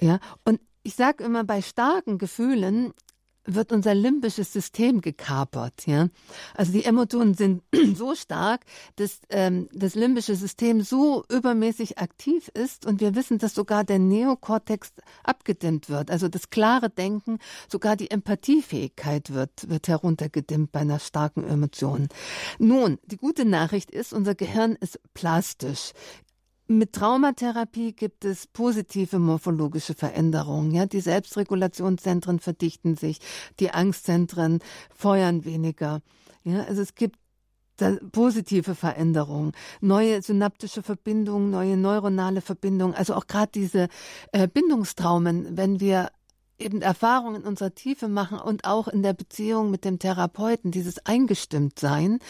Ja, 0.00 0.18
und 0.44 0.60
ich 0.82 0.94
sage 0.94 1.24
immer, 1.24 1.44
bei 1.44 1.62
starken 1.62 2.18
Gefühlen 2.18 2.92
wird 3.46 3.72
unser 3.72 3.94
limbisches 3.94 4.52
System 4.52 5.00
gekapert. 5.00 5.86
Ja? 5.86 6.08
Also 6.54 6.72
die 6.72 6.84
Emotionen 6.84 7.34
sind 7.34 7.62
so 7.94 8.14
stark, 8.14 8.64
dass 8.96 9.20
ähm, 9.30 9.68
das 9.72 9.94
limbische 9.94 10.34
System 10.34 10.80
so 10.80 11.24
übermäßig 11.28 11.98
aktiv 11.98 12.48
ist 12.54 12.86
und 12.86 13.00
wir 13.00 13.14
wissen, 13.14 13.38
dass 13.38 13.54
sogar 13.54 13.84
der 13.84 13.98
Neokortex 13.98 14.92
abgedimmt 15.22 15.88
wird. 15.88 16.10
Also 16.10 16.28
das 16.28 16.50
klare 16.50 16.90
Denken, 16.90 17.38
sogar 17.68 17.96
die 17.96 18.10
Empathiefähigkeit 18.10 19.32
wird, 19.32 19.68
wird 19.68 19.88
heruntergedimmt 19.88 20.72
bei 20.72 20.80
einer 20.80 20.98
starken 20.98 21.44
Emotion. 21.44 22.08
Nun, 22.58 22.98
die 23.04 23.16
gute 23.16 23.44
Nachricht 23.44 23.90
ist, 23.90 24.12
unser 24.12 24.34
Gehirn 24.34 24.76
ist 24.80 24.98
plastisch. 25.14 25.92
Mit 26.66 26.94
Traumatherapie 26.94 27.92
gibt 27.92 28.24
es 28.24 28.46
positive 28.46 29.18
morphologische 29.18 29.92
Veränderungen. 29.92 30.70
Ja, 30.70 30.86
die 30.86 31.00
Selbstregulationszentren 31.00 32.40
verdichten 32.40 32.96
sich, 32.96 33.20
die 33.60 33.70
Angstzentren 33.70 34.60
feuern 34.94 35.44
weniger. 35.44 36.00
Ja, 36.42 36.62
also 36.64 36.80
es 36.80 36.94
gibt 36.94 37.18
positive 38.12 38.74
Veränderungen, 38.74 39.52
neue 39.80 40.22
synaptische 40.22 40.82
Verbindungen, 40.82 41.50
neue 41.50 41.76
neuronale 41.76 42.40
Verbindungen. 42.40 42.94
Also 42.94 43.14
auch 43.14 43.26
gerade 43.26 43.52
diese 43.52 43.88
äh, 44.32 44.48
Bindungstraumen, 44.48 45.58
wenn 45.58 45.80
wir 45.80 46.10
eben 46.58 46.82
Erfahrungen 46.82 47.42
in 47.42 47.48
unserer 47.48 47.74
Tiefe 47.74 48.08
machen 48.08 48.38
und 48.38 48.64
auch 48.64 48.88
in 48.88 49.02
der 49.02 49.12
Beziehung 49.12 49.70
mit 49.70 49.84
dem 49.84 49.98
Therapeuten, 49.98 50.70
dieses 50.70 51.04
Eingestimmtsein, 51.04 52.20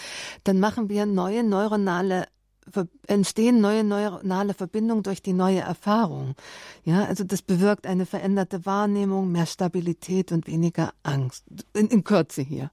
dann 0.45 0.61
machen 0.61 0.89
wir 0.89 1.07
neue 1.07 1.45
neuronale 1.45 2.27
entstehen 3.07 3.61
neue 3.61 3.85
neuronale 3.85 4.55
Verbindungen 4.55 5.03
durch 5.03 5.23
die 5.23 5.33
neue 5.33 5.61
Erfahrung. 5.61 6.35
Ja, 6.85 7.05
also 7.05 7.25
das 7.25 7.43
bewirkt 7.43 7.87
eine 7.87 8.07
veränderte 8.07 8.67
Wahrnehmung, 8.67 9.31
mehr 9.31 9.47
Stabilität 9.47 10.33
und 10.33 10.47
weniger 10.47 10.93
Angst. 11.03 11.45
In, 11.75 11.89
in 11.89 12.05
Kürze 12.05 12.43
hier. 12.43 12.71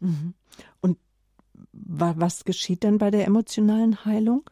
Mhm. 0.00 0.34
Und 0.80 0.98
was 1.72 2.44
geschieht 2.44 2.82
denn 2.82 2.98
bei 2.98 3.10
der 3.10 3.26
emotionalen 3.26 4.04
Heilung? 4.04 4.42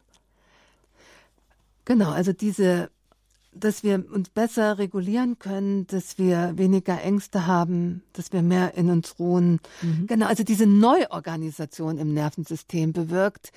Genau, 1.85 2.11
also 2.11 2.33
diese, 2.33 2.91
dass 3.53 3.83
wir 3.83 4.05
uns 4.13 4.31
besser 4.31 4.79
regulieren 4.79 5.39
können, 5.39 5.87
dass 5.89 6.19
wir 6.19 6.57
weniger 6.57 7.03
Ängste 7.03 7.47
haben, 7.47 8.03
dass 8.13 8.33
wir 8.33 8.43
mehr 8.43 8.75
in 8.75 8.91
uns 8.91 9.19
ruhen. 9.19 9.61
Mhm. 9.83 10.07
Genau, 10.07 10.27
also 10.27 10.45
diese 10.45 10.67
Neuorganisation 10.67 11.99
im 11.99 12.15
Nervensystem 12.15 12.93
bewirkt 12.93 13.53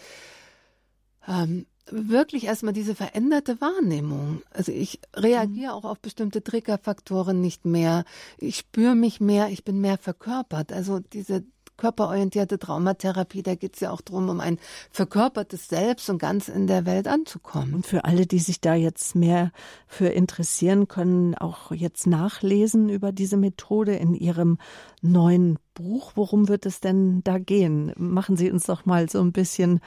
ähm, 1.27 1.65
wirklich 1.89 2.45
erstmal 2.45 2.73
diese 2.73 2.95
veränderte 2.95 3.59
Wahrnehmung. 3.59 4.41
Also 4.51 4.71
ich 4.71 4.99
reagiere 5.15 5.71
mhm. 5.73 5.77
auch 5.77 5.85
auf 5.85 5.99
bestimmte 5.99 6.43
Triggerfaktoren 6.43 7.41
nicht 7.41 7.65
mehr. 7.65 8.05
Ich 8.37 8.57
spüre 8.57 8.95
mich 8.95 9.19
mehr, 9.19 9.49
ich 9.49 9.63
bin 9.63 9.81
mehr 9.81 9.97
verkörpert. 9.97 10.71
Also 10.71 10.99
diese 10.99 11.43
körperorientierte 11.77 12.59
Traumatherapie, 12.59 13.43
da 13.43 13.55
geht 13.55 13.75
es 13.75 13.81
ja 13.81 13.91
auch 13.91 14.01
darum, 14.01 14.29
um 14.29 14.39
ein 14.39 14.59
verkörpertes 14.91 15.67
Selbst 15.67 16.09
und 16.09 16.19
ganz 16.19 16.47
in 16.47 16.67
der 16.67 16.85
Welt 16.85 17.07
anzukommen. 17.07 17.73
Und 17.73 17.87
für 17.87 18.05
alle, 18.05 18.25
die 18.25 18.39
sich 18.39 18.61
da 18.61 18.75
jetzt 18.75 19.15
mehr 19.15 19.51
für 19.87 20.07
interessieren, 20.07 20.87
können 20.87 21.35
auch 21.35 21.71
jetzt 21.71 22.07
nachlesen 22.07 22.89
über 22.89 23.11
diese 23.11 23.37
Methode 23.37 23.95
in 23.95 24.13
ihrem 24.13 24.57
neuen 25.01 25.57
Buch. 25.73 26.13
Worum 26.15 26.47
wird 26.47 26.65
es 26.65 26.79
denn 26.79 27.23
da 27.23 27.39
gehen? 27.39 27.91
Machen 27.97 28.37
Sie 28.37 28.51
uns 28.51 28.65
doch 28.65 28.85
mal 28.85 29.09
so 29.09 29.19
ein 29.21 29.31
bisschen 29.31 29.79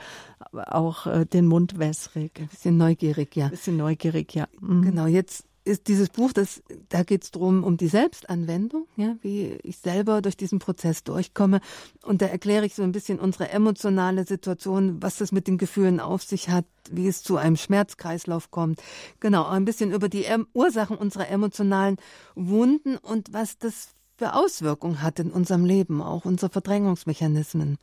auch 0.53 1.07
äh, 1.07 1.25
den 1.25 1.47
Mund 1.47 1.79
wässrig. 1.79 2.33
Ein 2.41 2.49
bisschen 2.49 2.77
neugierig, 2.77 3.37
ja. 3.37 3.47
Ein 3.47 3.51
bisschen 3.53 3.77
neugierig, 3.77 4.35
ja. 4.35 4.47
Mhm. 4.61 4.83
Genau, 4.83 5.07
jetzt 5.07 5.45
ist 5.67 5.89
dieses 5.89 6.11
Buch, 6.11 6.33
das, 6.33 6.63
da 6.89 7.03
geht 7.03 7.25
es 7.25 7.33
darum, 7.33 7.65
um 7.65 7.77
die 7.77 7.89
Selbstanwendung, 7.89 8.87
ja, 8.97 9.17
wie 9.21 9.59
ich 9.65 9.79
selber 9.79 10.23
durch 10.23 10.37
diesen 10.37 10.61
Prozess 10.61 11.03
durchkomme. 11.03 11.61
Und 12.05 12.23
da 12.23 12.27
erkläre 12.27 12.65
ich 12.65 12.77
so 12.77 12.85
ein 12.85 12.93
bisschen 12.93 13.19
unsere 13.19 13.51
emotionale 13.51 14.25
Situation, 14.25 15.03
was 15.03 15.17
das 15.17 15.33
mit 15.33 15.49
den 15.49 15.59
Gefühlen 15.59 15.99
auf 15.99 16.23
sich 16.23 16.51
hat, 16.51 16.67
wie 16.91 17.09
es 17.09 17.25
zu 17.25 17.37
einem 17.37 17.57
Schmerzkreislauf 17.57 18.53
kommt. 18.53 18.81
Genau, 19.19 19.45
ein 19.47 19.65
bisschen 19.65 19.93
über 19.93 20.09
die 20.09 20.25
Ursachen 20.55 20.97
unserer 20.97 21.29
emotionalen 21.29 21.97
Wunden 22.37 22.97
und 22.97 23.33
was 23.33 23.59
das 23.59 23.89
für 24.17 24.35
Auswirkungen 24.35 25.03
hat 25.03 25.19
in 25.19 25.33
unserem 25.33 25.65
Leben, 25.65 26.01
auch 26.01 26.25
unsere 26.25 26.51
Verdrängungsmechanismen. 26.51 27.77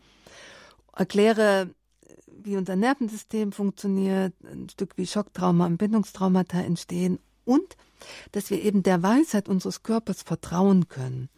Erkläre, 0.95 1.69
wie 2.27 2.55
unser 2.55 2.77
Nervensystem 2.77 3.51
funktioniert, 3.51 4.33
ein 4.45 4.69
Stück 4.69 4.93
wie 4.95 5.05
Schocktrauma 5.05 5.65
und 5.65 5.77
Bindungstraumata 5.77 6.61
entstehen 6.61 7.19
und 7.45 7.75
dass 8.31 8.49
wir 8.49 8.61
eben 8.61 8.83
der 8.83 9.01
Weisheit 9.01 9.47
unseres 9.47 9.83
Körpers 9.83 10.23
vertrauen 10.23 10.87
können. 10.89 11.29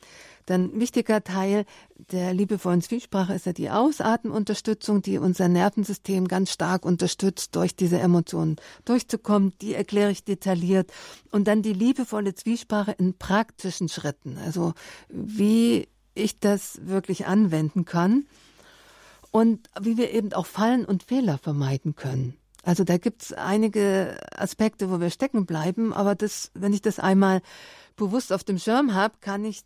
Dann 0.46 0.80
wichtiger 0.80 1.24
Teil 1.24 1.66
der 2.12 2.34
liebevollen 2.34 2.82
Zwiesprache 2.82 3.34
ist 3.34 3.48
ja 3.48 3.54
die 3.54 3.72
Ausatemunterstützung, 3.72 5.02
die 5.02 5.18
unser 5.18 5.48
Nervensystem 5.48 6.28
ganz 6.28 6.52
stark 6.52 6.86
unterstützt, 6.86 7.56
durch 7.56 7.76
diese 7.76 8.00
Emotionen 8.00 8.58
durchzukommen. 8.86 9.54
Die 9.62 9.74
erkläre 9.74 10.12
ich 10.12 10.24
detailliert. 10.24 10.92
Und 11.32 11.48
dann 11.48 11.64
die 11.64 11.74
liebevolle 11.74 12.36
Zwiesprache 12.36 12.92
in 12.92 13.16
praktischen 13.18 13.90
Schritten. 13.90 14.38
Also 14.38 14.74
wie 15.10 15.88
ich 16.14 16.40
das 16.40 16.80
wirklich 16.84 17.26
anwenden 17.26 17.86
kann 17.86 18.28
und 19.32 19.70
wie 19.82 19.98
wir 19.98 20.12
eben 20.12 20.32
auch 20.34 20.46
Fallen 20.46 20.86
und 20.86 21.04
Fehler 21.04 21.40
vermeiden 21.40 21.96
können. 21.96 22.38
Also 22.66 22.84
da 22.84 22.98
gibt 22.98 23.22
es 23.22 23.32
einige 23.34 24.18
Aspekte, 24.36 24.90
wo 24.90 25.00
wir 25.00 25.12
stecken 25.12 25.46
bleiben, 25.46 25.94
aber 25.94 26.16
das, 26.16 26.50
wenn 26.56 26.74
ich 26.74 26.82
das 26.82 26.98
einmal 27.00 27.42
bewusst 27.96 28.34
auf 28.34 28.44
dem 28.44 28.58
Schirm 28.58 28.96
habe, 28.96 29.14
kann 29.22 29.46
ich 29.46 29.62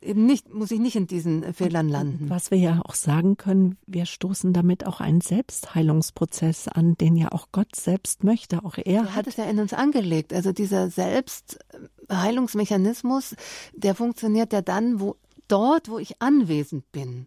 eben 0.00 0.24
nicht, 0.24 0.54
muss 0.54 0.70
ich 0.70 0.78
nicht 0.78 0.94
in 0.94 1.08
diesen 1.08 1.52
Fehlern 1.52 1.88
landen. 1.88 2.30
Was 2.30 2.52
wir 2.52 2.58
ja 2.58 2.80
auch 2.84 2.94
sagen 2.94 3.36
können, 3.36 3.76
wir 3.86 4.06
stoßen 4.06 4.52
damit 4.52 4.86
auch 4.86 5.00
einen 5.00 5.20
Selbstheilungsprozess 5.20 6.68
an, 6.68 6.94
den 6.94 7.16
ja 7.16 7.32
auch 7.32 7.48
Gott 7.50 7.74
selbst 7.74 8.22
möchte. 8.22 8.64
Auch 8.64 8.78
er, 8.78 8.86
er 8.86 9.06
hat, 9.06 9.14
hat 9.14 9.26
es 9.26 9.34
ja 9.36 9.46
in 9.46 9.58
uns 9.58 9.72
angelegt. 9.72 10.32
Also 10.32 10.52
dieser 10.52 10.90
Selbstheilungsmechanismus, 10.90 13.34
der 13.74 13.96
funktioniert 13.96 14.52
ja 14.52 14.62
dann, 14.62 15.00
wo 15.00 15.16
dort, 15.48 15.88
wo 15.88 15.98
ich 15.98 16.22
anwesend 16.22 16.92
bin. 16.92 17.26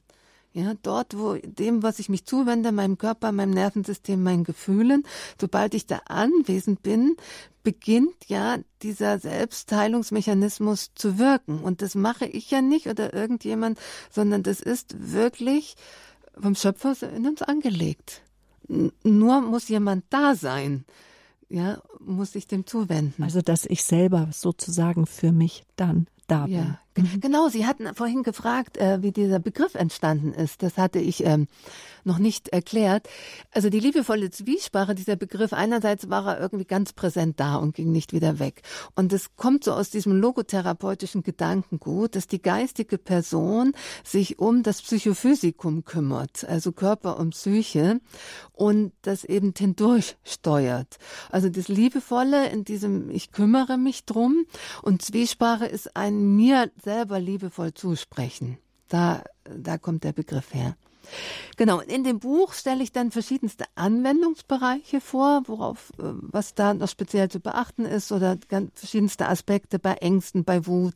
Ja, 0.57 0.73
dort, 0.81 1.15
wo 1.15 1.35
dem, 1.35 1.83
was 1.83 1.99
ich 1.99 2.09
mich 2.09 2.25
zuwende, 2.25 2.71
meinem 2.71 2.97
Körper, 2.97 3.31
meinem 3.31 3.51
Nervensystem, 3.51 4.23
meinen 4.23 4.43
Gefühlen, 4.43 5.03
sobald 5.39 5.75
ich 5.75 5.85
da 5.85 6.01
anwesend 6.07 6.81
bin, 6.81 7.15
beginnt 7.61 8.15
ja 8.25 8.57
dieser 8.81 9.19
Selbstheilungsmechanismus 9.19 10.95
zu 10.95 11.19
wirken. 11.19 11.59
Und 11.59 11.83
das 11.83 11.93
mache 11.93 12.25
ich 12.25 12.49
ja 12.49 12.63
nicht 12.63 12.87
oder 12.87 13.13
irgendjemand, 13.13 13.77
sondern 14.09 14.41
das 14.41 14.59
ist 14.59 14.95
wirklich 14.97 15.75
vom 16.35 16.55
Schöpfer 16.55 16.95
in 17.15 17.27
uns 17.27 17.43
angelegt. 17.43 18.23
Nur 19.03 19.41
muss 19.41 19.67
jemand 19.67 20.05
da 20.09 20.33
sein, 20.33 20.85
ja, 21.49 21.77
muss 21.99 22.33
ich 22.33 22.47
dem 22.47 22.65
zuwenden. 22.65 23.21
Also, 23.21 23.43
dass 23.43 23.65
ich 23.67 23.83
selber 23.83 24.29
sozusagen 24.31 25.05
für 25.05 25.31
mich 25.31 25.65
dann 25.75 26.07
da 26.25 26.45
bin. 26.45 26.55
Ja, 26.55 26.79
mhm. 26.97 27.19
genau. 27.19 27.49
Sie 27.49 27.65
hatten 27.65 27.93
vorhin 27.93 28.23
gefragt, 28.23 28.77
äh, 28.77 29.01
wie 29.01 29.11
dieser 29.11 29.39
Begriff 29.39 29.75
entstanden 29.75 30.33
ist. 30.33 30.63
Das 30.63 30.77
hatte 30.77 30.99
ich 30.99 31.23
ähm, 31.25 31.47
noch 32.07 32.17
nicht 32.17 32.47
erklärt. 32.49 33.07
Also 33.51 33.69
die 33.69 33.79
liebevolle 33.79 34.31
Zwiesprache, 34.31 34.95
dieser 34.95 35.15
Begriff, 35.15 35.53
einerseits 35.53 36.09
war 36.09 36.25
er 36.25 36.39
irgendwie 36.39 36.65
ganz 36.65 36.93
präsent 36.93 37.39
da 37.39 37.57
und 37.57 37.75
ging 37.75 37.91
nicht 37.91 38.13
wieder 38.13 38.39
weg. 38.39 38.63
Und 38.95 39.13
es 39.13 39.35
kommt 39.35 39.63
so 39.63 39.73
aus 39.73 39.91
diesem 39.91 40.13
logotherapeutischen 40.13 41.21
Gedankengut, 41.21 42.15
dass 42.15 42.27
die 42.27 42.41
geistige 42.41 42.97
Person 42.97 43.73
sich 44.03 44.39
um 44.39 44.63
das 44.63 44.81
Psychophysikum 44.81 45.85
kümmert, 45.85 46.45
also 46.45 46.71
Körper 46.71 47.19
und 47.19 47.31
Psyche, 47.31 47.99
und 48.53 48.91
das 49.03 49.23
eben 49.23 49.53
hindurch 49.55 50.15
steuert. 50.23 50.97
Also 51.29 51.49
das 51.49 51.67
Liebevolle 51.67 52.49
in 52.49 52.63
diesem 52.63 53.09
Ich 53.11 53.31
kümmere 53.31 53.77
mich 53.77 54.05
drum 54.05 54.45
und 54.81 55.01
Zwiesprache 55.01 55.65
ist 55.65 55.95
ein 55.95 56.35
mir 56.35 56.71
selber 56.87 57.19
liebevoll 57.19 57.73
zusprechen. 57.73 58.57
Da, 58.87 59.21
da 59.43 59.77
kommt 59.77 60.05
der 60.05 60.13
Begriff 60.13 60.53
her. 60.53 60.77
Genau, 61.57 61.81
in 61.81 62.05
dem 62.05 62.19
Buch 62.19 62.53
stelle 62.53 62.81
ich 62.81 62.93
dann 62.93 63.11
verschiedenste 63.11 63.65
Anwendungsbereiche 63.75 65.01
vor, 65.01 65.43
worauf, 65.47 65.91
äh, 65.99 66.03
was 66.21 66.55
da 66.55 66.73
noch 66.73 66.87
speziell 66.87 67.29
zu 67.29 67.41
beachten 67.41 67.83
ist 67.83 68.13
oder 68.13 68.37
ganz 68.47 68.71
verschiedenste 68.75 69.27
Aspekte 69.27 69.79
bei 69.79 69.95
Ängsten, 69.95 70.45
bei 70.45 70.65
Wut, 70.65 70.95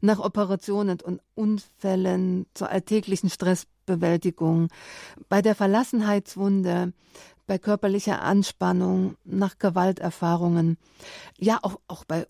nach 0.00 0.20
Operationen 0.20 1.00
und 1.00 1.20
Unfällen, 1.34 2.46
zur 2.54 2.70
alltäglichen 2.70 3.28
Stressbewältigung, 3.28 4.68
bei 5.28 5.42
der 5.42 5.56
Verlassenheitswunde, 5.56 6.92
bei 7.48 7.58
körperlicher 7.58 8.22
Anspannung, 8.22 9.16
nach 9.24 9.58
Gewalterfahrungen, 9.58 10.78
ja 11.38 11.58
auch, 11.62 11.80
auch 11.88 12.04
bei 12.04 12.26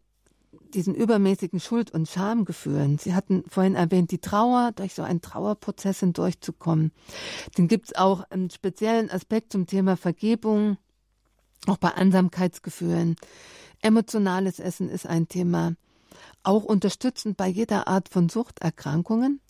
diesen 0.74 0.94
übermäßigen 0.94 1.60
Schuld- 1.60 1.92
und 1.92 2.08
Schamgefühlen. 2.08 2.98
Sie 2.98 3.14
hatten 3.14 3.44
vorhin 3.48 3.74
erwähnt, 3.74 4.10
die 4.10 4.18
Trauer, 4.18 4.72
durch 4.74 4.94
so 4.94 5.02
einen 5.02 5.20
Trauerprozess 5.20 6.00
hindurchzukommen. 6.00 6.92
Dann 7.56 7.68
gibt 7.68 7.86
es 7.86 7.96
auch 7.96 8.28
einen 8.30 8.50
speziellen 8.50 9.10
Aspekt 9.10 9.52
zum 9.52 9.66
Thema 9.66 9.96
Vergebung, 9.96 10.76
auch 11.66 11.78
bei 11.78 11.90
Ansamkeitsgefühlen. 11.90 13.16
Emotionales 13.82 14.58
Essen 14.58 14.88
ist 14.88 15.06
ein 15.06 15.28
Thema. 15.28 15.74
Auch 16.42 16.64
unterstützend 16.64 17.36
bei 17.36 17.48
jeder 17.48 17.88
Art 17.88 18.08
von 18.08 18.28
Suchterkrankungen. 18.28 19.40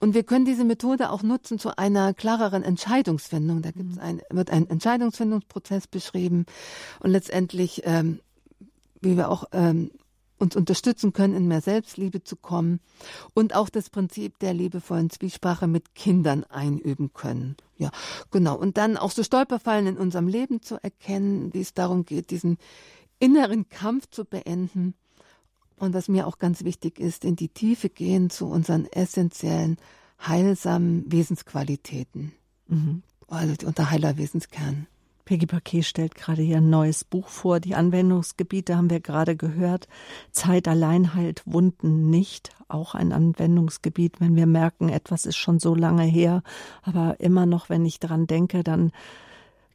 Und 0.00 0.14
wir 0.14 0.22
können 0.22 0.46
diese 0.46 0.64
Methode 0.64 1.10
auch 1.10 1.22
nutzen 1.22 1.58
zu 1.58 1.76
einer 1.76 2.14
klareren 2.14 2.62
Entscheidungsfindung. 2.62 3.60
Da 3.60 3.70
gibt's 3.70 3.98
ein, 3.98 4.22
wird 4.30 4.50
ein 4.50 4.68
Entscheidungsfindungsprozess 4.68 5.86
beschrieben 5.86 6.46
und 7.00 7.10
letztendlich, 7.10 7.82
ähm, 7.84 8.20
wie 9.02 9.18
wir 9.18 9.28
auch 9.28 9.44
ähm, 9.52 9.90
uns 10.40 10.56
unterstützen 10.56 11.12
können, 11.12 11.34
in 11.34 11.48
mehr 11.48 11.60
Selbstliebe 11.60 12.22
zu 12.24 12.36
kommen 12.36 12.80
und 13.34 13.54
auch 13.54 13.68
das 13.68 13.90
Prinzip 13.90 14.38
der 14.38 14.54
liebevollen 14.54 15.10
Zwiesprache 15.10 15.66
mit 15.66 15.94
Kindern 15.94 16.44
einüben 16.44 17.12
können. 17.12 17.56
Ja, 17.76 17.90
genau. 18.30 18.56
Und 18.56 18.76
dann 18.76 18.96
auch 18.96 19.10
so 19.10 19.22
Stolperfallen 19.22 19.86
in 19.86 19.98
unserem 19.98 20.28
Leben 20.28 20.62
zu 20.62 20.82
erkennen, 20.82 21.52
wie 21.54 21.60
es 21.60 21.74
darum 21.74 22.04
geht, 22.04 22.30
diesen 22.30 22.58
inneren 23.18 23.68
Kampf 23.68 24.08
zu 24.10 24.24
beenden. 24.24 24.94
Und 25.76 25.94
was 25.94 26.08
mir 26.08 26.26
auch 26.26 26.38
ganz 26.38 26.64
wichtig 26.64 26.98
ist, 26.98 27.24
in 27.24 27.36
die 27.36 27.48
Tiefe 27.48 27.88
gehen 27.88 28.28
zu 28.28 28.46
unseren 28.46 28.84
essentiellen, 28.86 29.78
heilsamen 30.26 31.10
Wesensqualitäten. 31.10 32.32
Mhm. 32.68 33.02
Also 33.28 33.66
unter 33.66 33.90
heiler 33.90 34.18
Wesenskern. 34.18 34.86
Peggy 35.24 35.46
Paquet 35.46 35.82
stellt 35.82 36.14
gerade 36.14 36.42
ihr 36.42 36.60
neues 36.60 37.04
Buch 37.04 37.28
vor. 37.28 37.60
Die 37.60 37.74
Anwendungsgebiete 37.74 38.76
haben 38.76 38.90
wir 38.90 39.00
gerade 39.00 39.36
gehört. 39.36 39.88
Zeit 40.32 40.68
allein 40.68 41.14
heilt 41.14 41.42
Wunden 41.46 42.10
nicht. 42.10 42.50
Auch 42.68 42.94
ein 42.94 43.12
Anwendungsgebiet, 43.12 44.20
wenn 44.20 44.36
wir 44.36 44.46
merken, 44.46 44.88
etwas 44.88 45.26
ist 45.26 45.36
schon 45.36 45.58
so 45.58 45.74
lange 45.74 46.04
her. 46.04 46.42
Aber 46.82 47.18
immer 47.20 47.46
noch, 47.46 47.68
wenn 47.68 47.84
ich 47.84 48.00
daran 48.00 48.26
denke, 48.26 48.62
dann 48.62 48.92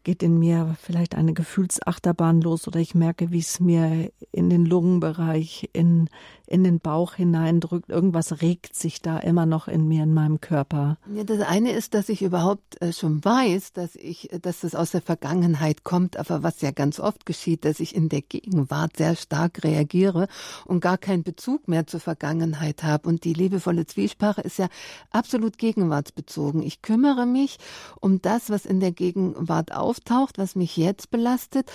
geht 0.06 0.24
in 0.24 0.38
mir 0.38 0.76
vielleicht 0.80 1.16
eine 1.16 1.34
Gefühlsachterbahn 1.34 2.40
los 2.40 2.68
oder 2.68 2.80
ich 2.80 2.96
merke, 2.96 3.32
wie 3.32 3.40
es 3.40 3.60
mir 3.60 4.12
in 4.32 4.50
den 4.50 4.66
Lungenbereich, 4.66 5.70
in 5.74 6.10
in 6.48 6.64
den 6.64 6.80
Bauch 6.80 7.14
hineindrückt. 7.16 7.90
Irgendwas 7.90 8.42
regt 8.42 8.76
sich 8.76 9.02
da 9.02 9.18
immer 9.18 9.46
noch 9.46 9.68
in 9.68 9.88
mir, 9.88 10.04
in 10.04 10.14
meinem 10.14 10.42
Körper. 10.42 10.98
Ja, 11.14 11.24
das 11.24 11.42
eine 11.42 11.72
ist, 11.72 11.94
dass 11.94 12.10
ich 12.10 12.22
überhaupt 12.22 12.82
äh, 12.82 12.94
schon 12.94 13.24
weiß, 13.24 13.74
dass 13.74 13.96
ich, 13.96 14.30
dass 14.42 14.64
es 14.64 14.76
aus 14.76 14.92
der 14.92 15.02
Vergangenheit 15.02 15.84
kommt, 15.84 16.18
aber 16.18 16.44
was 16.44 16.62
ja 16.62 16.72
ganz 16.72 17.00
oft 17.00 17.26
geschieht, 17.26 17.66
dass 17.66 17.80
ich 17.80 17.96
in 17.96 18.10
der 18.10 18.22
Gegenwart 18.22 18.98
sehr 18.98 19.16
stark 19.16 19.64
reagiere 19.64 20.28
und 20.66 20.82
gar 20.82 20.98
keinen 20.98 21.24
Bezug 21.24 21.68
mehr 21.68 21.88
zur 21.88 22.00
Vergangenheit 22.00 22.84
habe. 22.84 23.10
Und 23.10 23.24
die 23.24 23.34
liebevolle 23.34 23.86
Zwiesprache 23.86 24.42
ist 24.42 24.58
ja 24.58 24.68
absolut 25.12 25.58
gegenwartsbezogen. 25.58 26.62
Ich 26.62 26.82
kümmere 26.82 27.26
mich 27.26 27.58
um 28.00 28.22
das, 28.22 28.50
was 28.50 28.66
in 28.66 28.80
der 28.80 28.92
Gegenwart 28.92 29.74
auftaucht, 29.74 30.38
was 30.38 30.56
mich 30.56 30.78
jetzt 30.78 31.10
belastet, 31.12 31.72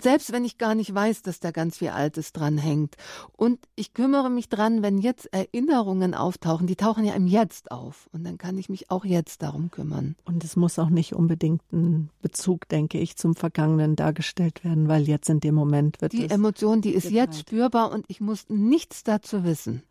selbst 0.00 0.32
wenn 0.32 0.44
ich 0.44 0.58
gar 0.58 0.74
nicht 0.74 0.94
weiß, 0.94 1.22
dass 1.22 1.40
da 1.40 1.50
ganz 1.50 1.78
viel 1.78 1.88
Altes 1.90 2.32
dran 2.32 2.58
hängt. 2.58 2.96
Und 3.36 3.58
ich 3.76 3.94
kümmere 3.94 4.30
mich 4.30 4.48
dran, 4.48 4.82
wenn 4.82 4.98
jetzt 4.98 5.32
Erinnerungen 5.32 6.14
auftauchen, 6.14 6.66
die 6.66 6.76
tauchen 6.76 7.04
ja 7.04 7.14
im 7.14 7.26
Jetzt 7.26 7.70
auf. 7.70 8.08
Und 8.12 8.24
dann 8.24 8.38
kann 8.38 8.58
ich 8.58 8.68
mich 8.68 8.90
auch 8.90 9.04
jetzt 9.04 9.42
darum 9.42 9.70
kümmern. 9.70 10.16
Und 10.24 10.44
es 10.44 10.56
muss 10.56 10.78
auch 10.78 10.90
nicht 10.90 11.14
unbedingt 11.14 11.62
ein 11.72 12.10
Bezug, 12.22 12.68
denke 12.68 12.98
ich, 12.98 13.16
zum 13.16 13.34
Vergangenen 13.34 13.96
dargestellt 13.96 14.64
werden, 14.64 14.88
weil 14.88 15.04
jetzt 15.04 15.28
in 15.28 15.40
dem 15.40 15.54
Moment 15.54 16.00
wird 16.00 16.12
Die 16.12 16.28
Emotion, 16.28 16.80
die 16.80 16.94
ist 16.94 17.10
jetzt 17.10 17.40
spürbar 17.40 17.92
und 17.92 18.04
ich 18.08 18.20
muss 18.20 18.46
nichts 18.48 19.04
dazu 19.04 19.44
wissen. 19.44 19.82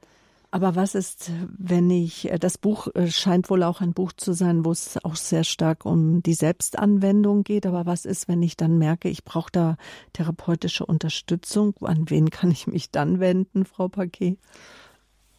Aber 0.53 0.75
was 0.75 0.93
ist, 0.93 1.31
wenn 1.57 1.89
ich, 1.89 2.29
äh, 2.29 2.37
das 2.37 2.59
Buch 2.59 2.87
äh, 2.93 3.09
scheint 3.09 3.49
wohl 3.49 3.63
auch 3.63 3.81
ein 3.81 3.93
Buch 3.93 4.11
zu 4.13 4.33
sein, 4.33 4.63
wo 4.63 4.71
es 4.71 5.03
auch 5.03 5.15
sehr 5.15 5.43
stark 5.43 5.83
um 5.83 6.21
die 6.21 6.35
Selbstanwendung 6.35 7.43
geht. 7.43 7.65
Aber 7.65 7.87
was 7.87 8.05
ist, 8.05 8.27
wenn 8.27 8.43
ich 8.43 8.55
dann 8.55 8.77
merke, 8.77 9.09
ich 9.09 9.23
brauche 9.23 9.51
da 9.51 9.77
therapeutische 10.13 10.85
Unterstützung? 10.85 11.73
An 11.81 12.07
wen 12.11 12.29
kann 12.29 12.51
ich 12.51 12.67
mich 12.67 12.91
dann 12.91 13.19
wenden, 13.19 13.65
Frau 13.65 13.87
Paquet? 13.87 14.37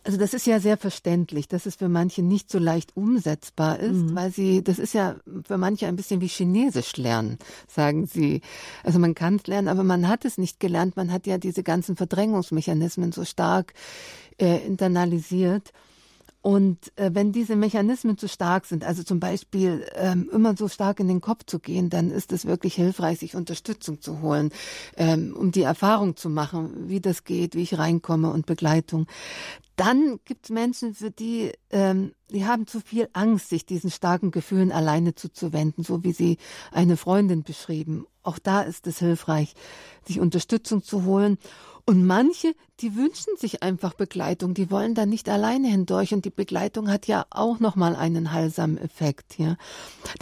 Also 0.04 0.18
das 0.18 0.34
ist 0.34 0.46
ja 0.46 0.60
sehr 0.60 0.76
verständlich, 0.76 1.48
dass 1.48 1.64
es 1.64 1.76
für 1.76 1.88
manche 1.88 2.22
nicht 2.22 2.50
so 2.50 2.58
leicht 2.58 2.94
umsetzbar 2.94 3.80
ist, 3.80 4.10
mhm. 4.10 4.14
weil 4.14 4.30
sie, 4.30 4.62
das 4.62 4.78
ist 4.78 4.92
ja 4.92 5.16
für 5.46 5.56
manche 5.56 5.86
ein 5.86 5.96
bisschen 5.96 6.20
wie 6.20 6.28
Chinesisch 6.28 6.98
lernen, 6.98 7.38
sagen 7.68 8.06
sie. 8.06 8.42
Also 8.82 8.98
man 8.98 9.14
kann 9.14 9.36
es 9.36 9.46
lernen, 9.46 9.68
aber 9.68 9.82
man 9.82 10.06
hat 10.06 10.26
es 10.26 10.36
nicht 10.36 10.60
gelernt. 10.60 10.96
Man 10.96 11.10
hat 11.10 11.26
ja 11.26 11.38
diese 11.38 11.62
ganzen 11.62 11.96
Verdrängungsmechanismen 11.96 13.12
so 13.12 13.24
stark 13.24 13.72
äh, 14.38 14.58
internalisiert. 14.66 15.72
Und 16.44 16.92
äh, 16.96 17.08
wenn 17.14 17.32
diese 17.32 17.56
Mechanismen 17.56 18.18
zu 18.18 18.28
stark 18.28 18.66
sind, 18.66 18.84
also 18.84 19.02
zum 19.02 19.18
Beispiel 19.18 19.86
ähm, 19.94 20.28
immer 20.30 20.54
so 20.54 20.68
stark 20.68 21.00
in 21.00 21.08
den 21.08 21.22
Kopf 21.22 21.44
zu 21.46 21.58
gehen, 21.58 21.88
dann 21.88 22.10
ist 22.10 22.32
es 22.32 22.44
wirklich 22.44 22.74
hilfreich, 22.74 23.20
sich 23.20 23.34
Unterstützung 23.34 24.02
zu 24.02 24.20
holen, 24.20 24.50
ähm, 24.98 25.34
um 25.34 25.52
die 25.52 25.62
Erfahrung 25.62 26.16
zu 26.16 26.28
machen, 26.28 26.90
wie 26.90 27.00
das 27.00 27.24
geht, 27.24 27.54
wie 27.54 27.62
ich 27.62 27.78
reinkomme 27.78 28.30
und 28.30 28.44
Begleitung. 28.44 29.06
Dann 29.76 30.20
gibt 30.26 30.44
es 30.44 30.50
Menschen, 30.50 30.92
für 30.92 31.10
die, 31.10 31.50
ähm, 31.70 32.12
die 32.30 32.44
haben 32.44 32.66
zu 32.66 32.80
viel 32.80 33.08
Angst, 33.14 33.48
sich 33.48 33.64
diesen 33.64 33.90
starken 33.90 34.30
Gefühlen 34.30 34.70
alleine 34.70 35.14
zuzuwenden, 35.14 35.82
so 35.82 36.04
wie 36.04 36.12
sie 36.12 36.36
eine 36.70 36.98
Freundin 36.98 37.42
beschrieben. 37.42 38.04
Auch 38.22 38.38
da 38.38 38.60
ist 38.60 38.86
es 38.86 38.98
hilfreich, 38.98 39.54
sich 40.06 40.20
Unterstützung 40.20 40.82
zu 40.82 41.04
holen. 41.04 41.38
Und 41.86 42.06
manche, 42.06 42.54
die 42.80 42.96
wünschen 42.96 43.36
sich 43.36 43.62
einfach 43.62 43.92
Begleitung, 43.92 44.54
die 44.54 44.70
wollen 44.70 44.94
da 44.94 45.04
nicht 45.04 45.28
alleine 45.28 45.68
hindurch 45.68 46.14
und 46.14 46.24
die 46.24 46.30
Begleitung 46.30 46.90
hat 46.90 47.06
ja 47.06 47.26
auch 47.28 47.60
nochmal 47.60 47.94
einen 47.94 48.32
heilsamen 48.32 48.78
Effekt, 48.78 49.38
ja. 49.38 49.56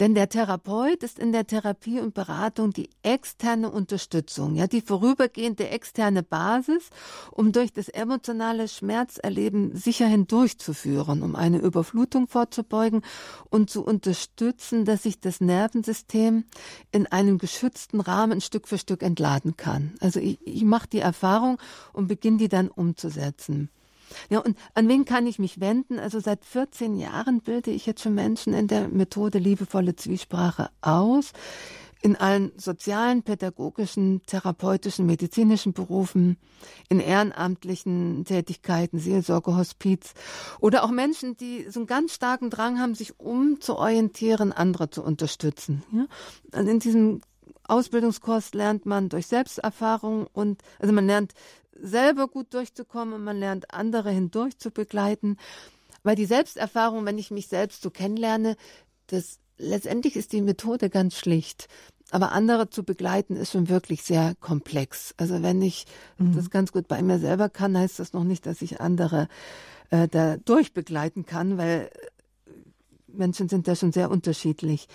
Denn 0.01 0.13
der 0.13 0.27
Therapeut 0.27 1.03
ist 1.03 1.19
in 1.19 1.31
der 1.31 1.47
Therapie 1.47 2.01
und 2.01 2.13
Beratung 2.13 2.73
die 2.73 2.89
externe 3.01 3.71
Unterstützung, 3.71 4.55
ja, 4.55 4.67
die 4.67 4.81
vorübergehende 4.81 5.69
externe 5.69 6.21
Basis, 6.21 6.89
um 7.31 7.53
durch 7.53 7.71
das 7.71 7.87
emotionale 7.87 8.67
Schmerzerleben 8.67 9.75
sicher 9.75 10.07
hindurchzuführen, 10.07 11.23
um 11.23 11.35
eine 11.35 11.59
Überflutung 11.59 12.27
vorzubeugen 12.27 13.03
und 13.49 13.69
zu 13.69 13.85
unterstützen, 13.85 14.83
dass 14.83 15.03
sich 15.03 15.21
das 15.21 15.39
Nervensystem 15.39 16.43
in 16.91 17.07
einem 17.07 17.37
geschützten 17.37 18.01
Rahmen 18.01 18.41
Stück 18.41 18.67
für 18.67 18.77
Stück 18.77 19.01
entladen 19.01 19.55
kann. 19.55 19.93
Also 20.01 20.19
ich, 20.19 20.39
ich 20.45 20.65
mache 20.65 20.89
die 20.89 20.99
Erfahrung, 20.99 21.52
Erfahrung 21.53 21.57
und 21.93 22.07
beginne 22.07 22.37
die 22.37 22.49
dann 22.49 22.69
umzusetzen. 22.69 23.69
Ja, 24.29 24.39
und 24.39 24.57
an 24.75 24.87
wen 24.87 25.05
kann 25.05 25.25
ich 25.25 25.39
mich 25.39 25.59
wenden? 25.59 25.97
Also 25.97 26.19
seit 26.19 26.45
14 26.45 26.97
Jahren 26.97 27.41
bilde 27.41 27.71
ich 27.71 27.85
jetzt 27.85 28.01
schon 28.01 28.13
Menschen 28.13 28.53
in 28.53 28.67
der 28.67 28.87
Methode 28.87 29.39
liebevolle 29.39 29.95
Zwiesprache 29.95 30.69
aus. 30.81 31.31
In 32.01 32.17
allen 32.17 32.51
sozialen, 32.57 33.23
pädagogischen, 33.23 34.21
therapeutischen, 34.25 35.05
medizinischen 35.05 35.71
Berufen, 35.71 36.35
in 36.89 36.99
ehrenamtlichen 36.99 38.25
Tätigkeiten, 38.25 38.99
Seelsorge, 38.99 39.55
Hospiz 39.55 40.13
oder 40.59 40.83
auch 40.83 40.91
Menschen, 40.91 41.37
die 41.37 41.65
so 41.69 41.79
einen 41.79 41.87
ganz 41.87 42.13
starken 42.13 42.49
Drang 42.49 42.77
haben, 42.77 42.93
sich 42.93 43.21
umzuorientieren, 43.21 44.51
andere 44.51 44.89
zu 44.89 45.01
unterstützen. 45.01 45.81
Ja? 45.93 46.59
Und 46.59 46.67
in 46.67 46.79
diesem 46.79 47.21
Ausbildungskurs 47.65 48.53
lernt 48.53 48.85
man 48.85 49.09
durch 49.09 49.27
Selbsterfahrung 49.27 50.27
und 50.33 50.61
also 50.79 50.93
man 50.93 51.05
lernt 51.05 51.33
selber 51.75 52.27
gut 52.27 52.53
durchzukommen 52.53 53.13
und 53.13 53.23
man 53.23 53.37
lernt 53.37 53.73
andere 53.73 54.11
hindurch 54.11 54.57
zu 54.57 54.71
begleiten. 54.71 55.37
Weil 56.03 56.15
die 56.15 56.25
Selbsterfahrung, 56.25 57.05
wenn 57.05 57.17
ich 57.17 57.31
mich 57.31 57.47
selbst 57.47 57.81
so 57.81 57.89
kennenlerne, 57.89 58.57
das 59.07 59.39
letztendlich 59.57 60.15
ist 60.15 60.33
die 60.33 60.41
Methode 60.41 60.89
ganz 60.89 61.15
schlicht. 61.15 61.67
Aber 62.11 62.31
andere 62.31 62.69
zu 62.69 62.83
begleiten 62.83 63.35
ist 63.35 63.53
schon 63.53 63.69
wirklich 63.69 64.03
sehr 64.03 64.35
komplex. 64.39 65.15
Also 65.17 65.41
wenn 65.41 65.61
ich 65.61 65.85
mhm. 66.17 66.35
das 66.35 66.49
ganz 66.49 66.71
gut 66.71 66.87
bei 66.87 67.01
mir 67.01 67.17
selber 67.17 67.49
kann, 67.49 67.77
heißt 67.77 67.99
das 67.99 68.13
noch 68.13 68.23
nicht, 68.23 68.45
dass 68.45 68.61
ich 68.61 68.81
andere 68.81 69.27
äh, 69.89 70.07
da 70.07 70.37
durchbegleiten 70.37 71.25
kann, 71.25 71.57
weil 71.57 71.89
Menschen 73.07 73.49
sind 73.49 73.67
da 73.67 73.75
schon 73.75 73.91
sehr 73.91 74.11
unterschiedlich. 74.11 74.87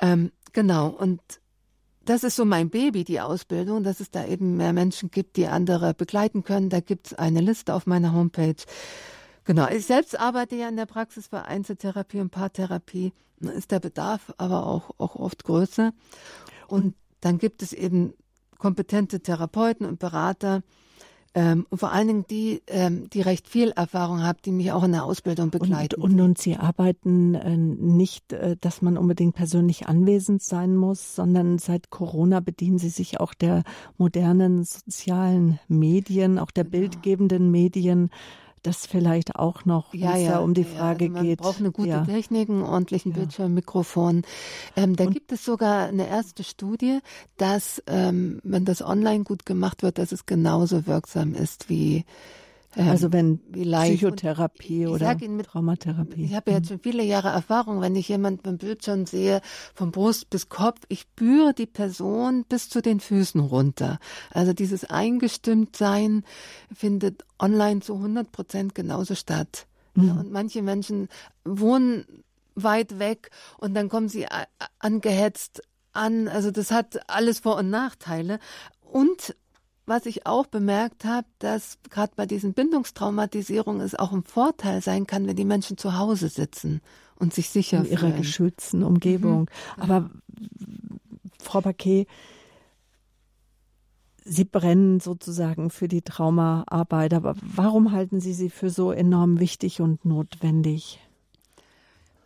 Ähm, 0.00 0.30
genau. 0.52 0.88
Und 0.88 1.20
das 2.08 2.24
ist 2.24 2.36
so 2.36 2.44
mein 2.44 2.70
Baby, 2.70 3.04
die 3.04 3.20
Ausbildung, 3.20 3.82
dass 3.82 4.00
es 4.00 4.10
da 4.10 4.24
eben 4.24 4.56
mehr 4.56 4.72
Menschen 4.72 5.10
gibt, 5.10 5.36
die 5.36 5.46
andere 5.46 5.92
begleiten 5.92 6.42
können. 6.42 6.70
Da 6.70 6.80
gibt 6.80 7.08
es 7.08 7.14
eine 7.14 7.40
Liste 7.40 7.74
auf 7.74 7.86
meiner 7.86 8.14
Homepage. 8.14 8.56
Genau, 9.44 9.68
ich 9.68 9.86
selbst 9.86 10.18
arbeite 10.18 10.56
ja 10.56 10.68
in 10.68 10.76
der 10.76 10.86
Praxis 10.86 11.28
für 11.28 11.42
Einzeltherapie 11.42 12.20
und 12.20 12.30
Paartherapie. 12.30 13.12
Da 13.40 13.50
ist 13.50 13.70
der 13.70 13.80
Bedarf 13.80 14.32
aber 14.38 14.66
auch, 14.66 14.90
auch 14.98 15.16
oft 15.16 15.44
größer. 15.44 15.92
Und 16.66 16.94
dann 17.20 17.38
gibt 17.38 17.62
es 17.62 17.72
eben 17.74 18.14
kompetente 18.58 19.20
Therapeuten 19.20 19.86
und 19.86 19.98
Berater, 19.98 20.62
ähm, 21.34 21.66
und 21.70 21.78
vor 21.78 21.92
allen 21.92 22.08
Dingen 22.08 22.24
die, 22.28 22.62
ähm, 22.68 23.08
die 23.10 23.20
recht 23.20 23.48
viel 23.48 23.70
Erfahrung 23.70 24.22
haben, 24.22 24.38
die 24.44 24.50
mich 24.50 24.72
auch 24.72 24.82
in 24.82 24.92
der 24.92 25.04
Ausbildung 25.04 25.50
begleiten. 25.50 26.00
Und, 26.00 26.12
und, 26.14 26.20
und 26.20 26.38
Sie 26.38 26.56
arbeiten 26.56 27.34
äh, 27.34 27.56
nicht, 27.56 28.32
äh, 28.32 28.56
dass 28.60 28.82
man 28.82 28.96
unbedingt 28.96 29.34
persönlich 29.34 29.86
anwesend 29.86 30.42
sein 30.42 30.74
muss, 30.74 31.14
sondern 31.14 31.58
seit 31.58 31.90
Corona 31.90 32.40
bedienen 32.40 32.78
Sie 32.78 32.88
sich 32.88 33.20
auch 33.20 33.34
der 33.34 33.62
modernen 33.98 34.64
sozialen 34.64 35.58
Medien, 35.68 36.38
auch 36.38 36.50
der 36.50 36.64
genau. 36.64 36.78
bildgebenden 36.78 37.50
Medien 37.50 38.10
das 38.62 38.86
vielleicht 38.86 39.36
auch 39.36 39.64
noch, 39.64 39.94
ja, 39.94 40.16
ja, 40.16 40.38
um 40.38 40.54
die 40.54 40.64
Frage 40.64 41.06
ja, 41.06 41.10
also 41.10 41.14
man 41.14 41.24
geht. 41.24 41.40
Man 41.40 41.46
braucht 41.46 41.60
eine 41.60 41.72
gute 41.72 41.88
ja. 41.88 42.04
Technik, 42.04 42.48
einen 42.48 42.62
ordentlichen. 42.62 43.12
Bildschirm, 43.12 43.54
Mikrofon. 43.54 44.22
Ähm, 44.76 44.96
da 44.96 45.04
Und 45.04 45.12
gibt 45.12 45.32
es 45.32 45.44
sogar 45.44 45.86
eine 45.88 46.08
erste 46.08 46.44
Studie, 46.44 47.00
dass, 47.36 47.82
ähm, 47.86 48.40
wenn 48.44 48.64
das 48.64 48.82
online 48.82 49.24
gut 49.24 49.46
gemacht 49.46 49.82
wird, 49.82 49.98
dass 49.98 50.12
es 50.12 50.26
genauso 50.26 50.86
wirksam 50.86 51.34
ist 51.34 51.68
wie 51.68 52.04
ähm, 52.78 52.88
also 52.88 53.12
wenn 53.12 53.38
Psychotherapie 53.50 54.86
oder 54.86 55.16
mit, 55.28 55.46
Traumatherapie. 55.46 56.24
Ich 56.24 56.34
habe 56.34 56.50
ja 56.50 56.58
jetzt 56.58 56.66
mhm. 56.66 56.74
schon 56.74 56.80
viele 56.80 57.02
Jahre 57.02 57.28
Erfahrung, 57.28 57.80
wenn 57.80 57.96
ich 57.96 58.08
jemanden 58.08 58.42
beim 58.42 58.58
Bildschirm 58.58 59.04
sehe, 59.04 59.40
von 59.74 59.90
Brust 59.90 60.30
bis 60.30 60.48
Kopf, 60.48 60.80
ich 60.88 61.00
spüre 61.00 61.52
die 61.54 61.66
Person 61.66 62.44
bis 62.48 62.68
zu 62.68 62.80
den 62.80 63.00
Füßen 63.00 63.40
runter. 63.40 63.98
Also 64.30 64.52
dieses 64.52 64.84
Eingestimmtsein 64.84 66.24
findet 66.72 67.24
online 67.38 67.80
zu 67.80 67.94
100 67.94 68.30
Prozent 68.30 68.74
genauso 68.74 69.14
statt. 69.14 69.66
Mhm. 69.94 70.18
und 70.18 70.30
manche 70.30 70.62
Menschen 70.62 71.08
wohnen 71.44 72.04
weit 72.54 73.00
weg 73.00 73.30
und 73.58 73.74
dann 73.74 73.88
kommen 73.88 74.08
sie 74.08 74.26
angehetzt 74.78 75.62
an. 75.92 76.28
Also 76.28 76.50
das 76.50 76.70
hat 76.70 77.00
alles 77.10 77.40
Vor- 77.40 77.56
und 77.56 77.70
Nachteile. 77.70 78.38
Und 78.80 79.34
was 79.88 80.06
ich 80.06 80.26
auch 80.26 80.46
bemerkt 80.46 81.04
habe, 81.04 81.26
dass 81.38 81.78
gerade 81.90 82.12
bei 82.14 82.26
diesen 82.26 82.52
Bindungstraumatisierungen 82.52 83.80
es 83.80 83.94
auch 83.94 84.12
ein 84.12 84.22
Vorteil 84.22 84.82
sein 84.82 85.06
kann, 85.06 85.26
wenn 85.26 85.36
die 85.36 85.44
Menschen 85.44 85.78
zu 85.78 85.98
Hause 85.98 86.28
sitzen 86.28 86.80
und 87.16 87.34
sich 87.34 87.50
sicher 87.50 87.78
in 87.78 87.86
ihrer 87.86 88.00
fühlen. 88.08 88.16
geschützten 88.16 88.82
Umgebung. 88.82 89.50
Mhm. 89.76 89.82
Aber 89.82 90.10
Frau 91.40 91.60
Baquet, 91.60 92.06
Sie 94.24 94.44
brennen 94.44 95.00
sozusagen 95.00 95.70
für 95.70 95.88
die 95.88 96.02
Traumaarbeit, 96.02 97.14
aber 97.14 97.34
warum 97.40 97.92
halten 97.92 98.20
Sie 98.20 98.34
sie 98.34 98.50
für 98.50 98.68
so 98.68 98.92
enorm 98.92 99.40
wichtig 99.40 99.80
und 99.80 100.04
notwendig? 100.04 101.00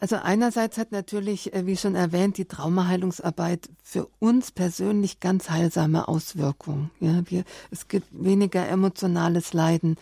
Also 0.03 0.17
einerseits 0.17 0.79
hat 0.79 0.91
natürlich, 0.91 1.55
äh, 1.55 1.65
wie 1.65 1.77
schon 1.77 1.95
erwähnt, 1.95 2.37
die 2.37 2.47
Traumaheilungsarbeit 2.47 3.69
für 3.85 4.09
uns 4.19 4.51
persönlich 4.51 5.21
ganz 5.21 5.49
heilsame 5.49 6.09
Auswirkungen. 6.09 6.91
Ja, 6.99 7.23
wir, 7.27 7.45
es 7.71 7.87
gibt 7.87 8.09
weniger 8.11 8.69
emotionales 8.69 9.53
Leiden, 9.53 9.97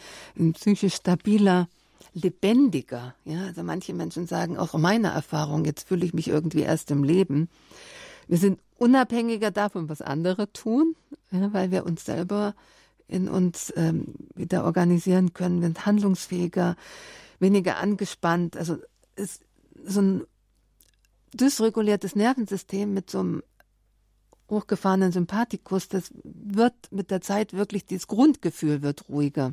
psychisch 0.55 0.95
stabiler, 0.95 1.69
lebendiger. 2.15 3.15
Ja, 3.27 3.45
also 3.45 3.63
manche 3.63 3.93
Menschen 3.93 4.27
sagen, 4.27 4.57
auch 4.57 4.73
meiner 4.73 5.11
Erfahrung, 5.11 5.67
jetzt 5.67 5.87
fühle 5.87 6.07
ich 6.07 6.15
mich 6.15 6.29
irgendwie 6.29 6.63
erst 6.63 6.91
im 6.91 7.05
Leben. 7.05 7.51
Wir 8.27 8.39
sind 8.39 8.59
unabhängiger 8.79 9.51
davon, 9.51 9.91
was 9.91 10.01
andere 10.01 10.51
tun, 10.51 10.97
ja, 11.31 11.53
weil 11.53 11.73
wir 11.73 11.85
uns 11.85 12.07
selber 12.07 12.55
in 13.07 13.29
uns 13.29 13.71
ähm, 13.77 14.15
wieder 14.35 14.65
organisieren 14.65 15.35
können, 15.35 15.61
wir 15.61 15.69
sind 15.69 15.85
handlungsfähiger, 15.85 16.77
weniger 17.39 17.77
angespannt. 17.77 18.57
Also 18.57 18.79
es 19.15 19.41
so 19.85 20.01
ein 20.01 20.25
dysreguliertes 21.35 22.17
Nervensystem 22.17 22.93
mit 22.93 23.11
so 23.11 23.21
einem 23.21 23.43
hochgefahrenen 24.49 25.13
Sympathikus, 25.13 25.89
das 25.89 26.11
wird 26.25 26.75
mit 26.91 27.11
der 27.11 27.21
Zeit 27.21 27.53
wirklich, 27.53 27.87
dieses 27.87 28.09
Grundgefühl 28.09 28.83
wird 28.83 29.09
ruhiger, 29.09 29.53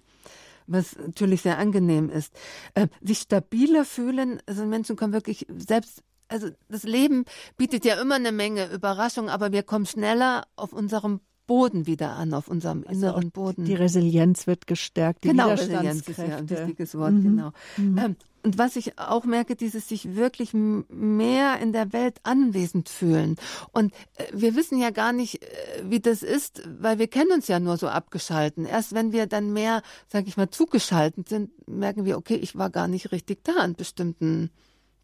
was 0.65 0.97
natürlich 0.97 1.43
sehr 1.43 1.59
angenehm 1.59 2.09
ist. 2.09 2.33
Äh, 2.73 2.87
sich 3.01 3.19
stabiler 3.19 3.85
fühlen, 3.85 4.41
also 4.47 4.65
Menschen 4.65 4.95
kommen 4.95 5.13
wirklich 5.13 5.45
selbst, 5.55 6.01
also 6.29 6.49
das 6.67 6.83
Leben 6.83 7.25
bietet 7.57 7.85
ja 7.85 8.01
immer 8.01 8.15
eine 8.15 8.31
Menge 8.31 8.71
Überraschungen, 8.71 9.29
aber 9.29 9.51
wir 9.51 9.63
kommen 9.63 9.85
schneller 9.85 10.47
auf 10.55 10.73
unserem 10.73 11.21
Boden 11.45 11.87
wieder 11.87 12.11
an, 12.11 12.33
auf 12.33 12.49
unserem 12.49 12.83
also 12.85 13.07
inneren 13.07 13.31
Boden. 13.31 13.63
Die 13.63 13.73
Resilienz 13.73 14.47
wird 14.47 14.67
gestärkt. 14.67 15.23
Die 15.23 15.29
genau, 15.29 15.49
Resilienz 15.49 16.07
ist 16.07 16.17
ja 16.17 16.37
ein 16.37 16.49
wichtiges 16.49 16.95
Wort, 16.95 17.13
mhm. 17.13 17.23
genau. 17.23 17.51
Mhm. 17.77 17.97
Ähm, 17.97 18.15
und 18.43 18.57
was 18.57 18.75
ich 18.75 18.97
auch 18.99 19.25
merke, 19.25 19.55
dieses 19.55 19.87
sich 19.87 20.15
wirklich 20.15 20.53
mehr 20.53 21.59
in 21.59 21.73
der 21.73 21.93
Welt 21.93 22.19
anwesend 22.23 22.89
fühlen. 22.89 23.35
Und 23.71 23.93
äh, 24.15 24.25
wir 24.31 24.55
wissen 24.55 24.79
ja 24.79 24.89
gar 24.89 25.13
nicht, 25.13 25.43
äh, 25.43 25.47
wie 25.83 25.99
das 25.99 26.23
ist, 26.23 26.61
weil 26.79 26.99
wir 26.99 27.07
kennen 27.07 27.31
uns 27.31 27.47
ja 27.47 27.59
nur 27.59 27.77
so 27.77 27.87
abgeschalten. 27.87 28.65
Erst 28.65 28.93
wenn 28.93 29.11
wir 29.11 29.27
dann 29.27 29.53
mehr, 29.53 29.81
sag 30.07 30.27
ich 30.27 30.37
mal, 30.37 30.49
zugeschaltet 30.49 31.29
sind, 31.29 31.51
merken 31.67 32.05
wir, 32.05 32.17
okay, 32.17 32.35
ich 32.35 32.57
war 32.57 32.69
gar 32.69 32.87
nicht 32.87 33.11
richtig 33.11 33.43
da 33.43 33.53
an 33.57 33.75
bestimmten 33.75 34.51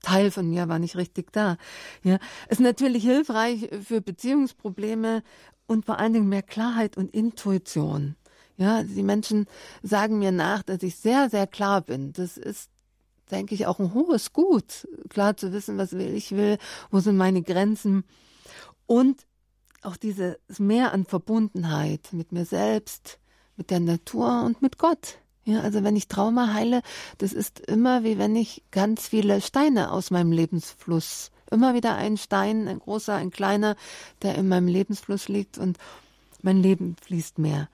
Teil 0.04 0.32
von 0.32 0.50
mir 0.50 0.68
war 0.68 0.78
nicht 0.80 0.98
richtig 0.98 1.32
da. 1.32 1.58
Ja, 2.04 2.20
ist 2.50 2.60
natürlich 2.60 3.04
hilfreich 3.04 3.70
für 3.84 4.02
Beziehungsprobleme 4.02 5.24
und 5.66 5.86
vor 5.86 5.98
allen 5.98 6.14
Dingen 6.14 6.30
mehr 6.30 6.44
Klarheit 6.44 6.98
und 6.98 7.14
Intuition. 7.14 8.16
Ja, 8.58 8.84
die 8.84 9.02
Menschen 9.02 9.48
sagen 9.82 10.20
mir 10.20 10.32
nach, 10.32 10.62
dass 10.62 10.84
ich 10.84 10.98
sehr, 10.98 11.30
sehr 11.30 11.48
klar 11.48 11.82
bin. 11.82 12.14
Das 12.14 12.38
ist, 12.38 12.70
denke 13.32 13.56
ich, 13.56 13.68
auch 13.68 13.80
ein 13.80 13.94
hohes 13.94 14.34
Gut, 14.34 14.88
klar 15.10 15.38
zu 15.38 15.52
wissen, 15.54 15.78
was 15.78 15.94
will 15.94 16.14
ich 16.14 16.32
will, 16.32 16.58
wo 16.92 17.00
sind 17.00 17.18
meine 17.18 17.42
Grenzen. 17.42 18.04
Und 18.86 19.26
auch 19.82 19.98
dieses 19.98 20.38
Mehr 20.60 20.94
an 20.94 21.06
Verbundenheit 21.06 22.10
mit 22.12 22.32
mir 22.32 22.46
selbst, 22.46 23.20
mit 23.58 23.70
der 23.70 23.80
Natur 23.80 24.44
und 24.44 24.62
mit 24.62 24.78
Gott. 24.78 25.20
Ja, 25.46 25.60
also 25.60 25.84
wenn 25.84 25.98
ich 25.98 26.08
Trauma 26.08 26.54
heile, 26.54 26.82
das 27.18 27.34
ist 27.34 27.60
immer 27.60 28.04
wie 28.04 28.18
wenn 28.18 28.36
ich 28.36 28.64
ganz 28.72 29.08
viele 29.08 29.42
Steine 29.42 29.92
aus 29.92 30.10
meinem 30.10 30.32
Lebensfluss 30.32 31.32
immer 31.52 31.74
wieder 31.74 31.96
ein 31.96 32.18
Stein, 32.18 32.68
ein 32.68 32.80
großer, 32.80 33.16
ein 33.16 33.30
kleiner, 33.30 33.76
der 34.22 34.36
in 34.36 34.48
meinem 34.48 34.68
Lebensfluss 34.68 35.28
liegt 35.28 35.58
und 35.58 35.78
mein 36.42 36.62
Leben 36.62 36.96
fließt 37.02 37.38
mehr. 37.38 37.70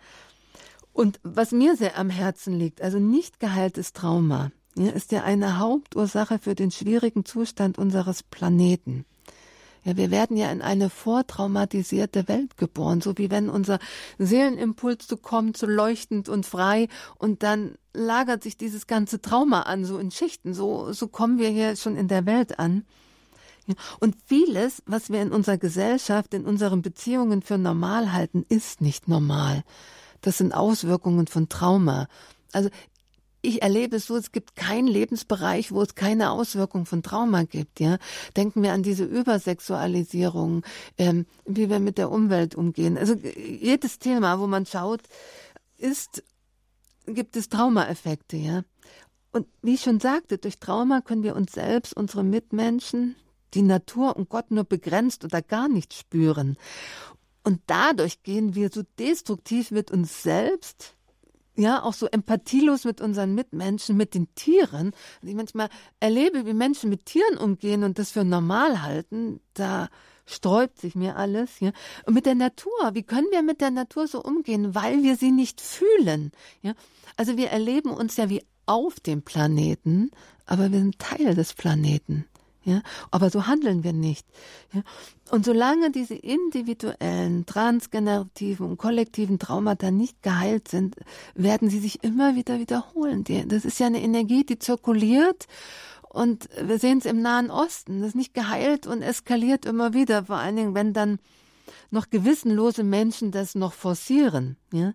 Und 0.94 1.20
was 1.24 1.52
mir 1.52 1.78
sehr 1.78 1.98
am 1.98 2.10
Herzen 2.10 2.60
liegt, 2.60 2.82
also 2.82 3.00
nicht 3.00 3.40
geheiltes 3.40 3.94
Trauma, 3.94 4.52
ja, 4.80 4.92
ist 4.92 5.12
ja 5.12 5.24
eine 5.24 5.60
Hauptursache 5.60 6.40
für 6.40 6.56
den 6.56 6.72
schwierigen 6.72 7.26
Zustand 7.26 7.78
unseres 7.78 8.24
Planeten. 8.24 9.06
Ja, 9.84 9.96
wir 9.96 10.12
werden 10.12 10.36
ja 10.36 10.52
in 10.52 10.62
eine 10.62 10.90
vortraumatisierte 10.90 12.28
Welt 12.28 12.58
geboren, 12.58 13.02
so 13.02 13.18
wie 13.18 13.32
wenn 13.32 13.50
unser 13.50 13.80
Seelenimpuls 14.18 15.08
so 15.08 15.18
kommt, 15.18 15.58
so 15.58 15.68
leuchtend 15.68 16.28
und 16.28 16.46
frei 16.46 16.88
und 17.18 17.44
dann 17.44 17.76
lagert 17.94 18.44
sich 18.44 18.58
dieses 18.58 18.88
ganze 18.88 19.22
Trauma 19.22 19.62
an, 19.64 19.86
so 19.86 19.98
in 19.98 20.12
Schichten. 20.12 20.54
So, 20.54 20.92
so 20.92 21.08
kommen 21.08 21.40
wir 21.40 21.50
hier 21.50 21.76
schon 21.76 21.96
in 21.96 22.08
der 22.08 22.26
Welt 22.26 22.60
an. 22.60 22.86
Und 24.00 24.16
vieles, 24.26 24.82
was 24.86 25.10
wir 25.10 25.22
in 25.22 25.32
unserer 25.32 25.58
Gesellschaft, 25.58 26.34
in 26.34 26.46
unseren 26.46 26.82
Beziehungen 26.82 27.42
für 27.42 27.58
normal 27.58 28.12
halten, 28.14 28.46
ist 28.50 28.82
nicht 28.82 29.08
normal. 29.08 29.64
Das 30.22 30.38
sind 30.38 30.54
Auswirkungen 30.54 31.28
von 31.28 31.50
Trauma. 31.50 32.08
Also 32.52 32.70
ich 33.42 33.62
erlebe 33.62 33.98
es 33.98 34.08
so, 34.08 34.18
es 34.18 34.32
gibt 34.32 34.56
keinen 34.56 34.88
Lebensbereich, 34.88 35.72
wo 35.72 35.82
es 35.82 35.96
keine 35.96 36.32
Auswirkung 36.32 36.86
von 36.86 37.04
Trauma 37.04 37.44
gibt. 37.44 37.80
Ja, 37.80 37.98
denken 38.36 38.64
wir 38.64 38.74
an 38.74 38.84
diese 38.84 39.06
Übersexualisierung, 39.06 40.64
ähm, 40.98 41.26
wie 41.46 41.70
wir 41.70 41.80
mit 41.80 41.98
der 41.98 42.12
Umwelt 42.12 42.56
umgehen. 42.56 42.98
Also 42.98 43.16
jedes 43.16 44.00
Thema, 44.00 44.40
wo 44.40 44.48
man 44.48 44.66
schaut, 44.66 45.02
ist 45.78 46.24
gibt 47.06 47.36
es 47.36 47.50
Traumaeffekte. 47.50 48.38
Ja, 48.38 48.64
und 49.32 49.48
wie 49.62 49.76
ich 49.76 49.82
schon 49.82 50.00
sagte, 50.00 50.38
durch 50.38 50.60
Trauma 50.60 51.02
können 51.02 51.24
wir 51.24 51.36
uns 51.36 51.54
selbst, 51.54 51.96
unsere 51.96 52.24
Mitmenschen, 52.24 53.16
die 53.54 53.62
Natur 53.62 54.16
und 54.16 54.30
Gott 54.30 54.52
nur 54.52 54.64
begrenzt 54.64 55.24
oder 55.24 55.42
gar 55.42 55.68
nicht 55.68 55.94
spüren. 55.94 56.58
Und 57.44 57.62
dadurch 57.68 58.24
gehen 58.24 58.56
wir 58.56 58.70
so 58.70 58.84
destruktiv 58.98 59.72
mit 59.72 59.92
uns 59.92 60.24
selbst, 60.24 60.96
ja, 61.60 61.84
auch 61.84 61.94
so 61.94 62.08
empathielos 62.08 62.86
mit 62.86 63.02
unseren 63.02 63.36
Mitmenschen, 63.36 63.98
mit 63.98 64.16
den 64.16 64.34
Tieren. 64.34 64.94
Und 65.22 65.28
ich 65.28 65.36
manchmal 65.36 65.70
erlebe, 66.00 66.46
wie 66.46 66.54
Menschen 66.54 66.90
mit 66.90 67.06
Tieren 67.06 67.38
umgehen 67.38 67.84
und 67.84 68.00
das 68.00 68.12
für 68.12 68.24
normal 68.24 68.82
halten, 68.82 69.42
da 69.54 69.90
sträubt 70.26 70.80
sich 70.80 70.96
mir 70.96 71.18
alles, 71.18 71.60
ja. 71.60 71.72
Und 72.06 72.14
mit 72.14 72.26
der 72.26 72.36
Natur, 72.36 72.72
wie 72.94 73.04
können 73.04 73.28
wir 73.32 73.42
mit 73.42 73.62
der 73.62 73.72
Natur 73.72 74.08
so 74.08 74.24
umgehen, 74.24 74.74
weil 74.74 75.04
wir 75.04 75.18
sie 75.18 75.32
nicht 75.32 75.60
fühlen, 75.60 76.32
ja? 76.62 76.74
Also 77.18 77.36
wir 77.36 77.50
erleben 77.50 77.90
uns 77.90 78.16
ja 78.16 78.30
wie 78.30 78.44
auf 78.66 79.00
dem 79.00 79.24
Planeten, 79.24 80.12
aber 80.46 80.72
wir 80.72 80.80
sind 80.80 81.00
Teil 81.00 81.36
des 81.36 81.54
Planeten. 81.54 82.26
Ja, 82.64 82.82
aber 83.10 83.30
so 83.30 83.48
handeln 83.48 83.84
wir 83.84 83.94
nicht. 83.94 84.28
Ja. 84.74 84.82
Und 85.32 85.46
solange 85.46 85.92
diese 85.92 86.16
individuellen, 86.16 87.46
transgenerativen 87.46 88.66
und 88.66 88.78
kollektiven 88.78 89.40
Traumata 89.40 89.92
nicht 89.92 90.22
geheilt 90.24 90.68
sind, 90.68 90.96
werden 91.36 91.70
sie 91.70 91.80
sich 91.80 92.04
immer 92.04 92.36
wieder 92.36 92.60
wiederholen. 92.60 93.24
Das 93.48 93.64
ist 93.64 93.80
ja 93.80 93.88
eine 93.88 94.02
Energie, 94.02 94.44
die 94.44 94.60
zirkuliert 94.60 95.48
und 96.10 96.50
wir 96.62 96.80
sehen 96.80 96.98
es 96.98 97.06
im 97.06 97.22
Nahen 97.22 97.50
Osten. 97.50 98.02
Das 98.02 98.10
ist 98.10 98.16
nicht 98.16 98.34
geheilt 98.34 98.88
und 98.88 99.02
eskaliert 99.04 99.66
immer 99.66 99.94
wieder, 99.94 100.26
vor 100.26 100.38
allen 100.38 100.56
Dingen, 100.56 100.76
wenn 100.76 100.92
dann 100.92 101.20
noch 101.90 102.10
gewissenlose 102.10 102.84
Menschen 102.84 103.32
das 103.32 103.56
noch 103.56 103.74
forcieren. 103.74 104.58
Ja? 104.72 104.94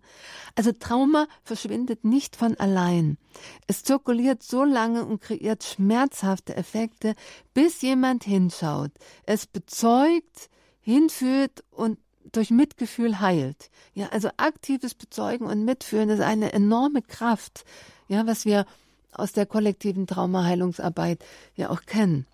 Also 0.54 0.72
Trauma 0.72 1.26
verschwindet 1.42 2.04
nicht 2.04 2.36
von 2.36 2.56
allein. 2.56 3.18
Es 3.66 3.82
zirkuliert 3.82 4.42
so 4.42 4.64
lange 4.64 5.04
und 5.04 5.20
kreiert 5.20 5.64
schmerzhafte 5.64 6.56
Effekte, 6.56 7.14
bis 7.52 7.82
jemand 7.82 8.24
hinschaut, 8.24 8.92
es 9.24 9.46
bezeugt, 9.46 10.50
hinführt 10.80 11.64
und 11.70 11.98
durch 12.32 12.50
Mitgefühl 12.50 13.20
heilt. 13.20 13.70
Ja, 13.94 14.08
also 14.08 14.28
aktives 14.36 14.94
Bezeugen 14.94 15.46
und 15.46 15.64
Mitfühlen 15.64 16.08
ist 16.10 16.20
eine 16.20 16.52
enorme 16.52 17.02
Kraft, 17.02 17.64
ja, 18.08 18.26
was 18.26 18.44
wir 18.44 18.66
aus 19.12 19.32
der 19.32 19.46
kollektiven 19.46 20.06
Traumaheilungsarbeit 20.06 21.24
ja 21.54 21.70
auch 21.70 21.82
kennen. 21.82 22.26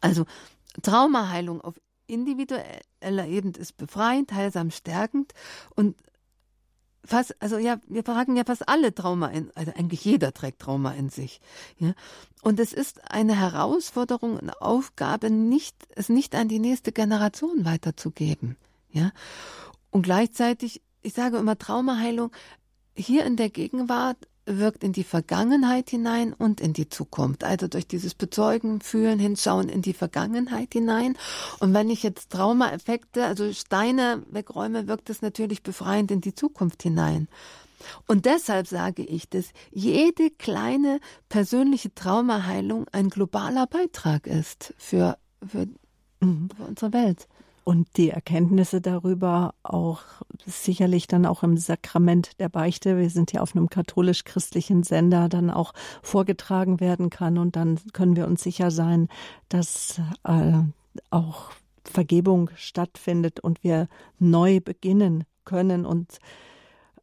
Also 0.00 0.24
Traumaheilung 0.82 1.60
auf 1.60 1.74
individueller 2.06 2.80
Ebene 3.02 3.56
ist 3.58 3.76
befreiend, 3.76 4.32
heilsam, 4.32 4.70
stärkend 4.70 5.32
und 5.74 5.96
fast, 7.04 7.40
also 7.40 7.58
ja, 7.58 7.78
wir 7.86 8.04
fragen 8.04 8.36
ja 8.36 8.44
fast 8.44 8.68
alle 8.68 8.94
Trauma 8.94 9.28
in, 9.28 9.50
also 9.54 9.72
eigentlich 9.74 10.04
jeder 10.04 10.32
trägt 10.32 10.60
Trauma 10.60 10.92
in 10.92 11.08
sich, 11.08 11.40
ja. 11.78 11.94
Und 12.42 12.58
es 12.58 12.72
ist 12.72 13.10
eine 13.10 13.38
Herausforderung, 13.38 14.38
eine 14.38 14.60
Aufgabe, 14.60 15.30
nicht, 15.30 15.76
es 15.94 16.08
nicht 16.08 16.34
an 16.34 16.48
die 16.48 16.58
nächste 16.58 16.92
Generation 16.92 17.64
weiterzugeben, 17.64 18.56
ja. 18.90 19.12
Und 19.90 20.02
gleichzeitig, 20.02 20.82
ich 21.02 21.14
sage 21.14 21.38
immer 21.38 21.58
Traumaheilung, 21.58 22.30
hier 22.94 23.24
in 23.24 23.36
der 23.36 23.50
Gegenwart 23.50 24.28
wirkt 24.58 24.84
in 24.84 24.92
die 24.92 25.04
Vergangenheit 25.04 25.90
hinein 25.90 26.32
und 26.32 26.60
in 26.60 26.72
die 26.72 26.88
Zukunft. 26.88 27.44
Also 27.44 27.68
durch 27.68 27.86
dieses 27.86 28.14
Bezeugen, 28.14 28.80
Fühlen, 28.80 29.18
Hinschauen 29.18 29.68
in 29.68 29.82
die 29.82 29.92
Vergangenheit 29.92 30.72
hinein. 30.72 31.16
Und 31.58 31.74
wenn 31.74 31.90
ich 31.90 32.02
jetzt 32.02 32.30
Traumaeffekte, 32.30 33.24
also 33.24 33.52
Steine 33.52 34.22
wegräume, 34.30 34.88
wirkt 34.88 35.10
es 35.10 35.22
natürlich 35.22 35.62
befreiend 35.62 36.10
in 36.10 36.20
die 36.20 36.34
Zukunft 36.34 36.82
hinein. 36.82 37.28
Und 38.06 38.26
deshalb 38.26 38.66
sage 38.66 39.02
ich, 39.02 39.28
dass 39.28 39.52
jede 39.70 40.30
kleine 40.30 41.00
persönliche 41.28 41.94
Traumaheilung 41.94 42.86
ein 42.92 43.08
globaler 43.08 43.66
Beitrag 43.66 44.26
ist 44.26 44.74
für, 44.76 45.16
für, 45.46 45.66
für 46.20 46.64
unsere 46.66 46.92
Welt. 46.92 47.26
Und 47.70 47.96
die 47.98 48.10
Erkenntnisse 48.10 48.80
darüber 48.80 49.54
auch 49.62 50.00
sicherlich 50.44 51.06
dann 51.06 51.24
auch 51.24 51.44
im 51.44 51.56
Sakrament 51.56 52.40
der 52.40 52.48
Beichte, 52.48 52.98
wir 52.98 53.10
sind 53.10 53.30
ja 53.30 53.42
auf 53.42 53.54
einem 53.54 53.70
katholisch-christlichen 53.70 54.82
Sender, 54.82 55.28
dann 55.28 55.50
auch 55.50 55.72
vorgetragen 56.02 56.80
werden 56.80 57.10
kann. 57.10 57.38
Und 57.38 57.54
dann 57.54 57.78
können 57.92 58.16
wir 58.16 58.26
uns 58.26 58.42
sicher 58.42 58.72
sein, 58.72 59.06
dass 59.50 60.00
äh, 60.24 60.62
auch 61.10 61.52
Vergebung 61.84 62.50
stattfindet 62.56 63.38
und 63.38 63.62
wir 63.62 63.86
neu 64.18 64.58
beginnen 64.58 65.22
können. 65.44 65.86
Und 65.86 66.18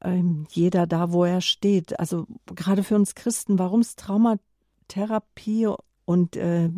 ähm, 0.01 0.47
jeder 0.49 0.85
da, 0.85 1.13
wo 1.13 1.23
er 1.23 1.39
steht. 1.39 1.97
Also 1.97 2.27
gerade 2.45 2.83
für 2.83 2.95
uns 2.95 3.15
Christen, 3.15 3.57
warum 3.57 3.79
ist 3.79 3.99
Traumatherapie 3.99 5.69
und 6.07 6.37
äh, 6.37 6.69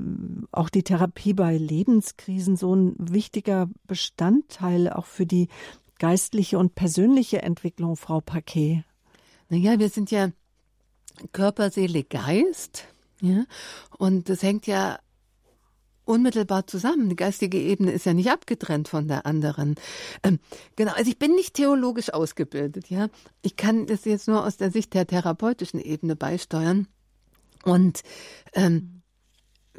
auch 0.51 0.69
die 0.69 0.81
Therapie 0.81 1.33
bei 1.33 1.55
Lebenskrisen 1.55 2.57
so 2.57 2.75
ein 2.75 2.95
wichtiger 2.97 3.69
Bestandteil 3.85 4.89
auch 4.89 5.05
für 5.05 5.27
die 5.27 5.49
geistliche 5.99 6.57
und 6.57 6.73
persönliche 6.73 7.43
Entwicklung, 7.43 7.95
Frau 7.95 8.21
Paquet? 8.21 8.83
Naja, 9.49 9.77
wir 9.77 9.89
sind 9.89 10.09
ja 10.09 10.31
Körper, 11.31 11.69
Seele, 11.69 12.03
Geist. 12.03 12.85
Ja? 13.21 13.45
Und 13.99 14.29
das 14.29 14.41
hängt 14.41 14.65
ja 14.65 14.97
unmittelbar 16.05 16.65
zusammen. 16.65 17.07
Die 17.09 17.15
geistige 17.15 17.59
Ebene 17.59 17.91
ist 17.91 18.07
ja 18.07 18.15
nicht 18.15 18.31
abgetrennt 18.31 18.87
von 18.87 19.07
der 19.07 19.27
anderen. 19.27 19.75
Ähm, 20.23 20.39
genau, 20.75 20.93
also 20.93 21.07
ich 21.07 21.19
bin 21.19 21.35
nicht 21.35 21.53
theologisch 21.53 22.11
ausgebildet, 22.11 22.89
ja. 22.89 23.09
Ich 23.43 23.57
kann 23.57 23.85
das 23.85 24.05
jetzt 24.05 24.27
nur 24.27 24.43
aus 24.43 24.57
der 24.57 24.71
Sicht 24.71 24.95
der 24.95 25.05
therapeutischen 25.05 25.79
Ebene 25.79 26.15
beisteuern. 26.15 26.87
Und 27.63 28.01
ähm, 28.53 28.98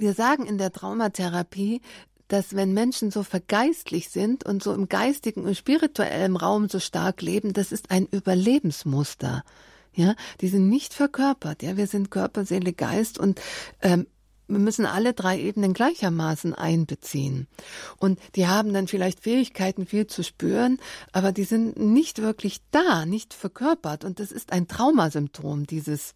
wir 0.01 0.15
sagen 0.15 0.47
in 0.47 0.59
der 0.59 0.73
Traumatherapie, 0.73 1.81
dass 2.29 2.55
wenn 2.55 2.73
Menschen 2.73 3.11
so 3.11 3.23
vergeistlich 3.23 4.09
sind 4.09 4.45
und 4.45 4.63
so 4.63 4.73
im 4.73 4.89
geistigen 4.89 5.45
und 5.45 5.57
spirituellen 5.57 6.37
Raum 6.37 6.69
so 6.69 6.79
stark 6.79 7.23
leben, 7.23 7.53
das 7.53 7.73
ist 7.73 7.91
ein 7.91 8.07
Überlebensmuster. 8.07 9.43
Ja, 9.93 10.15
die 10.41 10.49
sind 10.49 10.69
nicht 10.69 10.95
verkörpert. 10.95 11.63
Ja, 11.63 11.77
wir 11.77 11.89
sind 11.89 12.13
Körper, 12.13 12.45
Seele, 12.45 12.73
Geist 12.73 13.19
und 13.19 13.41
ähm, 13.83 14.07
wir 14.47 14.59
müssen 14.59 14.87
alle 14.87 15.13
drei 15.13 15.41
Ebenen 15.41 15.75
gleichermaßen 15.75 16.55
einbeziehen. 16.55 17.47
Und 17.99 18.19
die 18.35 18.47
haben 18.47 18.73
dann 18.73 18.89
vielleicht 18.89 19.21
Fähigkeiten, 19.21 19.87
viel 19.87 20.07
zu 20.07 20.23
spüren, 20.23 20.79
aber 21.13 21.33
die 21.33 21.45
sind 21.45 21.79
nicht 21.79 22.21
wirklich 22.21 22.61
da, 22.71 23.07
nicht 23.07 23.33
verkörpert. 23.33 24.05
Und 24.05 24.21
das 24.21 24.33
ist 24.33 24.53
ein 24.53 24.67
Traumasymptom, 24.69 25.67
dieses 25.67 26.15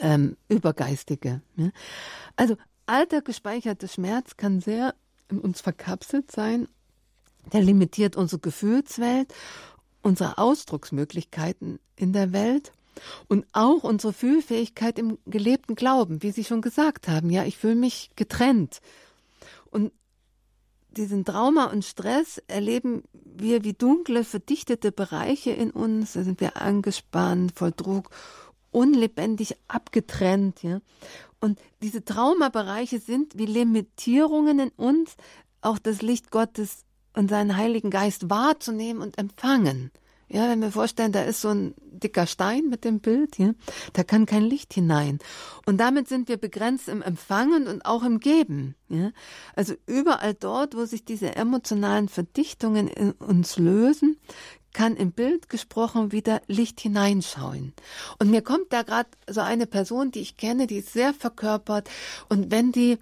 ähm, 0.00 0.36
Übergeistige. 0.48 1.40
Also 2.36 2.56
alter 2.86 3.22
gespeicherter 3.22 3.88
Schmerz 3.88 4.36
kann 4.36 4.60
sehr 4.60 4.94
in 5.28 5.38
uns 5.38 5.60
verkapselt 5.60 6.30
sein. 6.30 6.68
Der 7.52 7.62
limitiert 7.62 8.16
unsere 8.16 8.40
Gefühlswelt, 8.40 9.32
unsere 10.02 10.38
Ausdrucksmöglichkeiten 10.38 11.78
in 11.96 12.12
der 12.12 12.32
Welt 12.32 12.72
und 13.28 13.46
auch 13.52 13.84
unsere 13.84 14.12
Fühlfähigkeit 14.12 14.98
im 14.98 15.18
gelebten 15.26 15.74
Glauben, 15.74 16.22
wie 16.22 16.30
Sie 16.30 16.44
schon 16.44 16.62
gesagt 16.62 17.08
haben. 17.08 17.30
Ja, 17.30 17.44
ich 17.44 17.56
fühle 17.56 17.74
mich 17.74 18.10
getrennt. 18.16 18.80
Und 19.70 19.92
diesen 20.90 21.24
Trauma 21.24 21.66
und 21.66 21.84
Stress 21.84 22.38
erleben 22.46 23.02
wir 23.12 23.64
wie 23.64 23.74
dunkle, 23.74 24.24
verdichtete 24.24 24.92
Bereiche 24.92 25.50
in 25.50 25.70
uns. 25.70 26.14
Da 26.14 26.24
sind 26.24 26.40
wir 26.40 26.56
angespannt, 26.56 27.52
voll 27.54 27.72
Druck, 27.76 28.10
unlebendig 28.76 29.56
abgetrennt. 29.68 30.62
Ja? 30.62 30.80
Und 31.40 31.58
diese 31.80 32.04
Traumabereiche 32.04 32.98
sind 33.00 33.38
wie 33.38 33.46
Limitierungen 33.46 34.58
in 34.58 34.68
uns, 34.76 35.16
auch 35.62 35.78
das 35.78 36.02
Licht 36.02 36.30
Gottes 36.30 36.84
und 37.14 37.30
seinen 37.30 37.56
Heiligen 37.56 37.88
Geist 37.90 38.28
wahrzunehmen 38.28 39.00
und 39.00 39.16
empfangen. 39.16 39.90
Ja, 40.28 40.50
wenn 40.50 40.60
wir 40.60 40.72
vorstellen, 40.72 41.12
da 41.12 41.22
ist 41.22 41.40
so 41.40 41.48
ein 41.48 41.74
dicker 41.78 42.26
Stein 42.26 42.68
mit 42.68 42.84
dem 42.84 43.00
Bild, 43.00 43.38
ja, 43.38 43.52
da 43.92 44.02
kann 44.02 44.26
kein 44.26 44.42
Licht 44.42 44.74
hinein. 44.74 45.20
Und 45.66 45.78
damit 45.78 46.08
sind 46.08 46.28
wir 46.28 46.36
begrenzt 46.36 46.88
im 46.88 47.00
Empfangen 47.00 47.68
und 47.68 47.86
auch 47.86 48.02
im 48.02 48.18
Geben. 48.18 48.74
Ja. 48.88 49.12
Also 49.54 49.74
überall 49.86 50.34
dort, 50.34 50.76
wo 50.76 50.84
sich 50.84 51.04
diese 51.04 51.34
emotionalen 51.36 52.08
Verdichtungen 52.08 52.88
in 52.88 53.12
uns 53.12 53.56
lösen, 53.56 54.18
kann 54.76 54.94
im 54.94 55.12
Bild 55.12 55.48
gesprochen 55.48 56.12
wieder 56.12 56.42
Licht 56.48 56.80
hineinschauen. 56.80 57.72
Und 58.18 58.30
mir 58.30 58.42
kommt 58.42 58.74
da 58.74 58.82
gerade 58.82 59.08
so 59.26 59.40
eine 59.40 59.66
Person, 59.66 60.10
die 60.10 60.20
ich 60.20 60.36
kenne, 60.36 60.66
die 60.66 60.76
ist 60.76 60.92
sehr 60.92 61.14
verkörpert. 61.14 61.88
Und 62.28 62.50
wenn 62.50 62.72
die 62.72 62.98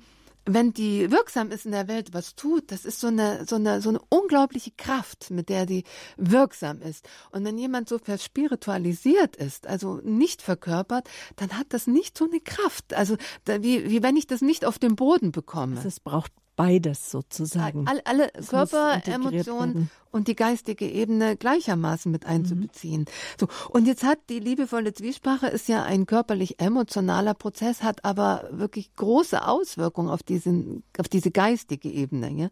wenn 0.47 0.75
die 0.75 1.11
wirksam 1.11 1.51
ist 1.51 1.64
in 1.64 1.72
der 1.72 1.89
Welt, 1.89 2.12
was 2.12 2.37
tut, 2.37 2.70
das 2.70 2.85
ist 2.85 3.01
so 3.01 3.07
eine, 3.07 3.47
so 3.47 3.57
eine, 3.57 3.81
so 3.81 3.89
eine 3.89 4.01
unglaubliche 4.11 4.72
Kraft, 4.77 5.31
mit 5.31 5.49
der 5.49 5.64
die 5.64 5.85
wirksam 6.18 6.83
ist. 6.83 7.09
Und 7.31 7.47
wenn 7.47 7.57
jemand 7.57 7.89
so 7.89 7.99
verspiritualisiert 7.99 9.37
ist, 9.37 9.66
also 9.66 10.03
nicht 10.05 10.43
verkörpert, 10.43 11.09
dann 11.37 11.59
hat 11.59 11.68
das 11.70 11.87
nicht 11.87 12.18
so 12.18 12.27
eine 12.27 12.41
Kraft. 12.41 12.93
Also, 12.93 13.16
wie, 13.47 13.89
wie 13.89 14.03
wenn 14.03 14.16
ich 14.16 14.27
das 14.27 14.43
nicht 14.43 14.66
auf 14.66 14.79
den 14.79 14.97
Boden 14.97 15.33
bekomme. 15.33 15.77
Also 15.77 15.89
es 15.89 15.99
braucht 15.99 16.31
beides 16.57 17.11
sozusagen. 17.11 17.86
Alle, 17.86 18.05
alle 18.07 18.28
Körper, 18.48 19.02
Emotionen 19.07 19.90
und 20.14 20.28
die 20.28 20.36
geistige 20.36 20.88
Ebene 20.88 21.36
gleichermaßen 21.36 22.11
mit 22.11 22.24
einzubeziehen. 22.24 23.00
Mhm. 23.00 23.07
So. 23.40 23.48
Und 23.70 23.86
jetzt 23.86 24.05
hat 24.05 24.18
die 24.28 24.38
liebevolle 24.38 24.94
Zwiesprache 24.94 25.48
ist 25.48 25.68
ja 25.68 25.82
ein 25.82 26.07
körperlich 26.07 26.61
emotionaler 26.61 27.34
Prozess, 27.34 27.82
hat 27.82 28.05
aber 28.05 28.48
wirklich 28.52 28.94
große 28.94 29.46
Auswirkungen 29.46 30.09
auf 30.09 30.22
diesen, 30.22 30.84
auf 30.98 31.09
diese 31.09 31.32
geistige 31.32 31.90
Ebene, 31.90 32.30
ja. 32.30 32.48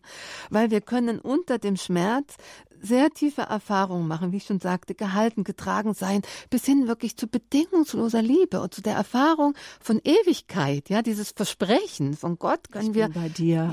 Weil 0.50 0.72
wir 0.72 0.80
können 0.80 1.20
unter 1.20 1.58
dem 1.58 1.76
Schmerz 1.76 2.34
sehr 2.82 3.10
tiefe 3.10 3.42
Erfahrungen 3.42 4.08
machen, 4.08 4.32
wie 4.32 4.38
ich 4.38 4.44
schon 4.44 4.58
sagte, 4.58 4.94
gehalten, 4.94 5.44
getragen 5.44 5.94
sein, 5.94 6.22
bis 6.50 6.64
hin 6.64 6.88
wirklich 6.88 7.16
zu 7.16 7.28
bedingungsloser 7.28 8.22
Liebe 8.22 8.60
und 8.60 8.74
zu 8.74 8.82
der 8.82 8.94
Erfahrung 8.94 9.54
von 9.80 10.00
Ewigkeit, 10.02 10.90
ja, 10.90 11.00
dieses 11.00 11.30
Versprechen 11.30 12.14
von 12.14 12.38
Gott 12.38 12.70
können 12.72 12.94
wir 12.94 13.08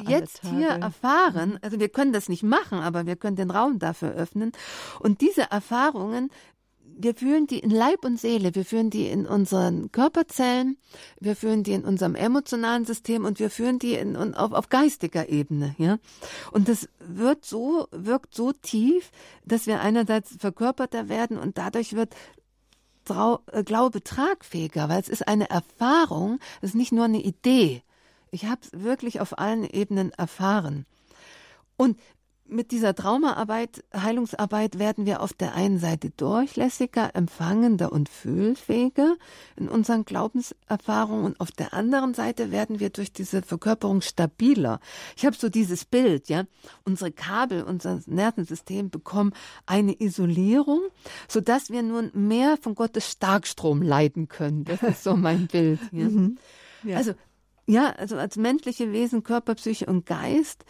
jetzt 0.08 0.19
hier 0.42 0.70
erfahren. 0.70 1.60
Also 1.62 1.80
wir 1.80 1.90
können 1.90 2.14
das 2.14 2.30
nicht 2.30 2.44
machen, 2.44 2.80
aber 2.80 3.06
wir 3.06 3.16
können 3.16 3.36
den 3.36 3.52
Raum 3.52 3.80
dafür 3.80 4.12
öffnen. 4.12 4.52
Und 5.00 5.22
diese 5.22 5.50
Erfahrungen 5.52 6.30
wir 7.02 7.16
fühlen 7.16 7.48
die 7.48 7.60
in 7.60 7.70
Leib 7.70 8.04
und 8.04 8.20
Seele, 8.20 8.54
wir 8.56 8.66
fühlen 8.66 8.90
die 8.90 9.08
in 9.08 9.26
unseren 9.26 9.90
Körperzellen, 9.92 10.78
wir 11.22 11.38
fühlen 11.38 11.64
die 11.64 11.72
in 11.72 11.86
unserem 11.86 12.14
emotionalen 12.14 12.84
System 12.84 13.24
und 13.24 13.40
wir 13.40 13.50
fühlen 13.50 13.80
die 13.80 13.94
in, 13.94 14.18
auf, 14.18 14.52
auf 14.52 14.68
geistiger 14.68 15.30
Ebene, 15.30 15.76
ja. 15.78 15.98
Und 16.52 16.68
das 16.68 16.90
wird 17.00 17.46
so, 17.46 17.88
wirkt 17.92 18.36
so 18.36 18.52
tief, 18.52 19.12
dass 19.46 19.66
wir 19.66 19.80
einerseits 19.80 20.36
verkörperter 20.40 21.08
werden 21.08 21.38
und 21.38 21.58
dadurch 21.58 21.94
wird 21.94 22.14
Trau, 23.06 23.40
äh, 23.52 23.64
Glaube 23.64 24.04
tragfähiger, 24.04 24.90
weil 24.90 25.00
es 25.00 25.10
ist 25.10 25.28
eine 25.28 25.50
Erfahrung, 25.50 26.40
es 26.62 26.72
ist 26.72 26.76
nicht 26.76 26.92
nur 26.92 27.06
eine 27.06 27.22
Idee. 27.22 27.82
Ich 28.32 28.46
habe 28.46 28.62
es 28.62 28.72
wirklich 28.74 29.22
auf 29.22 29.38
allen 29.38 29.64
Ebenen 29.64 30.12
erfahren. 30.12 30.86
Und 31.78 31.98
mit 32.52 32.72
dieser 32.72 32.96
Traumaarbeit, 32.96 33.84
Heilungsarbeit 33.96 34.80
werden 34.80 35.06
wir 35.06 35.22
auf 35.22 35.34
der 35.34 35.54
einen 35.54 35.78
Seite 35.78 36.10
durchlässiger, 36.10 37.16
empfangender 37.16 37.92
und 37.92 38.10
fühlfähiger 38.10 39.16
in 39.56 39.70
unseren 39.70 40.04
Glaubenserfahrungen 40.04 41.26
und 41.26 41.40
auf 41.40 41.52
der 41.52 41.74
anderen 41.74 42.14
Seite 42.14 42.52
werden 42.52 42.80
wir 42.80 42.90
durch 42.90 43.14
diese 43.14 43.42
Verkörperung 43.42 44.02
stabiler. 44.02 44.80
Ich 45.16 45.26
habe 45.26 45.36
so 45.36 45.50
dieses 45.50 45.86
Bild, 45.86 46.28
ja, 46.30 46.46
unsere 46.86 47.12
Kabel, 47.12 47.64
unser 47.64 48.02
Nervensystem 48.08 48.90
bekommen 48.90 49.34
eine 49.66 49.94
Isolierung, 50.02 50.82
so 51.28 51.42
dass 51.42 51.70
wir 51.70 51.84
nun 51.84 52.10
mehr 52.14 52.58
von 52.60 52.76
Gottes 52.76 53.12
Starkstrom 53.12 53.82
leiden 53.82 54.28
können. 54.28 54.66
Das 54.66 54.82
ist 54.82 55.04
so 55.04 55.16
mein 55.16 55.48
Bild. 55.48 55.80
Ja. 55.92 56.10
Mhm. 56.10 56.38
Ja. 56.84 56.98
Also 56.98 57.14
ja, 57.70 57.92
also 57.92 58.18
als 58.18 58.36
menschliche 58.36 58.92
Wesen, 58.92 59.24
Körper, 59.24 59.54
Psyche 59.56 59.86
und 59.86 60.08
Geist 60.08 60.66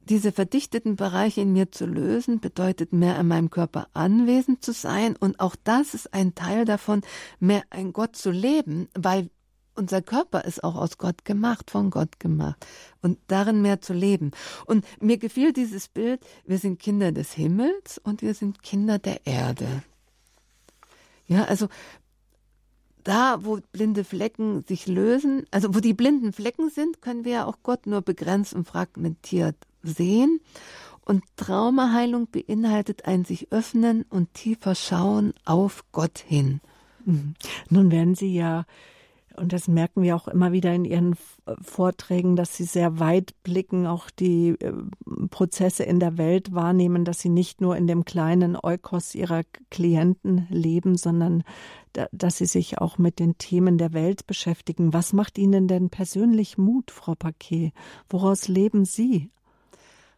diese 0.00 0.32
verdichteten 0.32 0.96
Bereiche 0.96 1.42
in 1.42 1.52
mir 1.52 1.70
zu 1.70 1.84
lösen, 1.84 2.40
bedeutet 2.40 2.94
mehr 2.94 3.20
in 3.20 3.28
meinem 3.28 3.50
Körper 3.50 3.88
anwesend 3.92 4.64
zu 4.64 4.72
sein 4.72 5.14
und 5.16 5.40
auch 5.40 5.54
das 5.62 5.92
ist 5.92 6.14
ein 6.14 6.34
Teil 6.34 6.64
davon, 6.64 7.02
mehr 7.38 7.62
ein 7.68 7.92
Gott 7.92 8.16
zu 8.16 8.30
leben, 8.30 8.88
weil 8.94 9.28
unser 9.74 10.00
Körper 10.00 10.46
ist 10.46 10.64
auch 10.64 10.76
aus 10.76 10.96
Gott 10.96 11.26
gemacht, 11.26 11.70
von 11.70 11.90
Gott 11.90 12.18
gemacht 12.18 12.66
und 13.02 13.18
darin 13.26 13.60
mehr 13.60 13.82
zu 13.82 13.92
leben. 13.92 14.30
Und 14.64 14.86
mir 15.00 15.18
gefiel 15.18 15.52
dieses 15.52 15.88
Bild, 15.88 16.24
wir 16.46 16.58
sind 16.58 16.80
Kinder 16.80 17.12
des 17.12 17.32
Himmels 17.32 17.98
und 17.98 18.22
wir 18.22 18.32
sind 18.32 18.62
Kinder 18.62 18.98
der 18.98 19.26
Erde. 19.26 19.82
Ja, 21.26 21.44
also 21.44 21.68
da, 23.08 23.42
wo 23.42 23.58
blinde 23.72 24.04
Flecken 24.04 24.64
sich 24.64 24.86
lösen, 24.86 25.46
also 25.50 25.74
wo 25.74 25.80
die 25.80 25.94
blinden 25.94 26.32
Flecken 26.34 26.68
sind, 26.68 27.00
können 27.00 27.24
wir 27.24 27.32
ja 27.32 27.44
auch 27.46 27.58
Gott 27.62 27.86
nur 27.86 28.02
begrenzt 28.02 28.52
und 28.52 28.68
fragmentiert 28.68 29.56
sehen. 29.82 30.40
Und 31.06 31.24
Traumaheilung 31.36 32.28
beinhaltet 32.30 33.06
ein 33.06 33.24
sich 33.24 33.50
öffnen 33.50 34.04
und 34.10 34.34
tiefer 34.34 34.74
schauen 34.74 35.32
auf 35.46 35.84
Gott 35.90 36.18
hin. 36.18 36.60
Mhm. 37.06 37.34
Nun 37.70 37.90
werden 37.90 38.14
Sie 38.14 38.34
ja 38.34 38.66
und 39.38 39.52
das 39.52 39.68
merken 39.68 40.02
wir 40.02 40.16
auch 40.16 40.28
immer 40.28 40.52
wieder 40.52 40.74
in 40.74 40.84
Ihren 40.84 41.16
Vorträgen, 41.62 42.36
dass 42.36 42.56
Sie 42.56 42.64
sehr 42.64 42.98
weit 42.98 43.34
blicken, 43.42 43.86
auch 43.86 44.10
die 44.10 44.50
äh, 44.60 44.72
Prozesse 45.30 45.84
in 45.84 46.00
der 46.00 46.18
Welt 46.18 46.54
wahrnehmen, 46.54 47.04
dass 47.04 47.20
Sie 47.20 47.28
nicht 47.28 47.60
nur 47.60 47.76
in 47.76 47.86
dem 47.86 48.04
kleinen 48.04 48.56
Eukos 48.62 49.14
Ihrer 49.14 49.42
Klienten 49.70 50.46
leben, 50.50 50.96
sondern 50.96 51.44
dass 52.12 52.38
Sie 52.38 52.46
sich 52.46 52.78
auch 52.78 52.98
mit 52.98 53.18
den 53.18 53.38
Themen 53.38 53.78
der 53.78 53.92
Welt 53.92 54.26
beschäftigen. 54.26 54.92
Was 54.92 55.12
macht 55.12 55.38
Ihnen 55.38 55.68
denn 55.68 55.90
persönlich 55.90 56.58
Mut, 56.58 56.90
Frau 56.90 57.14
Paquet? 57.14 57.72
Woraus 58.08 58.48
leben 58.48 58.84
Sie? 58.84 59.30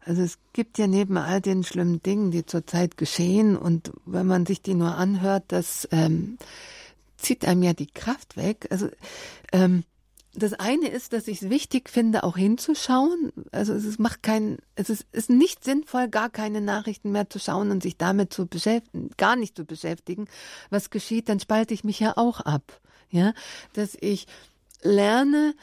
Also 0.00 0.22
es 0.22 0.38
gibt 0.52 0.78
ja 0.78 0.86
neben 0.86 1.16
all 1.18 1.40
den 1.40 1.62
schlimmen 1.62 2.02
Dingen, 2.02 2.30
die 2.30 2.46
zurzeit 2.46 2.96
geschehen, 2.96 3.56
und 3.56 3.92
wenn 4.06 4.26
man 4.26 4.46
sich 4.46 4.62
die 4.62 4.74
nur 4.74 4.96
anhört, 4.96 5.44
das 5.48 5.86
ähm, 5.92 6.38
zieht 7.20 7.44
einem 7.44 7.62
ja 7.62 7.72
die 7.72 7.86
Kraft 7.86 8.36
weg. 8.36 8.66
Also 8.70 8.88
ähm, 9.52 9.84
das 10.32 10.52
eine 10.52 10.88
ist, 10.88 11.12
dass 11.12 11.26
ich 11.26 11.42
es 11.42 11.50
wichtig 11.50 11.90
finde, 11.90 12.22
auch 12.22 12.36
hinzuschauen. 12.36 13.32
Also 13.50 13.72
es 13.72 13.98
macht 13.98 14.22
kein, 14.22 14.58
es 14.76 14.88
ist, 14.88 15.06
ist 15.12 15.28
nicht 15.28 15.64
sinnvoll, 15.64 16.08
gar 16.08 16.30
keine 16.30 16.60
Nachrichten 16.60 17.10
mehr 17.10 17.28
zu 17.28 17.38
schauen 17.40 17.70
und 17.70 17.82
sich 17.82 17.96
damit 17.96 18.32
zu 18.32 18.46
beschäftigen, 18.46 19.10
gar 19.16 19.34
nicht 19.34 19.56
zu 19.56 19.64
beschäftigen. 19.64 20.26
Was 20.70 20.90
geschieht, 20.90 21.28
dann 21.28 21.40
spalte 21.40 21.74
ich 21.74 21.82
mich 21.82 21.98
ja 21.98 22.16
auch 22.16 22.40
ab. 22.40 22.80
Ja, 23.10 23.32
dass 23.72 23.96
ich 24.00 24.28
lerne, 24.82 25.54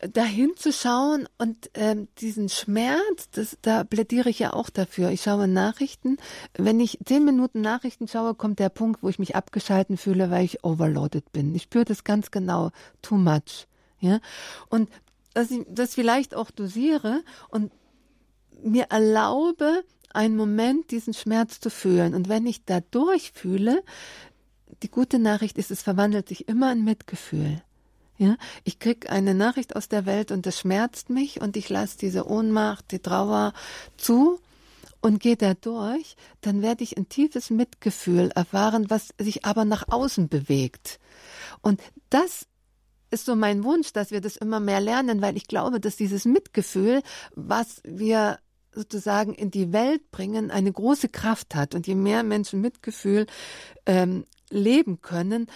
dahin 0.00 0.52
zu 0.56 0.72
schauen 0.72 1.28
und 1.38 1.70
ähm, 1.74 2.08
diesen 2.18 2.48
Schmerz, 2.48 3.30
das, 3.30 3.56
da 3.62 3.84
plädiere 3.84 4.28
ich 4.28 4.38
ja 4.38 4.52
auch 4.52 4.70
dafür. 4.70 5.10
Ich 5.10 5.22
schaue 5.22 5.48
Nachrichten. 5.48 6.18
Wenn 6.54 6.80
ich 6.80 6.98
zehn 7.04 7.24
Minuten 7.24 7.60
Nachrichten 7.60 8.08
schaue, 8.08 8.34
kommt 8.34 8.58
der 8.58 8.68
Punkt, 8.68 9.02
wo 9.02 9.08
ich 9.08 9.18
mich 9.18 9.36
abgeschalten 9.36 9.96
fühle, 9.96 10.30
weil 10.30 10.44
ich 10.44 10.64
overloaded 10.64 11.32
bin. 11.32 11.54
Ich 11.54 11.62
spüre 11.62 11.84
das 11.84 12.04
ganz 12.04 12.30
genau. 12.30 12.70
Too 13.00 13.16
much. 13.16 13.66
Ja. 14.00 14.20
Und 14.68 14.90
dass 15.34 15.50
ich 15.50 15.64
das 15.68 15.94
vielleicht 15.94 16.34
auch 16.34 16.50
dosiere 16.50 17.22
und 17.48 17.72
mir 18.62 18.84
erlaube, 18.90 19.84
einen 20.10 20.36
Moment 20.36 20.90
diesen 20.90 21.14
Schmerz 21.14 21.60
zu 21.60 21.70
fühlen. 21.70 22.14
Und 22.14 22.28
wenn 22.28 22.46
ich 22.46 22.64
da 22.64 22.80
durchfühle, 22.80 23.82
die 24.82 24.90
gute 24.90 25.18
Nachricht 25.18 25.58
ist, 25.58 25.70
es 25.70 25.82
verwandelt 25.82 26.28
sich 26.28 26.48
immer 26.48 26.72
in 26.72 26.84
Mitgefühl. 26.84 27.62
Ja, 28.18 28.36
ich 28.64 28.78
krieg 28.78 29.10
eine 29.10 29.34
Nachricht 29.34 29.76
aus 29.76 29.88
der 29.88 30.06
Welt 30.06 30.30
und 30.30 30.46
das 30.46 30.58
schmerzt 30.58 31.10
mich 31.10 31.40
und 31.40 31.56
ich 31.56 31.68
lasse 31.68 31.98
diese 31.98 32.26
Ohnmacht, 32.26 32.90
die 32.90 33.00
Trauer 33.00 33.52
zu 33.98 34.40
und 35.00 35.20
gehe 35.20 35.36
da 35.36 35.54
durch, 35.54 36.16
dann 36.40 36.62
werde 36.62 36.82
ich 36.82 36.96
ein 36.96 37.08
tiefes 37.08 37.50
Mitgefühl 37.50 38.30
erfahren, 38.34 38.88
was 38.88 39.10
sich 39.18 39.44
aber 39.44 39.64
nach 39.64 39.84
außen 39.88 40.28
bewegt. 40.28 40.98
Und 41.60 41.80
das 42.10 42.46
ist 43.10 43.26
so 43.26 43.36
mein 43.36 43.64
Wunsch, 43.64 43.92
dass 43.92 44.10
wir 44.10 44.20
das 44.20 44.36
immer 44.36 44.60
mehr 44.60 44.80
lernen, 44.80 45.22
weil 45.22 45.36
ich 45.36 45.46
glaube, 45.46 45.78
dass 45.78 45.96
dieses 45.96 46.24
Mitgefühl, 46.24 47.02
was 47.34 47.80
wir 47.84 48.38
sozusagen 48.72 49.32
in 49.34 49.50
die 49.50 49.72
Welt 49.72 50.10
bringen, 50.10 50.50
eine 50.50 50.72
große 50.72 51.08
Kraft 51.08 51.54
hat. 51.54 51.74
Und 51.74 51.86
je 51.86 51.94
mehr 51.94 52.22
Menschen 52.22 52.60
Mitgefühl 52.60 53.26
ähm, 53.86 54.26
leben 54.50 55.00
können, 55.00 55.46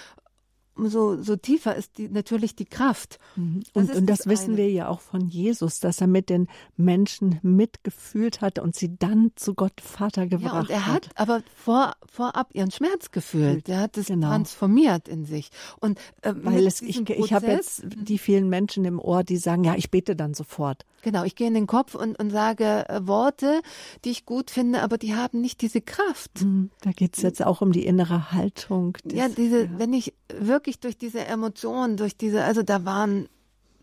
umso 0.81 1.23
so 1.23 1.37
tiefer 1.37 1.77
ist 1.77 1.99
die, 1.99 2.09
natürlich 2.09 2.57
die 2.57 2.65
Kraft. 2.65 3.19
Mhm. 3.37 3.63
Und, 3.75 3.91
das, 3.91 3.97
und 3.97 4.07
das, 4.07 4.19
das 4.19 4.27
wissen 4.27 4.57
wir 4.57 4.71
ja 4.71 4.89
auch 4.89 5.01
von 5.01 5.29
Jesus, 5.29 5.81
dass 5.81 6.01
er 6.01 6.07
mit 6.07 6.31
den 6.31 6.49
Menschen 6.77 7.39
mitgefühlt 7.43 8.41
hat 8.41 8.59
und 8.59 8.75
sie 8.75 8.97
dann 8.99 9.33
zu 9.37 9.55
Gott 9.55 9.81
Vater 9.81 10.27
gebracht 10.27 10.55
ja, 10.55 10.61
und 10.61 10.71
er 10.71 10.87
hat. 10.87 11.09
hat 11.09 11.19
aber 11.19 11.43
vor, 11.55 11.95
vorab 12.11 12.55
ihren 12.55 12.71
Schmerz 12.71 13.11
gefühlt. 13.11 13.69
Er 13.69 13.81
hat 13.81 13.97
es 13.97 14.07
genau. 14.07 14.29
transformiert 14.29 15.09
in 15.09 15.25
sich. 15.25 15.51
Und 15.81 15.99
äh, 16.23 16.35
weil 16.37 16.67
es, 16.67 16.81
ich, 16.83 17.09
ich 17.09 17.33
habe 17.33 17.47
jetzt 17.47 17.83
die 17.85 18.19
vielen 18.19 18.49
Menschen 18.49 18.85
im 18.85 18.99
Ohr, 18.99 19.23
die 19.23 19.37
sagen, 19.37 19.65
ja, 19.65 19.75
ich 19.77 19.91
bete 19.91 20.17
dann 20.17 20.35
sofort. 20.35 20.87
Genau, 21.03 21.25
ich 21.25 21.35
gehe 21.35 21.49
in 21.49 21.55
den 21.55 21.67
Kopf 21.67 21.95
und, 21.95 22.19
und 22.19 22.31
sage 22.31 22.89
äh, 22.89 23.07
Worte, 23.07 23.63
die 24.05 24.11
ich 24.11 24.27
gut 24.27 24.51
finde, 24.51 24.83
aber 24.83 24.99
die 24.99 25.15
haben 25.15 25.41
nicht 25.41 25.63
diese 25.63 25.81
Kraft. 25.81 26.43
Mhm. 26.43 26.71
Da 26.83 26.93
geht 26.93 27.17
es 27.17 27.23
jetzt 27.23 27.45
auch 27.45 27.63
um 27.63 27.73
die 27.73 27.87
innere 27.87 28.33
Haltung. 28.33 28.97
Des, 29.05 29.19
ja, 29.19 29.29
diese, 29.29 29.65
ja. 29.65 29.71
wenn 29.79 29.93
ich 29.93 30.15
wirklich 30.39 30.70
durch 30.79 30.97
diese 30.97 31.25
Emotionen, 31.25 31.97
durch 31.97 32.17
diese, 32.17 32.45
also 32.45 32.63
da 32.63 32.85
waren 32.85 33.29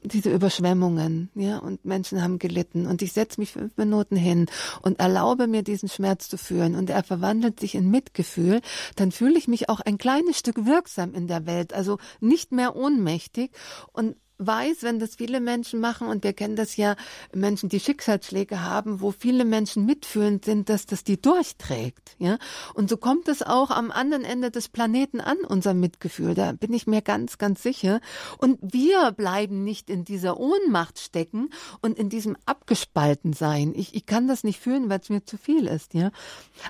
diese 0.03 0.31
Überschwemmungen, 0.31 1.29
ja, 1.35 1.57
und 1.57 1.83
Menschen 1.83 2.21
haben 2.21 2.39
gelitten. 2.39 2.85
Und 2.85 3.01
ich 3.01 3.13
setze 3.13 3.39
mich 3.39 3.51
fünf 3.51 3.75
Minuten 3.77 4.15
hin 4.15 4.45
und 4.81 4.99
erlaube 4.99 5.47
mir 5.47 5.63
diesen 5.63 5.89
Schmerz 5.89 6.29
zu 6.29 6.37
fühlen. 6.37 6.75
Und 6.75 6.89
er 6.89 7.03
verwandelt 7.03 7.59
sich 7.59 7.75
in 7.75 7.89
Mitgefühl, 7.89 8.61
dann 8.95 9.11
fühle 9.11 9.37
ich 9.37 9.47
mich 9.47 9.69
auch 9.69 9.79
ein 9.79 9.97
kleines 9.97 10.37
Stück 10.37 10.65
wirksam 10.65 11.13
in 11.13 11.27
der 11.27 11.45
Welt, 11.45 11.73
also 11.73 11.97
nicht 12.19 12.51
mehr 12.51 12.75
ohnmächtig. 12.75 13.51
Und 13.91 14.15
weiß, 14.39 14.83
wenn 14.83 14.99
das 14.99 15.15
viele 15.15 15.39
Menschen 15.39 15.79
machen, 15.79 16.07
und 16.07 16.23
wir 16.23 16.33
kennen 16.33 16.55
das 16.55 16.77
ja, 16.77 16.95
Menschen, 17.33 17.69
die 17.69 17.79
Schicksalsschläge 17.79 18.61
haben, 18.61 19.01
wo 19.01 19.11
viele 19.11 19.45
Menschen 19.45 19.85
mitfühlend 19.85 20.45
sind, 20.45 20.69
dass 20.69 20.85
das 20.85 21.03
die 21.03 21.21
durchträgt, 21.21 22.15
ja. 22.19 22.37
Und 22.73 22.89
so 22.89 22.97
kommt 22.97 23.27
es 23.27 23.41
auch 23.41 23.71
am 23.71 23.91
anderen 23.91 24.23
Ende 24.23 24.51
des 24.51 24.69
Planeten 24.69 25.21
an, 25.21 25.37
unser 25.47 25.73
Mitgefühl. 25.73 26.33
Da 26.33 26.51
bin 26.51 26.73
ich 26.73 26.87
mir 26.87 27.01
ganz, 27.01 27.37
ganz 27.37 27.63
sicher. 27.63 27.99
Und 28.37 28.59
wir 28.61 29.11
bleiben 29.11 29.63
nicht 29.63 29.89
in 29.89 30.05
dieser 30.05 30.39
Ohnmacht 30.39 30.99
stecken 30.99 31.49
und 31.81 31.97
in 31.97 32.09
diesem 32.09 32.37
abgespalten 32.45 33.33
sein. 33.33 33.73
Ich, 33.75 33.95
ich 33.95 34.05
kann 34.05 34.27
das 34.27 34.43
nicht 34.43 34.59
fühlen, 34.59 34.89
weil 34.89 34.99
es 34.99 35.09
mir 35.09 35.25
zu 35.25 35.37
viel 35.37 35.67
ist, 35.67 35.93
ja. 35.93 36.11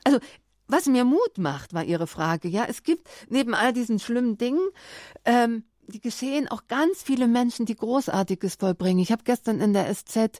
Also, 0.03 0.19
was 0.69 0.85
mir 0.85 1.05
Mut 1.05 1.37
macht, 1.37 1.73
war 1.73 1.85
Ihre 1.85 2.07
Frage. 2.07 2.49
Ja, 2.49 2.65
es 2.65 2.83
gibt 2.83 3.07
neben 3.29 3.53
all 3.53 3.71
diesen 3.71 3.99
schlimmen 3.99 4.37
Dingen 4.37 4.67
ähm, 5.23 5.63
die 5.87 5.99
geschehen 5.99 6.47
auch 6.47 6.67
ganz 6.67 7.01
viele 7.01 7.27
Menschen, 7.27 7.65
die 7.65 7.75
Großartiges 7.75 8.55
vollbringen. 8.55 8.99
Ich 8.99 9.11
habe 9.11 9.23
gestern 9.23 9.59
in 9.59 9.73
der 9.73 9.93
SZ 9.93 10.39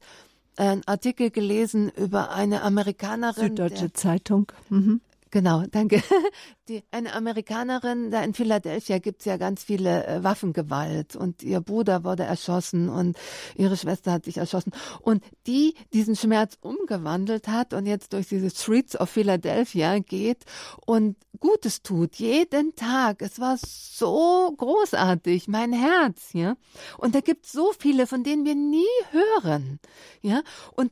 einen 0.58 0.84
Artikel 0.88 1.30
gelesen 1.30 1.89
über 1.89 2.32
eine 2.32 2.64
Amerikanerin. 2.64 3.50
Süddeutsche 3.50 3.89
der, 3.89 3.93
Zeitung. 3.93 4.52
Mhm. 4.70 5.02
Genau, 5.32 5.63
danke. 5.71 6.01
Die, 6.69 6.84
eine 6.91 7.13
Amerikanerin, 7.13 8.11
da 8.11 8.23
in 8.23 8.34
Philadelphia 8.34 8.99
gibt's 8.99 9.25
ja 9.25 9.38
ganz 9.38 9.63
viele 9.63 10.05
äh, 10.05 10.23
Waffengewalt 10.23 11.15
und 11.15 11.41
ihr 11.43 11.61
Bruder 11.61 12.03
wurde 12.03 12.23
erschossen 12.23 12.89
und 12.89 13.17
ihre 13.55 13.78
Schwester 13.78 14.11
hat 14.11 14.25
sich 14.25 14.38
erschossen 14.38 14.71
und 15.01 15.23
die 15.47 15.75
diesen 15.93 16.15
Schmerz 16.15 16.57
umgewandelt 16.59 17.47
hat 17.47 17.73
und 17.73 17.86
jetzt 17.86 18.11
durch 18.11 18.28
diese 18.28 18.49
Streets 18.49 18.99
of 18.99 19.09
Philadelphia 19.09 19.99
geht 19.99 20.43
und 20.86 21.15
Gutes 21.39 21.84
tut, 21.84 22.15
jeden 22.15 22.75
Tag. 22.75 23.21
Es 23.21 23.39
war 23.39 23.57
so 23.61 24.53
großartig, 24.57 25.47
mein 25.47 25.71
Herz, 25.71 26.34
ja. 26.34 26.55
Und 26.97 27.15
da 27.15 27.21
gibt's 27.21 27.51
so 27.51 27.73
viele, 27.78 28.07
von 28.07 28.23
denen 28.23 28.43
wir 28.45 28.55
nie 28.55 28.86
hören, 29.11 29.80
ja. 30.21 30.41
Und 30.75 30.91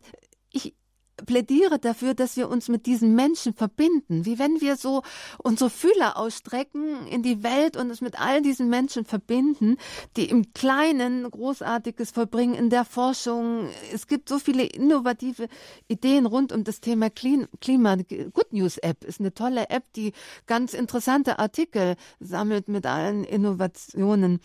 plädiere 1.26 1.80
dafür, 1.80 2.14
dass 2.14 2.38
wir 2.38 2.50
uns 2.50 2.68
mit 2.68 2.86
diesen 2.86 3.16
Menschen 3.16 3.54
verbinden, 3.54 4.26
wie 4.26 4.40
wenn 4.40 4.62
wir 4.62 4.76
so 4.76 5.04
unsere 5.38 5.70
Fühler 5.70 6.18
ausstrecken 6.18 7.08
in 7.08 7.24
die 7.24 7.44
Welt 7.44 7.78
und 7.78 7.90
uns 7.90 8.02
mit 8.02 8.20
all 8.20 8.42
diesen 8.42 8.70
Menschen 8.70 9.06
verbinden, 9.06 9.78
die 10.18 10.26
im 10.30 10.54
Kleinen 10.54 11.30
Großartiges 11.30 12.12
vollbringen 12.12 12.56
in 12.56 12.70
der 12.70 12.86
Forschung. 12.86 13.70
Es 13.94 14.08
gibt 14.08 14.30
so 14.30 14.40
viele 14.40 14.66
innovative 14.66 15.48
Ideen 15.88 16.26
rund 16.26 16.52
um 16.52 16.64
das 16.64 16.82
Thema 16.82 17.10
Klima. 17.10 17.96
Good 17.96 18.52
News 18.52 18.78
App 18.78 19.04
ist 19.04 19.20
eine 19.20 19.34
tolle 19.34 19.70
App, 19.70 19.84
die 19.94 20.14
ganz 20.48 20.74
interessante 20.74 21.40
Artikel 21.40 21.96
sammelt 22.20 22.68
mit 22.68 22.86
allen 22.86 23.24
Innovationen. 23.24 24.40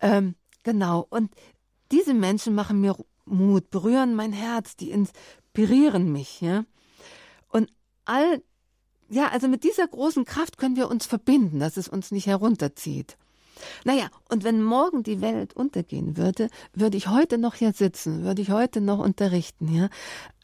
Ähm, 0.00 0.34
genau. 0.62 1.06
Und 1.08 1.30
diese 1.92 2.14
Menschen 2.14 2.54
machen 2.54 2.80
mir 2.80 2.96
Mut, 3.26 3.70
berühren 3.70 4.14
mein 4.14 4.32
Herz, 4.32 4.76
die 4.76 4.90
ins 4.90 5.12
inspirieren 5.54 6.10
mich, 6.10 6.40
ja. 6.40 6.64
Und 7.48 7.70
all, 8.04 8.42
ja, 9.08 9.28
also 9.28 9.46
mit 9.46 9.62
dieser 9.62 9.86
großen 9.86 10.24
Kraft 10.24 10.58
können 10.58 10.76
wir 10.76 10.90
uns 10.90 11.06
verbinden, 11.06 11.60
dass 11.60 11.76
es 11.76 11.88
uns 11.88 12.10
nicht 12.10 12.26
herunterzieht. 12.26 13.16
Naja, 13.84 14.08
und 14.28 14.44
wenn 14.44 14.62
morgen 14.62 15.02
die 15.02 15.20
Welt 15.20 15.54
untergehen 15.54 16.16
würde, 16.16 16.48
würde 16.72 16.96
ich 16.96 17.08
heute 17.08 17.38
noch 17.38 17.54
hier 17.54 17.72
sitzen, 17.72 18.24
würde 18.24 18.42
ich 18.42 18.50
heute 18.50 18.80
noch 18.80 18.98
unterrichten, 18.98 19.74
ja. 19.74 19.88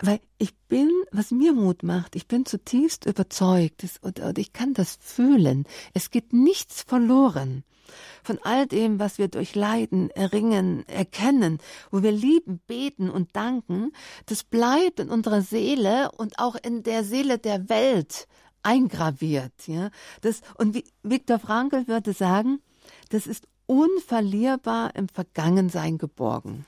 Weil 0.01 0.21
ich 0.39 0.57
bin, 0.69 0.91
was 1.13 1.31
mir 1.31 1.53
Mut 1.53 1.83
macht, 1.83 2.17
ich 2.17 2.27
bin 2.27 2.47
zutiefst 2.47 3.07
überzeugt 3.07 3.85
und, 4.03 4.21
und 4.21 4.39
ich 4.39 4.53
kann 4.53 4.75
das 4.75 4.99
fühlen. 5.01 5.65
Es 5.95 6.11
geht 6.11 6.33
nichts 6.33 6.83
verloren 6.83 7.65
von 8.23 8.39
all 8.43 8.67
dem, 8.67 8.99
was 8.99 9.19
wir 9.19 9.29
durch 9.29 9.55
Leiden 9.55 10.11
erringen, 10.11 10.87
erkennen, 10.89 11.59
wo 11.91 12.03
wir 12.03 12.13
lieben, 12.13 12.61
beten 12.67 13.11
und 13.11 13.35
danken, 13.35 13.93
das 14.27 14.45
bleibt 14.45 15.01
in 15.01 15.11
unserer 15.11 15.43
Seele 15.43 16.11
und 16.17 16.39
auch 16.39 16.57
in 16.57 16.83
der 16.83 17.05
Seele 17.05 17.39
der 17.39 17.69
Welt 17.69 18.27
eingraviert, 18.63 19.67
ja. 19.67 19.91
Das, 20.21 20.43
und 20.59 20.75
wie 20.75 20.85
Viktor 21.03 21.39
Frankl 21.39 21.89
würde 21.89 22.13
sagen, 22.13 22.61
das 23.11 23.27
ist 23.27 23.47
unverlierbar 23.67 24.97
im 24.97 25.09
Vergangensein 25.09 25.99
geborgen. 25.99 26.65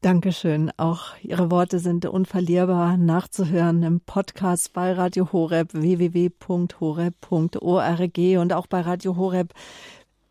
Dankeschön. 0.00 0.70
Auch 0.76 1.16
Ihre 1.22 1.50
Worte 1.50 1.78
sind 1.78 2.06
unverlierbar 2.06 2.96
nachzuhören 2.96 3.82
im 3.82 4.00
Podcast 4.00 4.72
bei 4.72 4.92
Radio 4.92 5.32
Horeb 5.32 5.72
www.horeb.org 5.72 7.18
und 8.38 8.52
auch 8.52 8.66
bei 8.66 8.80
Radio 8.80 9.16
Horeb 9.16 9.52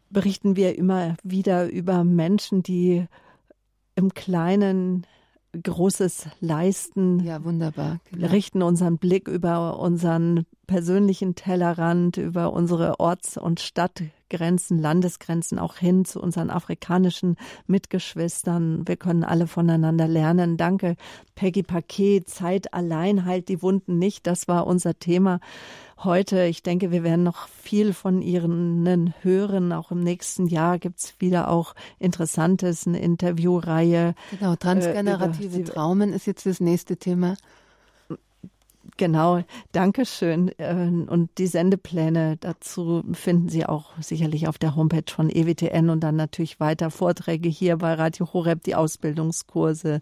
berichten 0.09 0.55
wir 0.55 0.77
immer 0.77 1.17
wieder 1.23 1.69
über 1.69 2.03
Menschen, 2.03 2.63
die 2.63 3.05
im 3.95 4.13
Kleinen 4.13 5.05
Großes 5.61 6.27
leisten. 6.39 7.19
Ja, 7.21 7.43
wunderbar. 7.43 7.99
Genau. 8.11 8.27
Richten 8.27 8.61
unseren 8.61 8.97
Blick 8.97 9.27
über 9.27 9.79
unseren 9.79 10.45
persönlichen 10.65 11.35
Tellerrand, 11.35 12.17
über 12.17 12.53
unsere 12.53 12.99
Orts- 12.99 13.37
und 13.37 13.59
Stadtgrenzen, 13.59 14.79
Landesgrenzen 14.79 15.59
auch 15.59 15.75
hin 15.77 16.05
zu 16.05 16.21
unseren 16.21 16.49
afrikanischen 16.49 17.37
Mitgeschwistern. 17.67 18.87
Wir 18.87 18.97
können 18.97 19.23
alle 19.23 19.47
voneinander 19.47 20.07
lernen. 20.07 20.57
Danke, 20.57 20.95
Peggy 21.35 21.63
Paquet. 21.63 22.23
Zeit 22.27 22.73
allein 22.73 23.25
heilt 23.25 23.49
die 23.49 23.61
Wunden 23.61 23.97
nicht. 23.97 24.27
Das 24.27 24.47
war 24.47 24.67
unser 24.67 24.97
Thema 24.99 25.39
heute. 26.03 26.45
Ich 26.45 26.63
denke, 26.63 26.91
wir 26.91 27.03
werden 27.03 27.23
noch 27.23 27.47
viel 27.47 27.93
von 27.93 28.21
Ihnen 28.21 29.13
hören. 29.21 29.71
Auch 29.71 29.91
im 29.91 30.01
nächsten 30.01 30.47
Jahr 30.47 30.79
gibt's 30.79 31.15
wieder 31.19 31.49
auch 31.49 31.75
Interessantes, 31.99 32.87
eine 32.87 32.99
Interviewreihe. 32.99 34.15
Genau, 34.31 34.55
transgenerative 34.55 35.59
äh, 35.59 35.63
Traumen 35.63 36.13
ist 36.13 36.27
jetzt 36.27 36.45
das 36.45 36.59
nächste 36.59 36.97
Thema. 36.97 37.35
Genau, 38.97 39.43
danke 39.73 40.05
schön. 40.05 40.57
Äh, 40.57 40.73
und 40.73 41.29
die 41.37 41.47
Sendepläne 41.47 42.37
dazu 42.37 43.03
finden 43.11 43.49
Sie 43.49 43.65
auch 43.65 43.91
sicherlich 43.99 44.47
auf 44.47 44.57
der 44.57 44.77
Homepage 44.77 45.11
von 45.11 45.29
EWTN 45.29 45.89
und 45.89 45.99
dann 45.99 46.15
natürlich 46.15 46.61
weiter 46.61 46.89
Vorträge 46.91 47.49
hier 47.49 47.77
bei 47.77 47.93
Radio 47.93 48.31
Horeb, 48.31 48.63
die 48.63 48.75
Ausbildungskurse, 48.75 50.01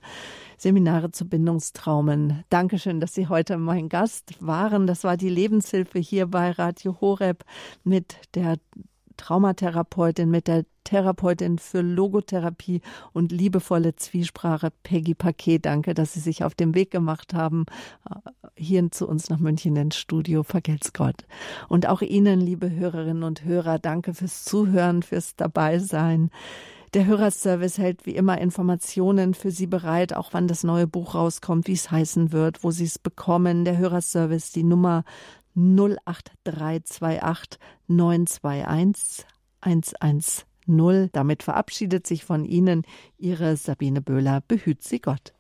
Seminare 0.60 1.12
zu 1.12 1.28
Bindungstraumen. 1.28 2.44
Dankeschön, 2.50 3.00
dass 3.00 3.16
Sie 3.16 3.28
heute 3.28 3.58
mein 3.58 3.90
Gast 3.90 4.36
waren. 4.40 4.86
Das 4.86 5.04
war 5.04 5.18
die 5.18 5.30
Lebenshilfe 5.30 5.98
hier 5.98 6.28
bei 6.28 6.52
Radio 6.52 7.02
Horeb 7.02 7.46
mit 7.84 8.18
der 8.36 8.58
Traumatherapeutin, 9.18 10.30
mit 10.30 10.48
der 10.48 10.66
Therapeutin 10.84 11.60
für 11.60 11.82
Logotherapie 11.82 12.82
und 13.14 13.32
liebevolle 13.32 13.96
Zwiesprache, 13.96 14.72
Peggy 14.84 15.16
Paquet. 15.16 15.60
Danke, 15.60 15.94
dass 15.94 16.14
Sie 16.14 16.20
sich 16.20 16.44
auf 16.44 16.56
den 16.56 16.76
Weg 16.76 16.92
gemacht 16.92 17.34
haben, 17.34 17.66
äh, 18.10 18.16
hier 18.56 18.92
zu 18.92 19.08
uns 19.08 19.30
nach 19.30 19.40
München 19.40 19.76
ins 19.76 19.96
Studio. 19.96 20.44
Vergelt's 20.44 20.94
Gott. 20.94 21.26
Und 21.70 21.88
auch 21.88 22.02
Ihnen, 22.02 22.42
liebe 22.42 22.70
Hörerinnen 22.70 23.24
und 23.24 23.46
Hörer, 23.46 23.80
danke 23.80 24.14
fürs 24.14 24.44
Zuhören, 24.44 25.04
fürs 25.04 25.36
Dabeisein. 25.36 26.30
Der 26.94 27.08
Hörerservice 27.08 27.80
hält 27.80 28.06
wie 28.06 28.16
immer 28.16 28.38
Informationen 28.40 29.34
für 29.34 29.50
Sie 29.50 29.66
bereit, 29.66 30.14
auch 30.14 30.30
wann 30.32 30.48
das 30.48 30.64
neue 30.64 30.86
Buch 30.86 31.16
rauskommt, 31.16 31.68
wie 31.68 31.74
es 31.74 31.90
heißen 31.90 32.32
wird, 32.32 32.64
wo 32.64 32.70
Sie 32.70 32.84
es 32.84 33.00
bekommen. 33.00 33.66
Der 33.66 33.80
Hörerservice, 33.80 34.52
die 34.52 34.64
Nummer 34.64 35.04
08328 35.56 37.60
921 37.88 39.26
110. 39.62 41.10
Damit 41.12 41.44
verabschiedet 41.44 42.08
sich 42.08 42.24
von 42.24 42.46
Ihnen 42.46 42.84
Ihre 43.18 43.58
Sabine 43.58 44.02
Böhler. 44.02 44.42
Behüt 44.48 44.84
Sie 44.84 45.00
Gott. 45.00 45.33